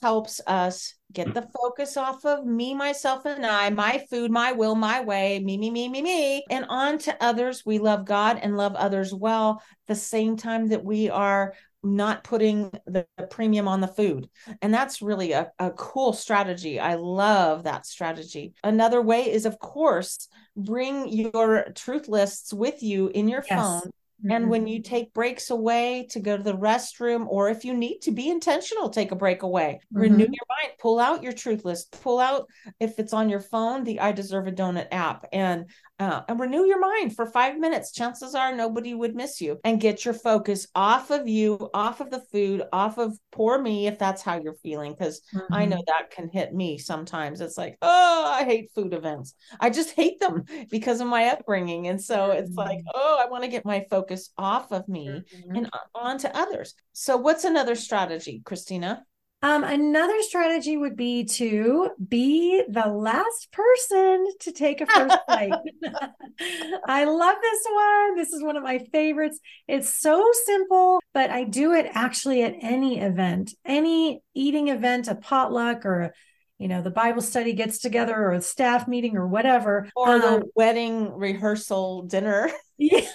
helps 0.00 0.40
us 0.46 0.94
get 1.12 1.32
the 1.32 1.48
focus 1.60 1.96
off 1.96 2.24
of 2.24 2.44
me, 2.44 2.74
myself, 2.74 3.24
and 3.24 3.44
I, 3.46 3.70
my 3.70 4.04
food, 4.10 4.30
my 4.30 4.52
will, 4.52 4.74
my 4.74 5.02
way, 5.02 5.38
me, 5.38 5.56
me, 5.56 5.70
me, 5.70 5.88
me, 5.88 6.02
me, 6.02 6.44
and 6.50 6.64
on 6.68 6.98
to 6.98 7.16
others. 7.22 7.64
We 7.64 7.78
love 7.78 8.04
God 8.04 8.38
and 8.42 8.56
love 8.56 8.74
others 8.74 9.14
well, 9.14 9.62
the 9.86 9.94
same 9.94 10.36
time 10.36 10.68
that 10.68 10.84
we 10.84 11.08
are 11.08 11.54
not 11.82 12.24
putting 12.24 12.70
the, 12.86 13.06
the 13.18 13.26
premium 13.26 13.68
on 13.68 13.80
the 13.80 13.88
food. 13.88 14.28
And 14.60 14.72
that's 14.72 15.02
really 15.02 15.32
a, 15.32 15.50
a 15.58 15.70
cool 15.72 16.12
strategy. 16.12 16.80
I 16.80 16.94
love 16.94 17.64
that 17.64 17.86
strategy. 17.86 18.54
Another 18.64 19.00
way 19.00 19.30
is, 19.30 19.46
of 19.46 19.58
course, 19.58 20.28
bring 20.56 21.08
your 21.08 21.66
truth 21.74 22.08
lists 22.08 22.52
with 22.52 22.82
you 22.82 23.08
in 23.08 23.28
your 23.28 23.44
Yes. 23.48 23.58
phone. 23.58 23.90
And 24.30 24.48
when 24.48 24.68
you 24.68 24.80
take 24.80 25.12
breaks 25.12 25.50
away 25.50 26.06
to 26.10 26.20
go 26.20 26.36
to 26.36 26.42
the 26.42 26.56
restroom, 26.56 27.26
or 27.26 27.48
if 27.48 27.64
you 27.64 27.74
need 27.74 27.98
to 28.02 28.12
be 28.12 28.30
intentional, 28.30 28.88
take 28.88 29.10
a 29.10 29.16
break 29.16 29.42
away, 29.42 29.80
renew 29.92 30.24
Mhm. 30.24 30.32
your 30.32 30.46
mind, 30.48 30.78
pull 30.78 31.00
out 31.00 31.24
your 31.24 31.32
truth 31.32 31.64
list, 31.64 31.90
pull 32.02 32.20
out, 32.20 32.48
if 32.78 32.98
it's 33.00 33.12
on 33.12 33.28
your 33.28 33.40
phone, 33.40 33.82
the 33.82 33.98
I 33.98 34.12
Deserve 34.12 34.46
a 34.46 34.52
Donut 34.52 34.86
app, 34.92 35.26
and 35.32 35.66
uh, 36.02 36.22
and 36.28 36.40
renew 36.40 36.64
your 36.64 36.80
mind 36.80 37.14
for 37.14 37.26
five 37.26 37.58
minutes. 37.58 37.92
Chances 37.92 38.34
are 38.34 38.54
nobody 38.54 38.94
would 38.94 39.14
miss 39.14 39.40
you, 39.40 39.58
and 39.64 39.80
get 39.80 40.04
your 40.04 40.14
focus 40.14 40.66
off 40.74 41.10
of 41.10 41.28
you, 41.28 41.70
off 41.72 42.00
of 42.00 42.10
the 42.10 42.20
food, 42.32 42.62
off 42.72 42.98
of 42.98 43.16
poor 43.30 43.60
me, 43.60 43.86
if 43.86 43.98
that's 43.98 44.22
how 44.22 44.38
you're 44.38 44.54
feeling, 44.54 44.92
because 44.92 45.20
I 45.50 45.64
Mhm. 45.64 45.70
know 45.70 45.82
that 45.86 46.10
can 46.10 46.28
hit 46.28 46.52
me 46.52 46.78
sometimes. 46.78 47.40
It's 47.40 47.56
like, 47.56 47.76
oh, 47.82 48.24
I 48.26 48.44
hate 48.44 48.72
food 48.74 48.94
events. 48.94 49.34
I 49.60 49.70
just 49.70 49.90
hate 49.92 50.18
them 50.20 50.44
because 50.70 51.00
of 51.00 51.06
my 51.06 51.26
upbringing. 51.28 51.86
And 51.88 52.02
so 52.02 52.30
it's 52.32 52.56
like, 52.56 52.78
Mhm. 52.78 52.90
oh, 52.94 53.22
I 53.24 53.30
want 53.30 53.44
to 53.44 53.50
get 53.50 53.64
my 53.64 53.86
focus 53.90 54.30
off 54.36 54.72
of 54.72 54.88
me 54.88 55.24
Mhm. 55.34 55.56
and 55.56 55.70
on 55.94 56.18
to 56.18 56.36
others. 56.36 56.74
So, 56.92 57.16
what's 57.16 57.44
another 57.44 57.74
strategy, 57.74 58.42
Christina? 58.44 59.04
Um, 59.44 59.64
another 59.64 60.22
strategy 60.22 60.76
would 60.76 60.96
be 60.96 61.24
to 61.24 61.90
be 62.08 62.62
the 62.68 62.86
last 62.86 63.50
person 63.50 64.26
to 64.40 64.52
take 64.52 64.80
a 64.80 64.86
first 64.86 65.18
bite. 65.28 65.52
I 66.86 67.04
love 67.04 67.36
this 67.42 67.60
one. 67.72 68.16
This 68.16 68.32
is 68.32 68.42
one 68.42 68.56
of 68.56 68.62
my 68.62 68.78
favorites. 68.92 69.40
It's 69.66 69.88
so 69.88 70.30
simple, 70.44 71.00
but 71.12 71.30
I 71.30 71.44
do 71.44 71.72
it 71.72 71.86
actually 71.92 72.42
at 72.44 72.54
any 72.60 73.00
event, 73.00 73.52
any 73.64 74.22
eating 74.34 74.68
event, 74.68 75.08
a 75.08 75.16
potluck 75.16 75.84
or 75.84 76.00
a, 76.02 76.10
you 76.58 76.68
know, 76.68 76.80
the 76.80 76.90
Bible 76.90 77.22
study 77.22 77.52
gets 77.52 77.78
together 77.78 78.14
or 78.14 78.32
a 78.32 78.40
staff 78.40 78.86
meeting 78.86 79.16
or 79.16 79.26
whatever. 79.26 79.88
Or 79.96 80.18
the 80.20 80.28
Um, 80.34 80.42
wedding 80.54 81.12
rehearsal 81.12 82.02
dinner. 82.02 82.50
Yeah. 82.78 83.06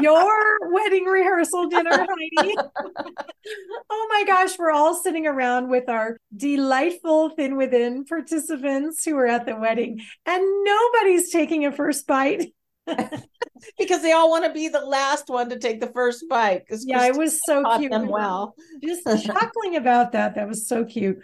Your 0.00 0.58
wedding 0.70 1.04
rehearsal 1.04 1.68
dinner, 1.68 1.90
Heidi. 2.08 2.56
oh 3.90 4.08
my 4.10 4.24
gosh, 4.26 4.58
we're 4.58 4.70
all 4.70 4.94
sitting 4.94 5.26
around 5.26 5.68
with 5.68 5.88
our 5.88 6.18
delightful 6.36 7.30
Thin 7.30 7.56
Within 7.56 8.04
participants 8.04 9.04
who 9.04 9.16
are 9.16 9.26
at 9.26 9.46
the 9.46 9.56
wedding, 9.56 10.00
and 10.26 10.64
nobody's 10.64 11.30
taking 11.30 11.66
a 11.66 11.72
first 11.72 12.06
bite. 12.06 12.52
because 13.78 14.02
they 14.02 14.12
all 14.12 14.28
want 14.28 14.44
to 14.44 14.52
be 14.52 14.68
the 14.68 14.80
last 14.80 15.28
one 15.28 15.48
to 15.48 15.58
take 15.58 15.80
the 15.80 15.92
first 15.92 16.24
bite. 16.28 16.64
Yeah, 16.84 17.06
it 17.06 17.16
was 17.16 17.40
so 17.44 17.62
cute. 17.78 17.92
them 17.92 18.08
well. 18.08 18.54
Just 18.82 19.04
chuckling 19.24 19.76
about 19.76 20.12
that. 20.12 20.34
That 20.34 20.48
was 20.48 20.66
so 20.66 20.84
cute. 20.84 21.18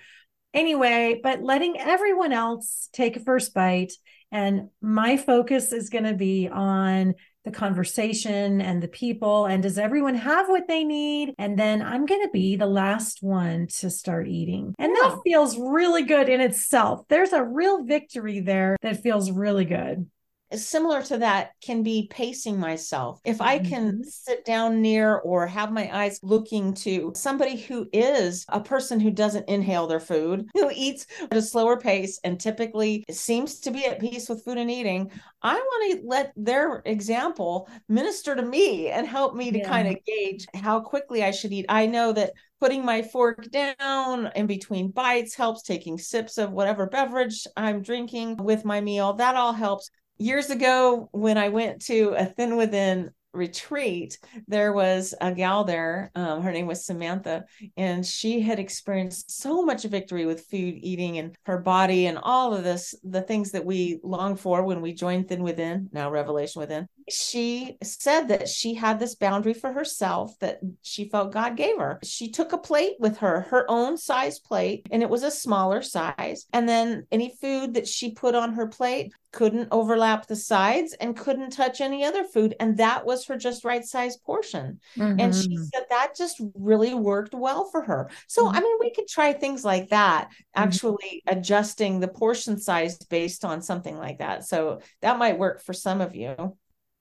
Anyway, 0.54 1.20
but 1.22 1.42
letting 1.42 1.78
everyone 1.78 2.32
else 2.32 2.88
take 2.92 3.16
a 3.16 3.20
first 3.20 3.54
bite. 3.54 3.92
And 4.30 4.68
my 4.80 5.16
focus 5.16 5.72
is 5.72 5.88
going 5.88 6.04
to 6.04 6.14
be 6.14 6.48
on 6.48 7.14
the 7.48 7.58
conversation 7.58 8.60
and 8.60 8.82
the 8.82 8.88
people. 8.88 9.46
And 9.46 9.62
does 9.62 9.78
everyone 9.78 10.14
have 10.14 10.48
what 10.48 10.68
they 10.68 10.84
need? 10.84 11.34
And 11.38 11.58
then 11.58 11.82
I'm 11.82 12.06
going 12.06 12.22
to 12.22 12.30
be 12.32 12.56
the 12.56 12.66
last 12.66 13.22
one 13.22 13.66
to 13.78 13.90
start 13.90 14.28
eating. 14.28 14.74
And 14.78 14.92
Yeah. 14.94 15.10
that 15.10 15.20
feels 15.24 15.58
really 15.58 16.02
good 16.02 16.28
in 16.28 16.40
itself. 16.40 17.06
There's 17.08 17.32
a 17.32 17.42
real 17.44 17.84
victory 17.84 18.40
there 18.40 18.76
that 18.82 19.02
feels 19.02 19.30
really 19.30 19.64
good. 19.64 20.08
Similar 20.54 21.02
to 21.02 21.18
that 21.18 21.50
can 21.62 21.82
be 21.82 22.08
pacing 22.10 22.58
myself. 22.58 23.20
If 23.24 23.40
I 23.40 23.58
can 23.58 24.00
Mhm. 24.00 24.04
sit 24.04 24.44
down 24.44 24.80
near 24.80 25.16
or 25.16 25.46
have 25.46 25.72
my 25.72 25.94
eyes 25.94 26.18
looking 26.22 26.74
to 26.74 27.12
somebody 27.14 27.56
who 27.56 27.88
is 27.92 28.44
a 28.48 28.60
person 28.60 29.00
who 29.00 29.10
doesn't 29.10 29.48
inhale 29.48 29.86
their 29.86 30.00
food, 30.00 30.48
who 30.54 30.70
eats 30.74 31.06
at 31.30 31.36
a 31.36 31.42
slower 31.42 31.76
pace 31.78 32.18
and 32.24 32.40
typically 32.40 33.04
seems 33.10 33.60
to 33.60 33.70
be 33.70 33.84
at 33.84 34.00
peace 34.00 34.28
with 34.28 34.44
food 34.44 34.58
and 34.58 34.70
eating, 34.70 35.10
I 35.42 35.54
want 35.54 36.00
to 36.00 36.06
let 36.06 36.32
their 36.36 36.82
example 36.84 37.68
minister 37.88 38.34
to 38.34 38.42
me 38.42 38.88
and 38.88 39.06
help 39.06 39.34
me 39.34 39.50
to 39.52 39.58
Yeah. 39.58 39.68
kind 39.68 39.88
of 39.88 40.04
gauge 40.04 40.46
how 40.54 40.80
quickly 40.80 41.22
I 41.22 41.30
should 41.30 41.52
eat. 41.52 41.66
I 41.68 41.86
know 41.86 42.12
that 42.12 42.32
putting 42.60 42.84
my 42.84 43.02
fork 43.02 43.48
down 43.50 44.30
in 44.34 44.46
between 44.46 44.90
bites 44.90 45.34
helps, 45.34 45.62
taking 45.62 45.98
sips 45.98 46.38
of 46.38 46.52
whatever 46.52 46.86
beverage 46.86 47.46
I'm 47.56 47.82
drinking 47.82 48.36
with 48.38 48.64
my 48.64 48.80
meal, 48.80 49.12
that 49.14 49.36
all 49.36 49.52
helps 49.52 49.90
years 50.18 50.50
ago 50.50 51.08
when 51.12 51.38
I 51.38 51.48
went 51.48 51.82
to 51.86 52.14
a 52.16 52.26
Thin 52.26 52.56
Within 52.56 53.10
retreat, 53.32 54.18
there 54.46 54.72
was 54.72 55.14
a 55.20 55.32
gal 55.32 55.64
there. 55.64 56.10
Um, 56.14 56.42
her 56.42 56.52
name 56.52 56.66
was 56.66 56.84
Samantha, 56.84 57.44
and 57.76 58.04
she 58.04 58.40
had 58.40 58.58
experienced 58.58 59.30
so 59.30 59.64
much 59.64 59.84
victory 59.84 60.26
with 60.26 60.46
food, 60.46 60.74
eating, 60.80 61.18
and 61.18 61.36
her 61.44 61.58
body, 61.58 62.06
and 62.06 62.18
all 62.20 62.54
of 62.54 62.64
this, 62.64 62.94
the 63.04 63.22
things 63.22 63.52
that 63.52 63.64
we 63.64 64.00
long 64.02 64.36
for 64.36 64.64
when 64.64 64.80
we 64.80 64.92
join 64.92 65.24
Thin 65.24 65.42
Within, 65.42 65.88
now 65.92 66.10
Revelation 66.10 66.60
Within. 66.60 66.88
She 67.10 67.76
said 67.82 68.28
that 68.28 68.48
she 68.48 68.74
had 68.74 68.98
this 68.98 69.14
boundary 69.14 69.54
for 69.54 69.72
herself 69.72 70.38
that 70.40 70.60
she 70.82 71.08
felt 71.08 71.32
God 71.32 71.56
gave 71.56 71.78
her. 71.78 71.98
She 72.02 72.30
took 72.30 72.52
a 72.52 72.58
plate 72.58 72.96
with 72.98 73.18
her, 73.18 73.42
her 73.42 73.64
own 73.70 73.96
size 73.96 74.38
plate, 74.38 74.86
and 74.90 75.02
it 75.02 75.10
was 75.10 75.22
a 75.22 75.30
smaller 75.30 75.82
size. 75.82 76.46
And 76.52 76.68
then 76.68 77.06
any 77.10 77.34
food 77.40 77.74
that 77.74 77.88
she 77.88 78.12
put 78.12 78.34
on 78.34 78.54
her 78.54 78.66
plate 78.66 79.12
couldn't 79.32 79.68
overlap 79.70 80.26
the 80.26 80.36
sides 80.36 80.94
and 80.94 81.16
couldn't 81.16 81.50
touch 81.50 81.80
any 81.80 82.02
other 82.04 82.24
food. 82.24 82.54
And 82.60 82.78
that 82.78 83.04
was 83.04 83.26
her 83.26 83.36
just 83.36 83.64
right 83.64 83.84
size 83.84 84.16
portion. 84.16 84.80
And 84.96 85.34
she 85.34 85.48
Mhm. 85.48 85.64
said 85.74 85.84
that 85.90 86.16
just 86.16 86.40
really 86.54 86.94
worked 86.94 87.34
well 87.34 87.66
for 87.66 87.82
her. 87.82 88.10
So, 88.26 88.46
Mhm. 88.46 88.54
I 88.54 88.60
mean, 88.60 88.76
we 88.80 88.90
could 88.90 89.06
try 89.06 89.32
things 89.34 89.64
like 89.64 89.90
that, 89.90 90.28
Mhm. 90.30 90.34
actually 90.54 91.22
adjusting 91.26 92.00
the 92.00 92.08
portion 92.08 92.58
size 92.58 92.96
based 92.98 93.44
on 93.44 93.60
something 93.62 93.96
like 93.98 94.18
that. 94.18 94.44
So, 94.44 94.80
that 95.02 95.18
might 95.18 95.38
work 95.38 95.60
for 95.62 95.72
some 95.74 96.00
of 96.00 96.14
you. 96.14 96.56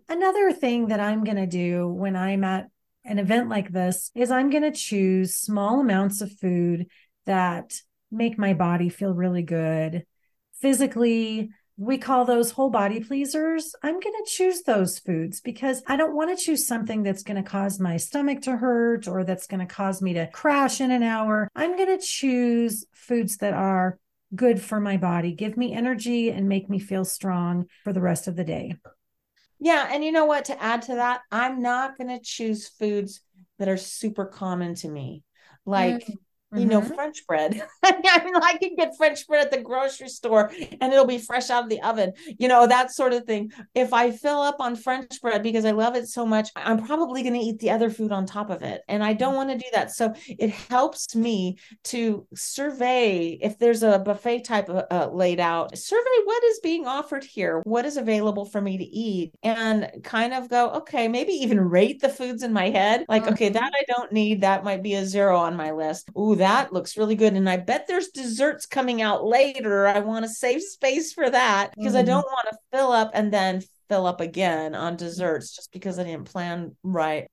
Another 0.10 0.52
thing 0.54 0.88
that 0.88 1.00
I'm 1.00 1.24
going 1.24 1.38
to 1.38 1.48
do 1.48 1.88
when 1.88 2.16
I'm 2.16 2.44
at 2.44 2.68
an 3.04 3.20
event 3.20 3.50
like 3.50 3.72
this 3.72 4.12
is 4.16 4.32
I'm 4.32 4.50
going 4.50 4.64
to 4.64 4.72
choose 4.72 5.36
small 5.36 5.80
amounts 5.80 6.22
of 6.22 6.32
food 6.32 6.88
that 7.26 7.74
make 8.12 8.38
my 8.38 8.54
body 8.54 8.90
feel 8.90 9.14
really 9.14 9.44
good. 9.44 10.06
Physically, 10.62 11.50
we 11.76 11.98
call 11.98 12.26
those 12.26 12.52
whole 12.52 12.70
body 12.70 13.02
pleasers. 13.02 13.76
I'm 13.84 14.00
going 14.00 14.16
to 14.16 14.26
choose 14.28 14.64
those 14.64 14.98
foods 14.98 15.42
because 15.42 15.84
I 15.88 15.96
don't 15.96 16.16
want 16.16 16.36
to 16.36 16.44
choose 16.44 16.66
something 16.66 17.04
that's 17.04 17.24
going 17.24 17.42
to 17.42 17.48
cause 17.48 17.80
my 17.80 17.98
stomach 17.98 18.42
to 18.44 18.58
hurt 18.58 19.08
or 19.08 19.24
that's 19.24 19.46
going 19.46 19.60
to 19.60 19.74
cause 19.74 20.02
me 20.02 20.14
to 20.14 20.28
crash 20.28 20.82
in 20.82 20.90
an 20.90 21.04
hour. 21.04 21.50
I'm 21.56 21.76
going 21.76 21.98
to 21.98 22.04
choose 22.04 22.86
foods 22.94 23.38
that 23.38 23.54
are 23.54 24.00
good 24.36 24.62
for 24.62 24.80
my 24.80 24.98
body, 24.98 25.34
give 25.34 25.56
me 25.56 25.74
energy 25.74 26.32
and 26.32 26.50
make 26.50 26.70
me 26.70 26.80
feel 26.80 27.06
strong 27.06 27.68
for 27.84 27.94
the 27.94 28.02
rest 28.02 28.28
of 28.28 28.36
the 28.36 28.44
day. 28.44 28.76
Yeah. 29.60 29.90
And 29.92 30.04
you 30.04 30.12
know 30.12 30.26
what? 30.26 30.46
To 30.46 30.62
add 30.62 30.84
to 30.84 30.96
that, 30.96 31.22
I'm 31.32 31.62
not 31.62 31.98
going 31.98 32.10
to 32.10 32.24
choose 32.24 32.68
foods 32.68 33.22
that 33.60 33.68
are 33.68 33.78
super 33.78 34.26
common 34.26 34.76
to 34.76 34.88
me. 34.88 35.24
Like, 35.66 36.06
mm 36.06 36.18
you 36.56 36.66
know, 36.66 36.82
mm-hmm. 36.82 36.94
French 36.94 37.26
bread. 37.28 37.62
I 37.84 38.24
mean, 38.24 38.36
I 38.36 38.58
can 38.58 38.76
get 38.76 38.96
French 38.98 39.28
bread 39.28 39.46
at 39.46 39.52
the 39.52 39.62
grocery 39.62 40.08
store 40.08 40.52
and 40.80 40.94
it'll 40.94 41.06
be 41.06 41.18
fresh 41.18 41.50
out 41.50 41.64
of 41.64 41.70
the 41.70 41.82
oven, 41.82 42.14
you 42.40 42.48
know, 42.48 42.66
that 42.68 42.92
sort 42.92 43.14
of 43.14 43.26
thing. 43.26 43.52
If 43.76 43.94
I 43.94 44.12
fill 44.12 44.40
up 44.40 44.58
on 44.60 44.76
French 44.76 45.22
bread 45.22 45.44
because 45.44 45.66
I 45.66 45.72
love 45.72 45.96
it 45.96 46.08
so 46.08 46.26
much, 46.26 46.50
I'm 46.56 46.86
probably 46.86 47.22
going 47.22 47.34
to 47.34 47.40
eat 47.40 47.60
the 47.60 47.72
other 47.72 47.90
food 47.90 48.12
on 48.12 48.26
top 48.26 48.50
of 48.50 48.62
it. 48.62 48.82
And 48.88 49.04
I 49.04 49.14
don't 49.14 49.36
want 49.36 49.50
to 49.50 49.58
do 49.58 49.66
that. 49.74 49.92
So 49.92 50.14
it 50.28 50.52
helps 50.52 51.16
me 51.16 51.58
to 51.86 52.26
survey 52.34 53.38
if 53.42 53.60
there's 53.60 53.84
a 53.84 54.00
buffet 54.00 54.46
type 54.46 54.70
of, 54.70 54.86
uh, 54.90 55.10
laid 55.12 55.40
out, 55.40 55.78
survey 55.78 56.02
what 56.24 56.44
is 56.46 56.60
being 56.60 56.88
offered 56.88 57.24
here, 57.26 57.62
what 57.66 57.86
is 57.86 57.98
available 57.98 58.46
for 58.46 58.62
me 58.62 58.78
to 58.78 58.86
eat, 58.86 59.34
and 59.44 59.90
kind 60.04 60.34
of 60.34 60.50
go, 60.50 60.70
okay, 60.72 61.08
maybe 61.08 61.34
even 61.34 61.60
rate 61.60 62.00
the 62.00 62.10
foods 62.10 62.44
in 62.44 62.54
my 62.54 62.70
head. 62.70 63.06
Like, 63.10 63.28
okay, 63.28 63.50
that 63.50 63.72
I 63.74 63.84
don't 63.88 64.12
need. 64.14 64.42
That 64.42 64.64
might 64.64 64.84
be 64.84 64.94
a 64.94 65.06
zero 65.06 65.38
on 65.38 65.56
my 65.56 65.72
list. 65.72 66.10
Ooh, 66.18 66.37
that 66.38 66.74
looks 66.74 66.98
really 66.98 67.16
good. 67.16 67.34
And 67.34 67.50
I 67.50 67.58
bet 67.58 67.86
there's 67.88 68.10
desserts 68.10 68.66
coming 68.66 69.02
out 69.02 69.26
later. 69.26 69.88
I 69.88 70.00
want 70.00 70.26
to 70.26 70.30
save 70.30 70.62
space 70.62 71.14
for 71.14 71.30
that 71.30 71.74
because 71.76 71.94
mm. 71.94 72.00
I 72.00 72.04
don't 72.04 72.26
want 72.26 72.48
to 72.52 72.58
fill 72.72 72.92
up 72.92 73.12
and 73.14 73.32
then 73.32 73.62
fill 73.90 74.06
up 74.06 74.22
again 74.22 74.76
on 74.76 74.96
desserts 74.96 75.56
just 75.56 75.72
because 75.72 76.00
I 76.00 76.04
didn't 76.04 76.32
plan 76.32 76.76
right. 76.84 77.28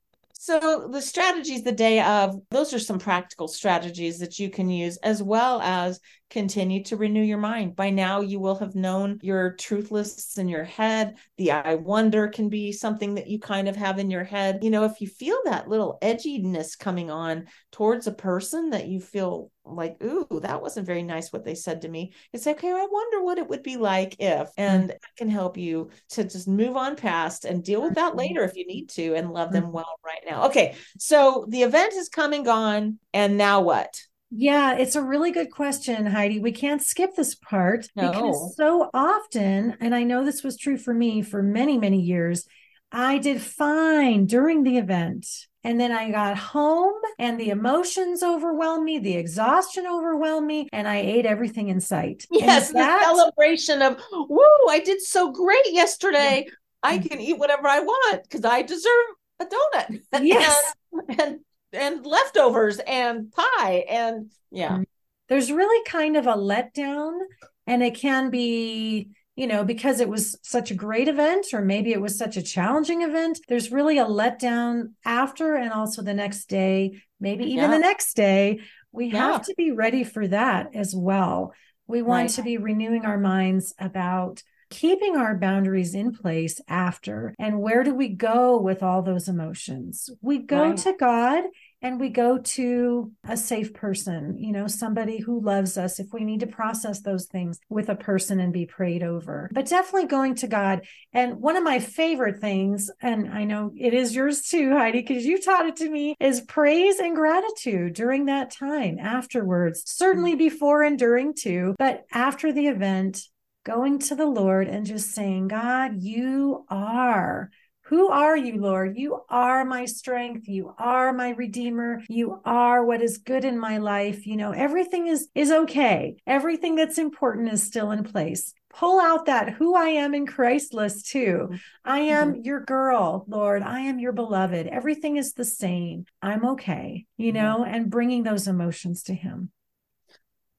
So 0.45 0.89
the 0.93 1.01
strategies 1.01 1.63
the 1.63 1.73
day 1.73 2.03
of, 2.03 2.39
those 2.51 2.75
are 2.75 2.79
some 2.79 2.99
practical 2.99 3.49
strategies 3.49 4.19
that 4.19 4.39
you 4.39 4.51
can 4.51 4.69
use 4.69 4.99
as 4.99 5.23
well 5.23 5.61
as 5.63 6.01
continue 6.31 6.83
to 6.85 6.97
renew 6.97 7.23
your 7.23 7.39
mind. 7.39 7.77
By 7.77 7.91
now, 7.91 8.21
you 8.21 8.41
will 8.41 8.57
have 8.57 8.75
known 8.75 9.19
your 9.23 9.53
truth 9.53 9.91
lists 9.91 10.39
in 10.39 10.49
your 10.49 10.65
head. 10.65 11.17
The 11.37 11.53
I 11.53 11.77
wonder 11.77 12.29
can 12.29 12.49
be 12.49 12.73
something 12.73 13.15
that 13.15 13.29
you 13.29 13.39
kind 13.39 13.69
of 13.69 13.77
have 13.77 13.99
in 13.99 14.11
your 14.11 14.25
head. 14.25 14.61
You 14.63 14.71
know, 14.71 14.85
if 14.85 15.01
you 15.01 15.07
feel 15.07 15.39
that 15.45 15.69
little 15.69 15.99
edginess 16.03 16.79
coming 16.79 17.11
on 17.11 17.47
towards 17.71 18.07
a 18.07 18.13
person 18.13 18.71
that 18.71 18.89
you 18.89 19.01
feel 19.01 19.51
like, 19.65 19.97
ooh, 20.03 20.41
that 20.43 20.61
wasn't 20.61 20.87
very 20.87 21.03
nice 21.03 21.33
what 21.33 21.45
they 21.45 21.55
said 21.55 21.83
to 21.83 21.89
me, 21.89 22.13
it's 22.33 22.47
okay. 22.47 22.71
I 22.71 22.87
wonder 22.91 23.23
what 23.23 23.39
it 23.39 23.49
would 23.49 23.63
be 23.63 23.77
like 23.77 24.17
if, 24.19 24.51
and 24.59 24.91
that 24.91 25.01
can 25.17 25.31
help 25.31 25.57
you 25.57 25.91
to 26.11 26.25
just 26.25 26.49
move 26.49 26.77
on 26.77 26.97
past 26.97 27.45
and 27.45 27.65
deal 27.65 27.81
with 27.81 27.95
that 27.95 28.17
later 28.17 28.43
if 28.43 28.57
you 28.57 28.67
need 28.67 28.89
to 28.91 29.15
and 29.15 29.33
love 29.33 29.53
them 29.53 29.65
mm-hmm. 29.65 29.73
well 29.73 29.99
right 30.05 30.23
now. 30.27 30.47
Okay. 30.47 30.75
So 30.99 31.47
the 31.49 31.63
event 31.63 31.95
is 31.95 32.09
come 32.09 32.33
and 32.33 32.45
gone. 32.45 32.99
And 33.13 33.39
now 33.39 33.61
what? 33.61 34.01
Yeah, 34.37 34.77
it's 34.77 34.97
a 34.97 35.03
really 35.03 35.31
good 35.31 35.51
question, 35.51 36.07
Heidi. 36.07 36.41
We 36.41 36.51
can't 36.51 36.83
skip 36.83 37.15
this 37.15 37.37
part 37.37 37.89
no. 37.95 38.11
because 38.11 38.57
so 38.57 38.91
often, 38.93 39.77
and 39.81 39.95
I 39.95 40.03
know 40.03 40.25
this 40.25 40.43
was 40.43 40.57
true 40.57 40.77
for 40.77 40.93
me 40.93 41.23
for 41.23 41.41
many, 41.41 41.79
many 41.79 42.01
years, 42.01 42.45
I 42.91 43.19
did 43.19 43.41
fine 43.41 44.27
during 44.27 44.65
the 44.65 44.79
event. 44.79 45.27
And 45.63 45.81
then 45.81 45.93
I 45.93 46.11
got 46.11 46.37
home 46.37 47.01
and 47.19 47.41
the 47.41 47.49
emotions 47.49 48.23
overwhelmed 48.23 48.85
me, 48.85 48.99
the 48.99 49.17
exhaustion 49.17 49.87
overwhelmed 49.87 50.47
me, 50.47 50.69
and 50.73 50.87
I 50.87 50.97
ate 50.97 51.25
everything 51.25 51.69
in 51.69 51.81
sight. 51.81 52.27
Yes, 52.31 52.71
that, 52.73 53.01
the 53.01 53.17
celebration 53.17 53.81
of, 53.83 53.99
woo, 54.13 54.41
I 54.69 54.81
did 54.85 55.01
so 55.01 55.33
great 55.33 55.73
yesterday. 55.73 56.47
I 56.83 56.99
can 56.99 57.19
eat 57.19 57.39
whatever 57.39 57.67
I 57.67 57.81
want 57.81 58.25
because 58.25 58.45
I 58.45 58.63
deserve 58.63 59.07
a 59.41 59.47
donut. 59.47 60.01
Yes. 60.23 60.75
and, 60.93 61.21
and 61.21 61.41
and 61.75 62.05
leftovers 62.07 62.79
and 62.87 63.33
pie 63.33 63.85
and 63.89 64.31
yeah 64.51 64.73
mm-hmm. 64.73 64.83
there's 65.29 65.53
really 65.53 65.85
kind 65.85 66.17
of 66.17 66.27
a 66.27 66.35
letdown 66.35 67.19
and 67.67 67.83
it 67.83 67.95
can 67.95 68.31
be 68.31 69.11
you 69.37 69.47
know 69.47 69.65
because 69.65 70.01
it 70.01 70.09
was 70.09 70.39
such 70.43 70.71
a 70.71 70.75
great 70.75 71.09
event 71.09 71.47
or 71.53 71.61
maybe 71.61 71.93
it 71.93 72.01
was 72.01 72.17
such 72.17 72.37
a 72.37 72.43
challenging 72.43 73.03
event 73.03 73.41
there's 73.49 73.73
really 73.73 73.99
a 73.99 74.07
letdown 74.07 74.93
after 75.05 75.57
and 75.57 75.73
also 75.73 76.03
the 76.03 76.15
next 76.15 76.49
day 76.49 77.01
maybe 77.21 77.45
even 77.45 77.65
yeah. 77.65 77.71
the 77.71 77.79
next 77.79 78.15
day 78.15 78.61
we 78.93 79.07
yeah. 79.07 79.33
have 79.33 79.45
to 79.45 79.55
be 79.57 79.73
ready 79.73 80.05
for 80.05 80.27
that 80.27 80.75
as 80.75 80.95
well 80.95 81.53
we 81.87 82.01
want 82.01 82.23
right. 82.23 82.31
to 82.31 82.43
be 82.43 82.57
renewing 82.57 83.05
our 83.05 83.19
minds 83.19 83.75
about 83.79 84.43
keeping 84.71 85.17
our 85.17 85.37
boundaries 85.37 85.95
in 85.95 86.13
place 86.13 86.61
after. 86.69 87.35
And 87.39 87.61
where 87.61 87.85
do 87.85 87.95
we 87.95 88.09
go 88.09 88.59
with 88.61 88.83
all 88.83 89.03
those 89.03 89.29
emotions? 89.29 90.11
We 90.21 90.39
go 90.39 90.71
right. 90.71 90.77
to 90.79 90.95
God 90.99 91.45
and 91.85 92.01
we 92.01 92.09
go 92.09 92.39
to 92.39 93.13
a 93.29 93.37
safe 93.37 93.75
person, 93.75 94.39
you 94.39 94.53
know, 94.53 94.67
somebody 94.67 95.19
who 95.19 95.43
loves 95.43 95.77
us 95.77 96.01
if 96.01 96.07
we 96.15 96.25
need 96.25 96.41
to 96.41 96.47
process 96.47 97.03
those 97.03 97.27
things 97.27 97.61
with 97.69 97.91
a 97.91 97.95
person 97.95 98.41
and 98.41 98.55
be 98.55 98.65
prayed 98.65 99.03
over. 99.03 99.51
But 99.53 99.69
definitely 99.69 100.09
going 100.09 100.35
to 100.37 100.47
God. 100.47 100.87
And 101.13 101.43
one 101.43 101.57
of 101.59 101.63
my 101.63 101.81
favorite 101.81 102.41
things, 102.41 102.91
and 103.03 103.29
I 103.29 103.45
know 103.45 103.71
it 103.77 103.93
is 103.93 104.17
yours 104.17 104.49
too, 104.49 104.73
Heidi, 104.73 105.03
because 105.03 105.27
you 105.27 105.39
taught 105.39 105.67
it 105.67 105.77
to 105.77 105.91
me, 105.91 106.17
is 106.19 106.41
praise 106.41 106.99
and 107.01 107.15
gratitude 107.15 107.93
during 107.93 108.25
that 108.25 108.51
time 108.51 108.99
afterwards, 108.99 109.83
certainly 109.85 110.33
mm-hmm. 110.33 110.39
before 110.39 110.83
and 110.83 110.99
during 110.99 111.35
too, 111.35 111.75
but 111.79 112.07
after 112.11 112.51
the 112.51 112.69
event, 112.69 113.21
going 113.65 113.99
to 113.99 114.15
the 114.15 114.27
Lord 114.27 114.69
and 114.69 114.87
just 114.87 115.13
saying, 115.13 115.49
God, 115.49 116.03
you 116.03 116.65
are. 116.71 117.51
Who 117.89 118.09
are 118.09 118.37
you, 118.37 118.61
Lord? 118.61 118.97
You 118.97 119.21
are 119.29 119.63
my 119.65 119.85
strength. 119.85 120.49
You 120.49 120.75
are 120.79 121.13
my 121.13 121.31
redeemer. 121.31 122.01
You 122.09 122.41
are 122.45 122.83
what 122.83 123.03
is 123.03 123.19
good 123.19 123.45
in 123.45 123.59
my 123.59 123.77
life. 123.77 124.27
You 124.27 124.37
know, 124.37 124.53
everything 124.53 125.07
is 125.07 125.29
is 125.35 125.51
okay. 125.51 126.17
Everything 126.27 126.77
that's 126.77 126.97
important 126.97 127.53
is 127.53 127.63
still 127.63 127.91
in 127.91 128.03
place. 128.03 128.55
Pull 128.71 129.01
out 129.01 129.27
that 129.27 129.51
who 129.51 129.77
I 129.77 129.89
am 129.89 130.15
in 130.15 130.27
Christ 130.27 130.73
list 130.73 131.11
too. 131.11 131.51
I 131.85 132.01
am 132.01 132.33
mm-hmm. 132.33 132.43
your 132.43 132.61
girl, 132.61 133.25
Lord. 133.29 133.63
I 133.63 133.81
am 133.81 133.99
your 133.99 134.13
beloved. 134.13 134.67
Everything 134.67 135.17
is 135.17 135.35
the 135.35 135.45
same. 135.45 136.07
I'm 136.23 136.45
okay, 136.53 137.05
you 137.19 137.33
know, 137.33 137.65
and 137.65 137.91
bringing 137.91 138.23
those 138.23 138.49
emotions 138.49 139.05
to 139.05 139.15
him. 139.15 139.51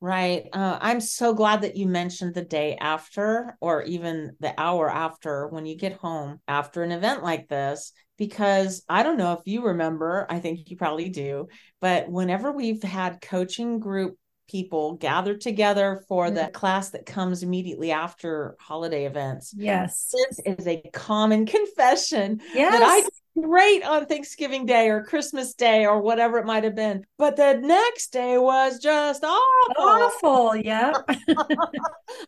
Right. 0.02 0.48
Uh, 0.52 0.78
I'm 0.82 1.00
so 1.00 1.34
glad 1.34 1.62
that 1.62 1.78
you 1.78 1.88
mentioned 1.88 2.36
the 2.36 2.44
day 2.44 2.78
after 2.80 3.58
or 3.62 3.84
even 3.84 4.36
the 4.40 4.54
hour 4.58 4.90
after 4.90 5.48
when 5.48 5.66
you 5.66 5.76
get 5.78 5.94
home 5.94 6.42
after 6.48 6.84
an 6.84 6.92
event 6.92 7.24
like 7.24 7.48
this, 7.48 7.92
because 8.18 8.84
I 8.90 9.04
don't 9.04 9.18
know 9.18 9.34
if 9.34 9.40
you 9.46 9.66
remember, 9.66 10.28
I 10.30 10.40
think 10.40 10.70
you 10.70 10.78
probably 10.78 11.10
do, 11.10 11.48
but 11.82 12.10
whenever 12.10 12.52
we've 12.52 12.84
had 12.84 13.22
coaching 13.22 13.80
group 13.80 14.18
people 14.48 14.94
gathered 14.96 15.42
together 15.42 16.04
for 16.08 16.30
the 16.30 16.42
mm-hmm. 16.42 16.52
class 16.52 16.92
that 16.92 17.06
comes 17.06 17.42
immediately 17.42 17.92
after 17.92 18.56
holiday 18.60 19.06
events. 19.06 19.54
Yes. 19.56 20.14
This 20.14 20.58
is 20.58 20.68
a 20.68 20.82
common 20.94 21.46
confession 21.46 22.42
yes. 22.54 22.72
that 22.72 22.84
I 22.84 23.08
great 23.40 23.84
on 23.84 24.06
Thanksgiving 24.06 24.66
Day 24.66 24.90
or 24.90 25.04
Christmas 25.04 25.54
Day 25.54 25.86
or 25.86 26.02
whatever 26.02 26.38
it 26.38 26.46
might 26.46 26.64
have 26.64 26.76
been. 26.76 27.06
But 27.18 27.36
the 27.36 27.56
next 27.56 28.12
day 28.12 28.38
was 28.38 28.80
just 28.80 29.24
awful. 29.24 29.76
Awful, 29.78 30.56
yeah. 30.56 30.94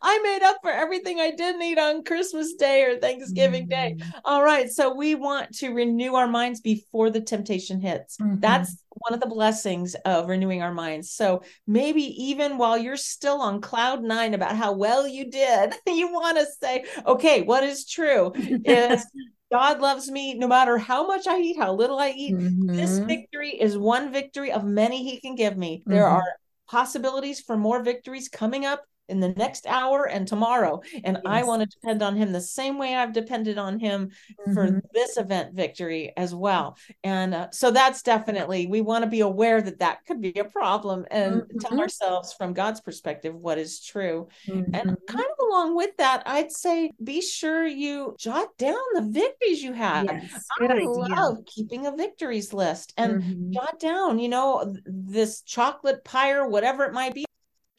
I 0.02 0.20
made 0.20 0.44
up 0.44 0.58
for 0.62 0.72
everything 0.72 1.20
I 1.20 1.32
didn't 1.32 1.62
eat 1.62 1.80
on 1.80 2.04
Christmas 2.04 2.54
Day 2.56 2.84
or 2.84 3.00
Thanksgiving 3.00 3.66
mm 3.66 3.70
Day. 3.70 3.98
All 4.24 4.44
right. 4.44 4.70
So 4.70 4.94
we 4.94 5.16
want 5.16 5.54
to 5.58 5.74
renew 5.74 6.16
our 6.16 6.28
minds 6.28 6.62
before 6.62 7.10
the 7.10 7.22
temptation 7.22 7.82
hits. 7.82 8.18
Mm-hmm. 8.18 8.40
That's 8.40 8.78
one 9.00 9.14
of 9.14 9.20
the 9.20 9.28
blessings 9.28 9.96
of 10.06 10.28
renewing 10.28 10.62
our 10.62 10.74
minds. 10.74 11.12
So 11.12 11.44
maybe 11.66 12.02
even 12.24 12.58
while 12.58 12.78
you're 12.78 12.98
still 12.98 13.42
on 13.42 13.62
cloud 13.62 14.04
nine 14.04 14.34
about 14.34 14.56
how 14.56 14.74
well 14.74 15.08
you 15.08 15.30
did, 15.30 15.74
you 15.88 16.12
want 16.12 16.38
to 16.38 16.46
say, 16.62 16.86
okay, 17.06 17.42
what 17.42 17.64
is 17.64 17.86
true 17.86 18.32
is 18.36 19.06
God 19.52 19.80
loves 19.80 20.12
me 20.12 20.34
no 20.34 20.48
matter 20.48 20.78
how 20.78 21.08
much 21.08 21.26
I 21.28 21.40
eat, 21.40 21.58
how 21.58 21.74
little 21.74 22.00
I 22.00 22.10
eat. 22.10 22.36
Mm-hmm. 22.36 22.76
This 22.76 22.98
victory 23.00 23.52
is 23.52 23.78
one 23.78 24.12
victory 24.12 24.52
of 24.52 24.66
many 24.66 25.04
He 25.04 25.20
can 25.20 25.36
give 25.36 25.58
me. 25.58 25.80
Mm-hmm. 25.80 25.92
There 25.92 26.08
are 26.08 26.24
possibilities 26.70 27.40
for 27.40 27.56
more 27.56 27.82
victories 27.82 28.28
coming 28.28 28.66
up 28.66 28.84
in 29.10 29.20
the 29.20 29.30
next 29.30 29.66
hour 29.68 30.08
and 30.08 30.28
tomorrow. 30.28 30.82
And 31.04 31.18
yes. 31.18 31.24
I 31.26 31.44
want 31.44 31.62
to 31.62 31.68
depend 31.68 32.02
on 32.02 32.16
him 32.16 32.32
the 32.32 32.42
same 32.42 32.78
way 32.78 32.96
I've 32.96 33.14
depended 33.14 33.58
on 33.58 33.80
him 33.80 34.10
mm-hmm. 34.10 34.54
for 34.54 34.82
this 34.94 35.18
event 35.18 35.54
victory 35.54 36.14
as 36.18 36.34
well. 36.34 36.78
And 37.04 37.34
uh, 37.34 37.52
so 37.52 37.72
that's 37.72 38.02
definitely, 38.02 38.68
we 38.68 38.82
want 38.82 39.04
to 39.04 39.10
be 39.10 39.22
aware 39.22 39.62
that 39.62 39.80
that 39.80 40.06
could 40.06 40.22
be 40.22 40.34
a 40.40 40.44
problem 40.44 41.06
and 41.12 41.42
mm-hmm. 41.42 41.58
tell 41.60 41.80
ourselves 41.80 42.34
from 42.34 42.54
God's 42.54 42.82
perspective 42.82 43.36
what 43.36 43.58
is 43.58 43.84
true. 43.84 44.28
Mm-hmm. 44.48 44.74
And 44.74 44.98
kind 45.08 45.26
of 45.26 45.48
along 45.48 45.76
with 45.76 45.96
that, 45.98 46.24
I'd 46.26 46.52
say 46.52 46.92
be 47.04 47.22
sure 47.22 47.66
you 47.66 48.16
jot 48.18 48.58
down 48.58 48.76
the 48.94 49.04
victories 49.04 49.62
you 49.62 49.74
had. 49.74 50.06
Yes, 50.06 50.46
I 50.60 50.66
idea. 50.66 50.88
love 50.88 51.38
keeping 51.46 51.86
a 51.86 51.96
victories 51.96 52.54
list 52.54 52.94
and 52.98 53.22
mm-hmm. 53.22 53.52
jot 53.52 53.80
down, 53.80 54.20
you 54.20 54.30
know, 54.30 54.76
this 54.86 55.42
chocolate 55.42 56.04
pie 56.04 56.32
or 56.32 56.48
whatever 56.50 56.84
it 56.84 56.94
might 56.94 57.14
be 57.14 57.27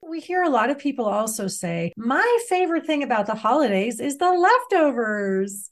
we 0.03 0.21
hear 0.21 0.43
a 0.43 0.51
lot 0.51 0.71
of 0.71 0.79
people 0.79 1.07
also 1.07 1.49
say, 1.49 1.93
my 1.97 2.39
favorite 2.49 2.87
thing 2.87 3.03
about 3.03 3.27
the 3.27 3.35
holidays 3.35 4.01
is 4.01 4.17
the 4.17 4.31
leftovers. 4.31 5.71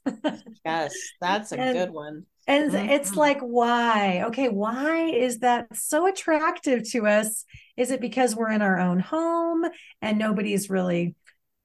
yes, 0.65 0.93
that's 1.21 1.51
a 1.51 1.59
and, 1.59 1.77
good 1.77 1.91
one. 1.91 2.25
And 2.47 2.71
mm-hmm. 2.71 2.89
it's 2.89 3.15
like, 3.15 3.39
why? 3.41 4.23
Okay, 4.27 4.49
why 4.49 5.05
is 5.05 5.39
that 5.39 5.75
so 5.75 6.07
attractive 6.07 6.89
to 6.91 7.07
us? 7.07 7.45
Is 7.75 7.91
it 7.91 8.01
because 8.01 8.35
we're 8.35 8.51
in 8.51 8.61
our 8.61 8.79
own 8.79 8.99
home 8.99 9.65
and 10.01 10.17
nobody's 10.17 10.69
really, 10.69 11.15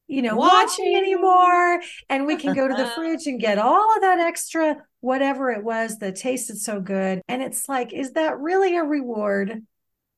you 0.09 0.23
know, 0.23 0.37
watching, 0.37 0.85
watching 0.85 0.97
anymore? 0.97 1.81
And 2.09 2.27
we 2.27 2.37
can 2.37 2.55
go 2.55 2.67
to 2.67 2.75
the 2.75 2.87
fridge 2.97 3.27
and 3.27 3.41
get 3.41 3.59
all 3.59 3.95
of 3.95 4.03
that 4.03 4.19
extra, 4.19 4.79
whatever 5.01 5.51
it 5.51 5.63
was 5.63 5.99
that 5.99 6.17
tasted 6.17 6.59
so 6.59 6.81
good. 6.81 7.23
And 7.29 7.43
it's 7.43 7.69
like, 7.69 7.93
is 7.93 8.13
that 8.13 8.39
really 8.39 8.77
a 8.77 8.83
reward? 8.83 9.63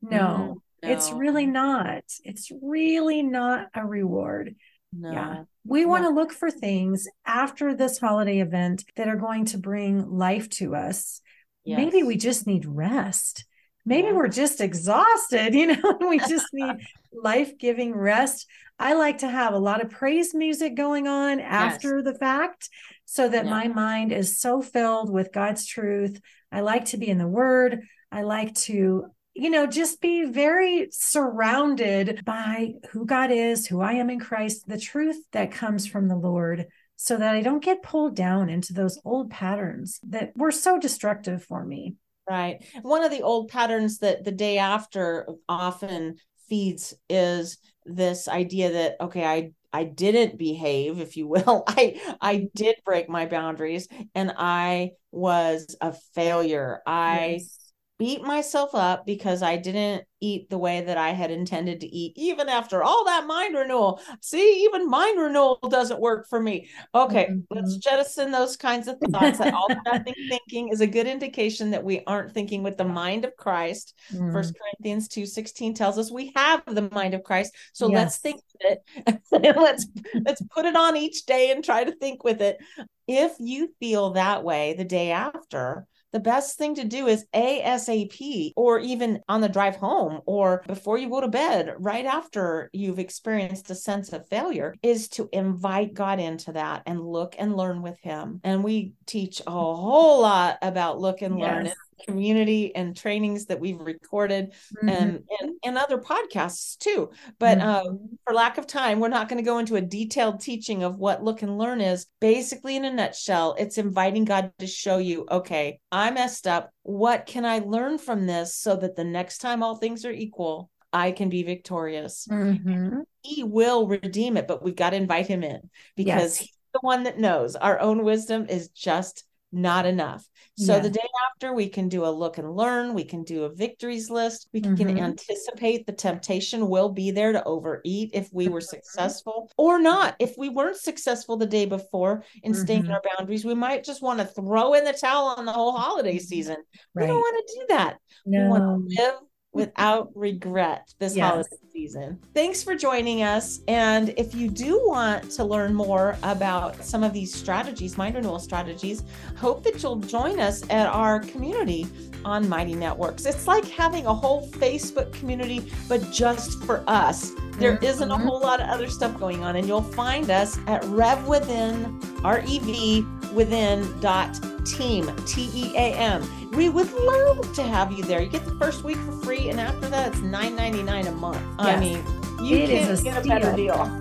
No, 0.01 0.19
mm, 0.19 0.61
no. 0.85 0.93
it's 0.93 1.11
really 1.13 1.47
not. 1.47 2.05
It's 2.25 2.51
really 2.63 3.23
not 3.23 3.69
a 3.75 3.85
reward. 3.85 4.55
No. 4.93 5.13
Yeah. 5.13 5.43
We 5.67 5.85
want 5.85 6.05
to 6.05 6.11
look 6.11 6.33
for 6.33 6.51
things 6.51 7.07
after 7.27 7.75
this 7.75 7.99
holiday 7.99 8.41
event 8.41 8.85
that 8.97 9.09
are 9.09 9.17
going 9.17 9.47
to 9.47 9.59
bring 9.59 10.11
life 10.11 10.49
to 10.51 10.75
us. 10.75 11.21
Yes. 11.65 11.79
Maybe 11.79 12.03
we 12.03 12.17
just 12.17 12.47
need 12.47 12.67
rest. 12.67 13.45
Maybe 13.87 14.09
yeah. 14.09 14.15
we're 14.15 14.29
just 14.29 14.61
exhausted, 14.61 15.55
you 15.55 15.67
know, 15.67 15.99
we 16.09 16.19
just 16.19 16.47
need 16.53 16.77
life 17.13 17.59
giving 17.59 17.95
rest. 17.95 18.47
I 18.79 18.95
like 18.95 19.19
to 19.19 19.29
have 19.29 19.55
a 19.55 19.59
lot 19.59 19.83
of 19.83 19.91
praise 19.91 20.35
music 20.35 20.75
going 20.75 21.07
on 21.07 21.41
after 21.41 21.99
yes. 21.99 22.05
the 22.05 22.19
fact 22.19 22.69
so 23.05 23.29
that 23.29 23.45
yeah. 23.45 23.51
my 23.51 23.69
mind 23.69 24.13
is 24.13 24.41
so 24.41 24.63
filled 24.63 25.11
with 25.11 25.33
God's 25.33 25.67
truth. 25.67 26.21
I 26.51 26.61
like 26.61 26.87
to 26.87 26.97
be 26.97 27.09
in 27.09 27.19
the 27.19 27.27
word. 27.27 27.83
I 28.11 28.23
like 28.23 28.55
to 28.55 29.07
you 29.35 29.51
know, 29.51 29.67
just 29.67 30.01
be 30.01 30.25
very 30.25 30.89
surrounded 30.91 32.25
by 32.25 32.75
who 32.91 33.05
God 33.05 33.33
is, 33.33 33.67
who 33.67 33.81
I 33.81 33.95
am 33.95 34.09
in 34.09 34.21
Christ, 34.21 34.69
the 34.69 34.79
truth 34.79 35.17
that 35.33 35.51
comes 35.51 35.87
from 35.87 36.07
the 36.07 36.17
Lord, 36.17 36.67
so 36.97 37.17
that 37.17 37.35
I 37.35 37.43
don't 37.43 37.63
get 37.63 37.83
pulled 37.83 38.15
down 38.15 38.49
into 38.49 38.73
those 38.73 39.01
old 39.05 39.31
patterns 39.31 39.99
that 40.05 40.37
were 40.37 40.53
so 40.53 40.79
destructive 40.79 41.43
for 41.43 41.65
me. 41.65 41.97
Right. 42.31 42.65
One 42.83 43.03
of 43.03 43.11
the 43.11 43.23
old 43.23 43.49
patterns 43.49 43.99
that 43.99 44.25
the 44.25 44.33
day 44.33 44.59
after 44.59 45.29
often 45.49 46.17
feeds 46.49 46.95
is 47.11 47.59
this 47.85 48.29
idea 48.29 48.73
that, 48.73 48.97
okay, 49.01 49.25
I 49.25 49.51
I 49.73 49.83
didn't 49.83 50.39
behave, 50.39 51.01
if 51.01 51.17
you 51.17 51.27
will. 51.27 51.65
I 51.67 52.01
I 52.21 52.47
did 52.55 52.77
break 52.85 53.09
my 53.09 53.27
boundaries 53.27 53.89
and 54.15 54.33
I 54.39 54.93
was 55.11 55.77
a 55.81 55.93
failure. 56.15 56.81
I 56.87 57.41
yes 57.41 57.64
beat 57.99 58.23
myself 58.23 58.75
up 58.75 59.07
because 59.07 59.43
I 59.43 59.57
didn't 59.57 60.05
eat 60.21 60.51
the 60.51 60.59
way 60.59 60.81
that 60.81 60.99
I 60.99 61.11
had 61.11 61.31
intended 61.31 61.81
to 61.81 61.87
eat, 61.87 62.15
even 62.17 62.49
after 62.49 62.83
all 62.83 63.05
that 63.05 63.27
mind 63.27 63.55
renewal. 63.55 64.01
See, 64.21 64.65
even 64.65 64.89
mind 64.89 65.21
renewal 65.21 65.59
doesn't 65.69 66.01
work 66.01 66.27
for 66.29 66.41
me. 66.41 66.69
Okay, 66.95 67.27
mm-hmm. 67.27 67.55
let's 67.55 67.77
jettison 67.77 68.33
those 68.33 68.57
kinds 68.57 68.89
of 68.89 68.99
thoughts. 69.11 69.39
that 69.39 69.55
all 69.55 69.69
nothing 69.85 70.15
thinking 70.29 70.71
is 70.71 70.81
a 70.81 70.87
good 70.87 71.07
indication 71.07 71.71
that 71.71 71.85
we 71.85 72.03
aren't 72.07 72.33
thinking 72.33 72.63
with 72.63 72.77
the 72.77 72.85
mind 72.85 73.25
of 73.25 73.37
Christ. 73.37 73.95
Mm-hmm. 74.13 74.33
First 74.33 74.55
Corinthians 74.59 75.07
2 75.09 75.27
16 75.27 75.75
tells 75.75 75.97
us 75.97 76.11
we 76.11 76.33
have 76.35 76.63
the 76.67 76.89
mind 76.91 77.15
of 77.15 77.23
Christ. 77.23 77.55
So 77.75 77.89
yes. 77.89 77.97
let's 77.97 78.19
think 78.19 78.41
with 78.55 78.79
it. 79.07 79.23
let's 79.57 79.87
let's 80.25 80.43
put 80.51 80.65
it 80.65 80.75
on 80.75 80.97
each 80.97 81.27
day 81.27 81.53
and 81.53 81.63
try 81.63 81.85
to 81.85 81.93
think 81.93 82.25
with 82.25 82.41
it. 82.41 82.59
If 83.07 83.35
you 83.39 83.73
feel 83.79 84.11
that 84.13 84.43
way 84.43 84.75
the 84.77 84.85
day 84.85 85.13
after, 85.13 85.87
the 86.15 86.21
best 86.21 86.57
thing 86.57 86.77
to 86.77 86.85
do 86.85 87.09
is 87.09 87.27
ASAP 87.35 88.53
or 88.55 88.79
even 88.79 89.21
on 89.29 89.41
the 89.41 89.49
drive 89.49 89.75
home 89.75 90.21
or 90.27 90.63
before 90.69 90.97
you 90.97 91.11
go 91.11 91.21
to 91.21 91.27
bed, 91.27 91.75
right 91.81 92.07
after 92.07 92.71
you've 92.73 93.01
experienced 93.01 93.69
a 93.69 93.75
sense 93.75 94.13
of 94.13 94.29
failure, 94.29 94.77
is 94.81 95.09
to 95.09 95.29
invite 95.33 95.93
God 95.93 96.21
into 96.21 96.53
that 96.53 96.85
and 96.87 97.01
look 97.01 97.35
and 97.37 97.57
learn 97.57 97.83
with 97.83 97.99
Him. 97.99 98.41
And 98.45 98.63
we 98.63 98.93
teach 99.07 99.43
a 99.45 99.51
whole 99.51 100.23
lot 100.23 100.59
about 100.63 101.01
look 101.01 101.21
and 101.21 101.37
learn 101.37 101.67
yes 101.67 101.75
community 102.07 102.75
and 102.75 102.97
trainings 102.97 103.47
that 103.47 103.61
we've 103.61 103.81
recorded 103.81 104.53
mm-hmm. 104.77 104.89
and, 104.89 105.25
and, 105.41 105.53
and 105.65 105.79
other 105.79 105.99
podcasts 105.99 106.79
too 106.79 107.11
but 107.39 107.59
mm-hmm. 107.59 107.89
um, 107.89 108.09
for 108.25 108.35
lack 108.35 108.59
of 108.59 108.67
time 108.67 109.01
we're 109.01 109.09
not 109.09 109.29
going 109.29 109.43
to 109.43 109.49
go 109.49 109.59
into 109.59 109.77
a 109.77 109.81
detailed 109.81 110.41
teaching 110.41 110.83
of 110.83 110.99
what 110.99 111.23
look 111.23 111.43
and 111.43 111.59
learn 111.59 111.81
is 111.81 112.07
basically 112.21 112.77
in 112.77 112.85
a 112.85 112.93
nutshell 112.93 113.55
it's 113.59 113.79
inviting 113.79 114.25
god 114.25 114.53
to 114.59 114.67
show 114.67 114.99
you 114.99 115.27
okay 115.31 115.79
i 115.93 116.11
messed 116.11 116.47
up 116.47 116.71
what 116.83 117.27
can 117.27 117.45
i 117.45 117.59
learn 117.61 117.99
from 117.99 118.27
this 118.27 118.55
so 118.55 118.77
that 118.77 118.97
the 118.97 119.05
next 119.05 119.39
time 119.39 119.63
all 119.63 119.77
things 119.77 120.05
are 120.05 120.13
equal 120.13 120.71
I 120.95 121.11
can 121.11 121.29
be 121.29 121.43
victorious. 121.43 122.29
Mm-hmm. 122.31 123.01
He 123.23 123.43
will 123.43 123.89
redeem 123.89 124.37
it, 124.37 124.47
but 124.47 124.63
we've 124.63 124.77
got 124.77 124.91
to 124.91 124.97
invite 124.97 125.27
him 125.27 125.43
in 125.43 125.69
because 125.97 126.07
yes. 126.07 126.39
he's 126.39 126.57
the 126.73 126.81
one 126.83 127.05
that 127.05 127.19
knows 127.19 127.57
our 127.57 127.81
own 127.81 128.05
wisdom 128.05 128.47
is 128.49 128.69
just 128.69 129.25
not 129.55 129.87
enough. 129.87 130.29
So 130.57 130.75
yeah. 130.75 130.81
the 130.81 130.91
day 130.91 131.09
after, 131.31 131.53
we 131.53 131.69
can 131.69 131.89
do 131.89 132.05
a 132.05 132.11
look 132.11 132.39
and 132.39 132.55
learn. 132.55 132.95
We 132.95 133.05
can 133.05 133.25
do 133.25 133.45
a 133.45 133.49
victories 133.49 134.11
list. 134.11 134.49
We 134.53 134.61
can 134.61 134.77
mm-hmm. 134.77 134.99
anticipate 134.99 135.87
the 135.87 135.93
temptation 135.93 136.69
will 136.69 136.91
be 136.91 137.11
there 137.11 137.33
to 137.33 137.43
overeat 137.45 138.11
if 138.13 138.29
we 138.33 138.49
were 138.49 138.61
mm-hmm. 138.61 138.77
successful 138.77 139.51
or 139.57 139.81
not. 139.81 140.17
If 140.19 140.37
we 140.39 140.49
weren't 140.49 140.77
successful 140.77 141.37
the 141.37 141.47
day 141.47 141.67
before 141.67 142.25
in 142.43 142.53
mm-hmm. 142.53 142.63
staying 142.63 142.85
in 142.85 142.93
our 142.93 143.03
boundaries, 143.17 143.45
we 143.45 143.55
might 143.55 143.85
just 143.85 144.03
want 144.03 144.21
to 144.21 144.27
throw 144.27 144.75
in 144.75 144.85
the 144.85 144.93
towel 144.93 145.35
on 145.37 145.45
the 145.45 145.53
whole 145.53 145.73
holiday 145.73 146.17
mm-hmm. 146.17 146.25
season. 146.25 146.57
Right. 146.95 147.03
We 147.03 147.07
don't 147.09 147.21
want 147.21 147.49
to 147.49 147.55
do 147.59 147.67
that. 147.71 147.97
No. 148.27 148.43
We 148.43 148.49
want 148.49 148.63
to 148.63 149.03
live 149.03 149.15
without 149.55 150.11
regret 150.15 150.93
this 150.99 151.17
yes. 151.17 151.31
holiday 151.31 151.57
season. 151.73 152.19
Thanks 152.35 152.63
for 152.63 152.75
joining 152.75 153.23
us. 153.23 153.61
And 153.69 154.13
if 154.17 154.35
you 154.35 154.51
do 154.51 154.83
want 154.85 155.31
to 155.33 155.45
learn 155.45 155.75
more 155.75 156.17
about 156.23 156.85
some 156.85 157.03
of 157.03 157.13
these 157.13 157.33
strategies, 157.33 157.97
mind 157.97 158.17
renewal 158.17 158.39
strategies, 158.39 159.05
hope 159.37 159.63
that 159.65 159.83
you'll 159.83 159.97
join 159.97 160.41
us 160.41 160.63
at 160.71 160.87
our 160.87 161.21
community 161.21 161.87
on 162.25 162.49
Mighty 162.49 162.75
Networks. 162.75 163.27
It's 163.27 163.47
like 163.47 163.65
having 163.67 164.07
a 164.07 164.15
whole 164.15 164.49
Facebook 164.51 165.13
community, 165.13 165.71
but 165.89 166.11
just 166.11 166.63
for 166.65 166.83
us. 166.87 167.31
There 167.59 167.77
mm-hmm. 167.77 167.85
isn't 167.85 168.11
a 168.11 168.19
whole 168.19 168.41
lot 168.41 168.61
of 168.61 168.69
other 168.69 168.89
stuff 168.89 169.17
going 169.19 169.45
on, 169.45 169.55
and 169.57 169.67
you'll 169.69 169.83
find 169.83 170.31
us 170.31 170.59
at 170.67 170.85
Rev 170.87 171.29
Within, 171.29 172.01
R 172.25 172.43
E 172.47 172.59
V 172.59 173.07
within 173.33 174.01
dot 174.01 174.39
team 174.65 175.11
T 175.27 175.51
E 175.55 175.73
A 175.77 175.95
M. 175.95 176.23
We 176.57 176.69
would 176.69 176.93
love 176.93 177.53
to 177.55 177.63
have 177.63 177.91
you 177.93 178.05
there. 178.05 178.21
You 178.23 178.29
get 178.29 178.45
the 178.45 178.55
first 178.57 178.85
week 178.85 178.97
for 178.99 179.13
free, 179.13 179.49
and 179.51 179.59
after 179.61 179.89
that, 179.89 180.09
it's 180.13 180.21
nine 180.21 180.55
ninety 180.55 180.83
nine 180.83 181.07
a 181.07 181.13
month. 181.13 181.43
Yes. 181.59 181.67
I 181.67 181.81
mean, 181.81 182.05
you 182.45 182.59
it 182.59 182.69
can't 182.69 182.99
a 182.99 183.03
get 183.03 183.23
steal. 183.23 183.37
a 183.37 183.41
better 183.41 183.57
deal. 183.57 184.01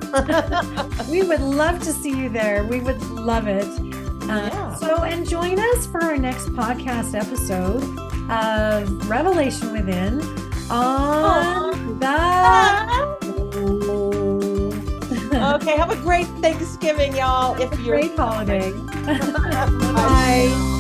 we 1.12 1.24
would 1.24 1.42
love 1.42 1.82
to 1.84 1.92
see 1.92 2.16
you 2.16 2.30
there. 2.30 2.64
We 2.64 2.80
would 2.80 3.02
love 3.10 3.48
it. 3.48 3.68
Uh, 4.30 4.50
yeah. 4.52 4.76
So, 4.76 5.04
and 5.04 5.28
join 5.28 5.60
us 5.60 5.88
for 5.88 6.04
our 6.04 6.18
next 6.18 6.50
podcast 6.50 7.14
episode 7.20 7.84
of 8.30 9.10
Revelation 9.10 9.72
Within 9.72 10.22
on 10.70 12.00
the. 12.00 12.44
okay, 15.56 15.76
have 15.76 15.92
a 15.92 15.96
great 15.98 16.28
Thanksgiving, 16.42 17.16
y'all. 17.16 17.60
If 17.62 17.78
you're 17.80 17.98
great 18.00 18.16
holiday. 18.16 18.72
Bye. 19.94 20.80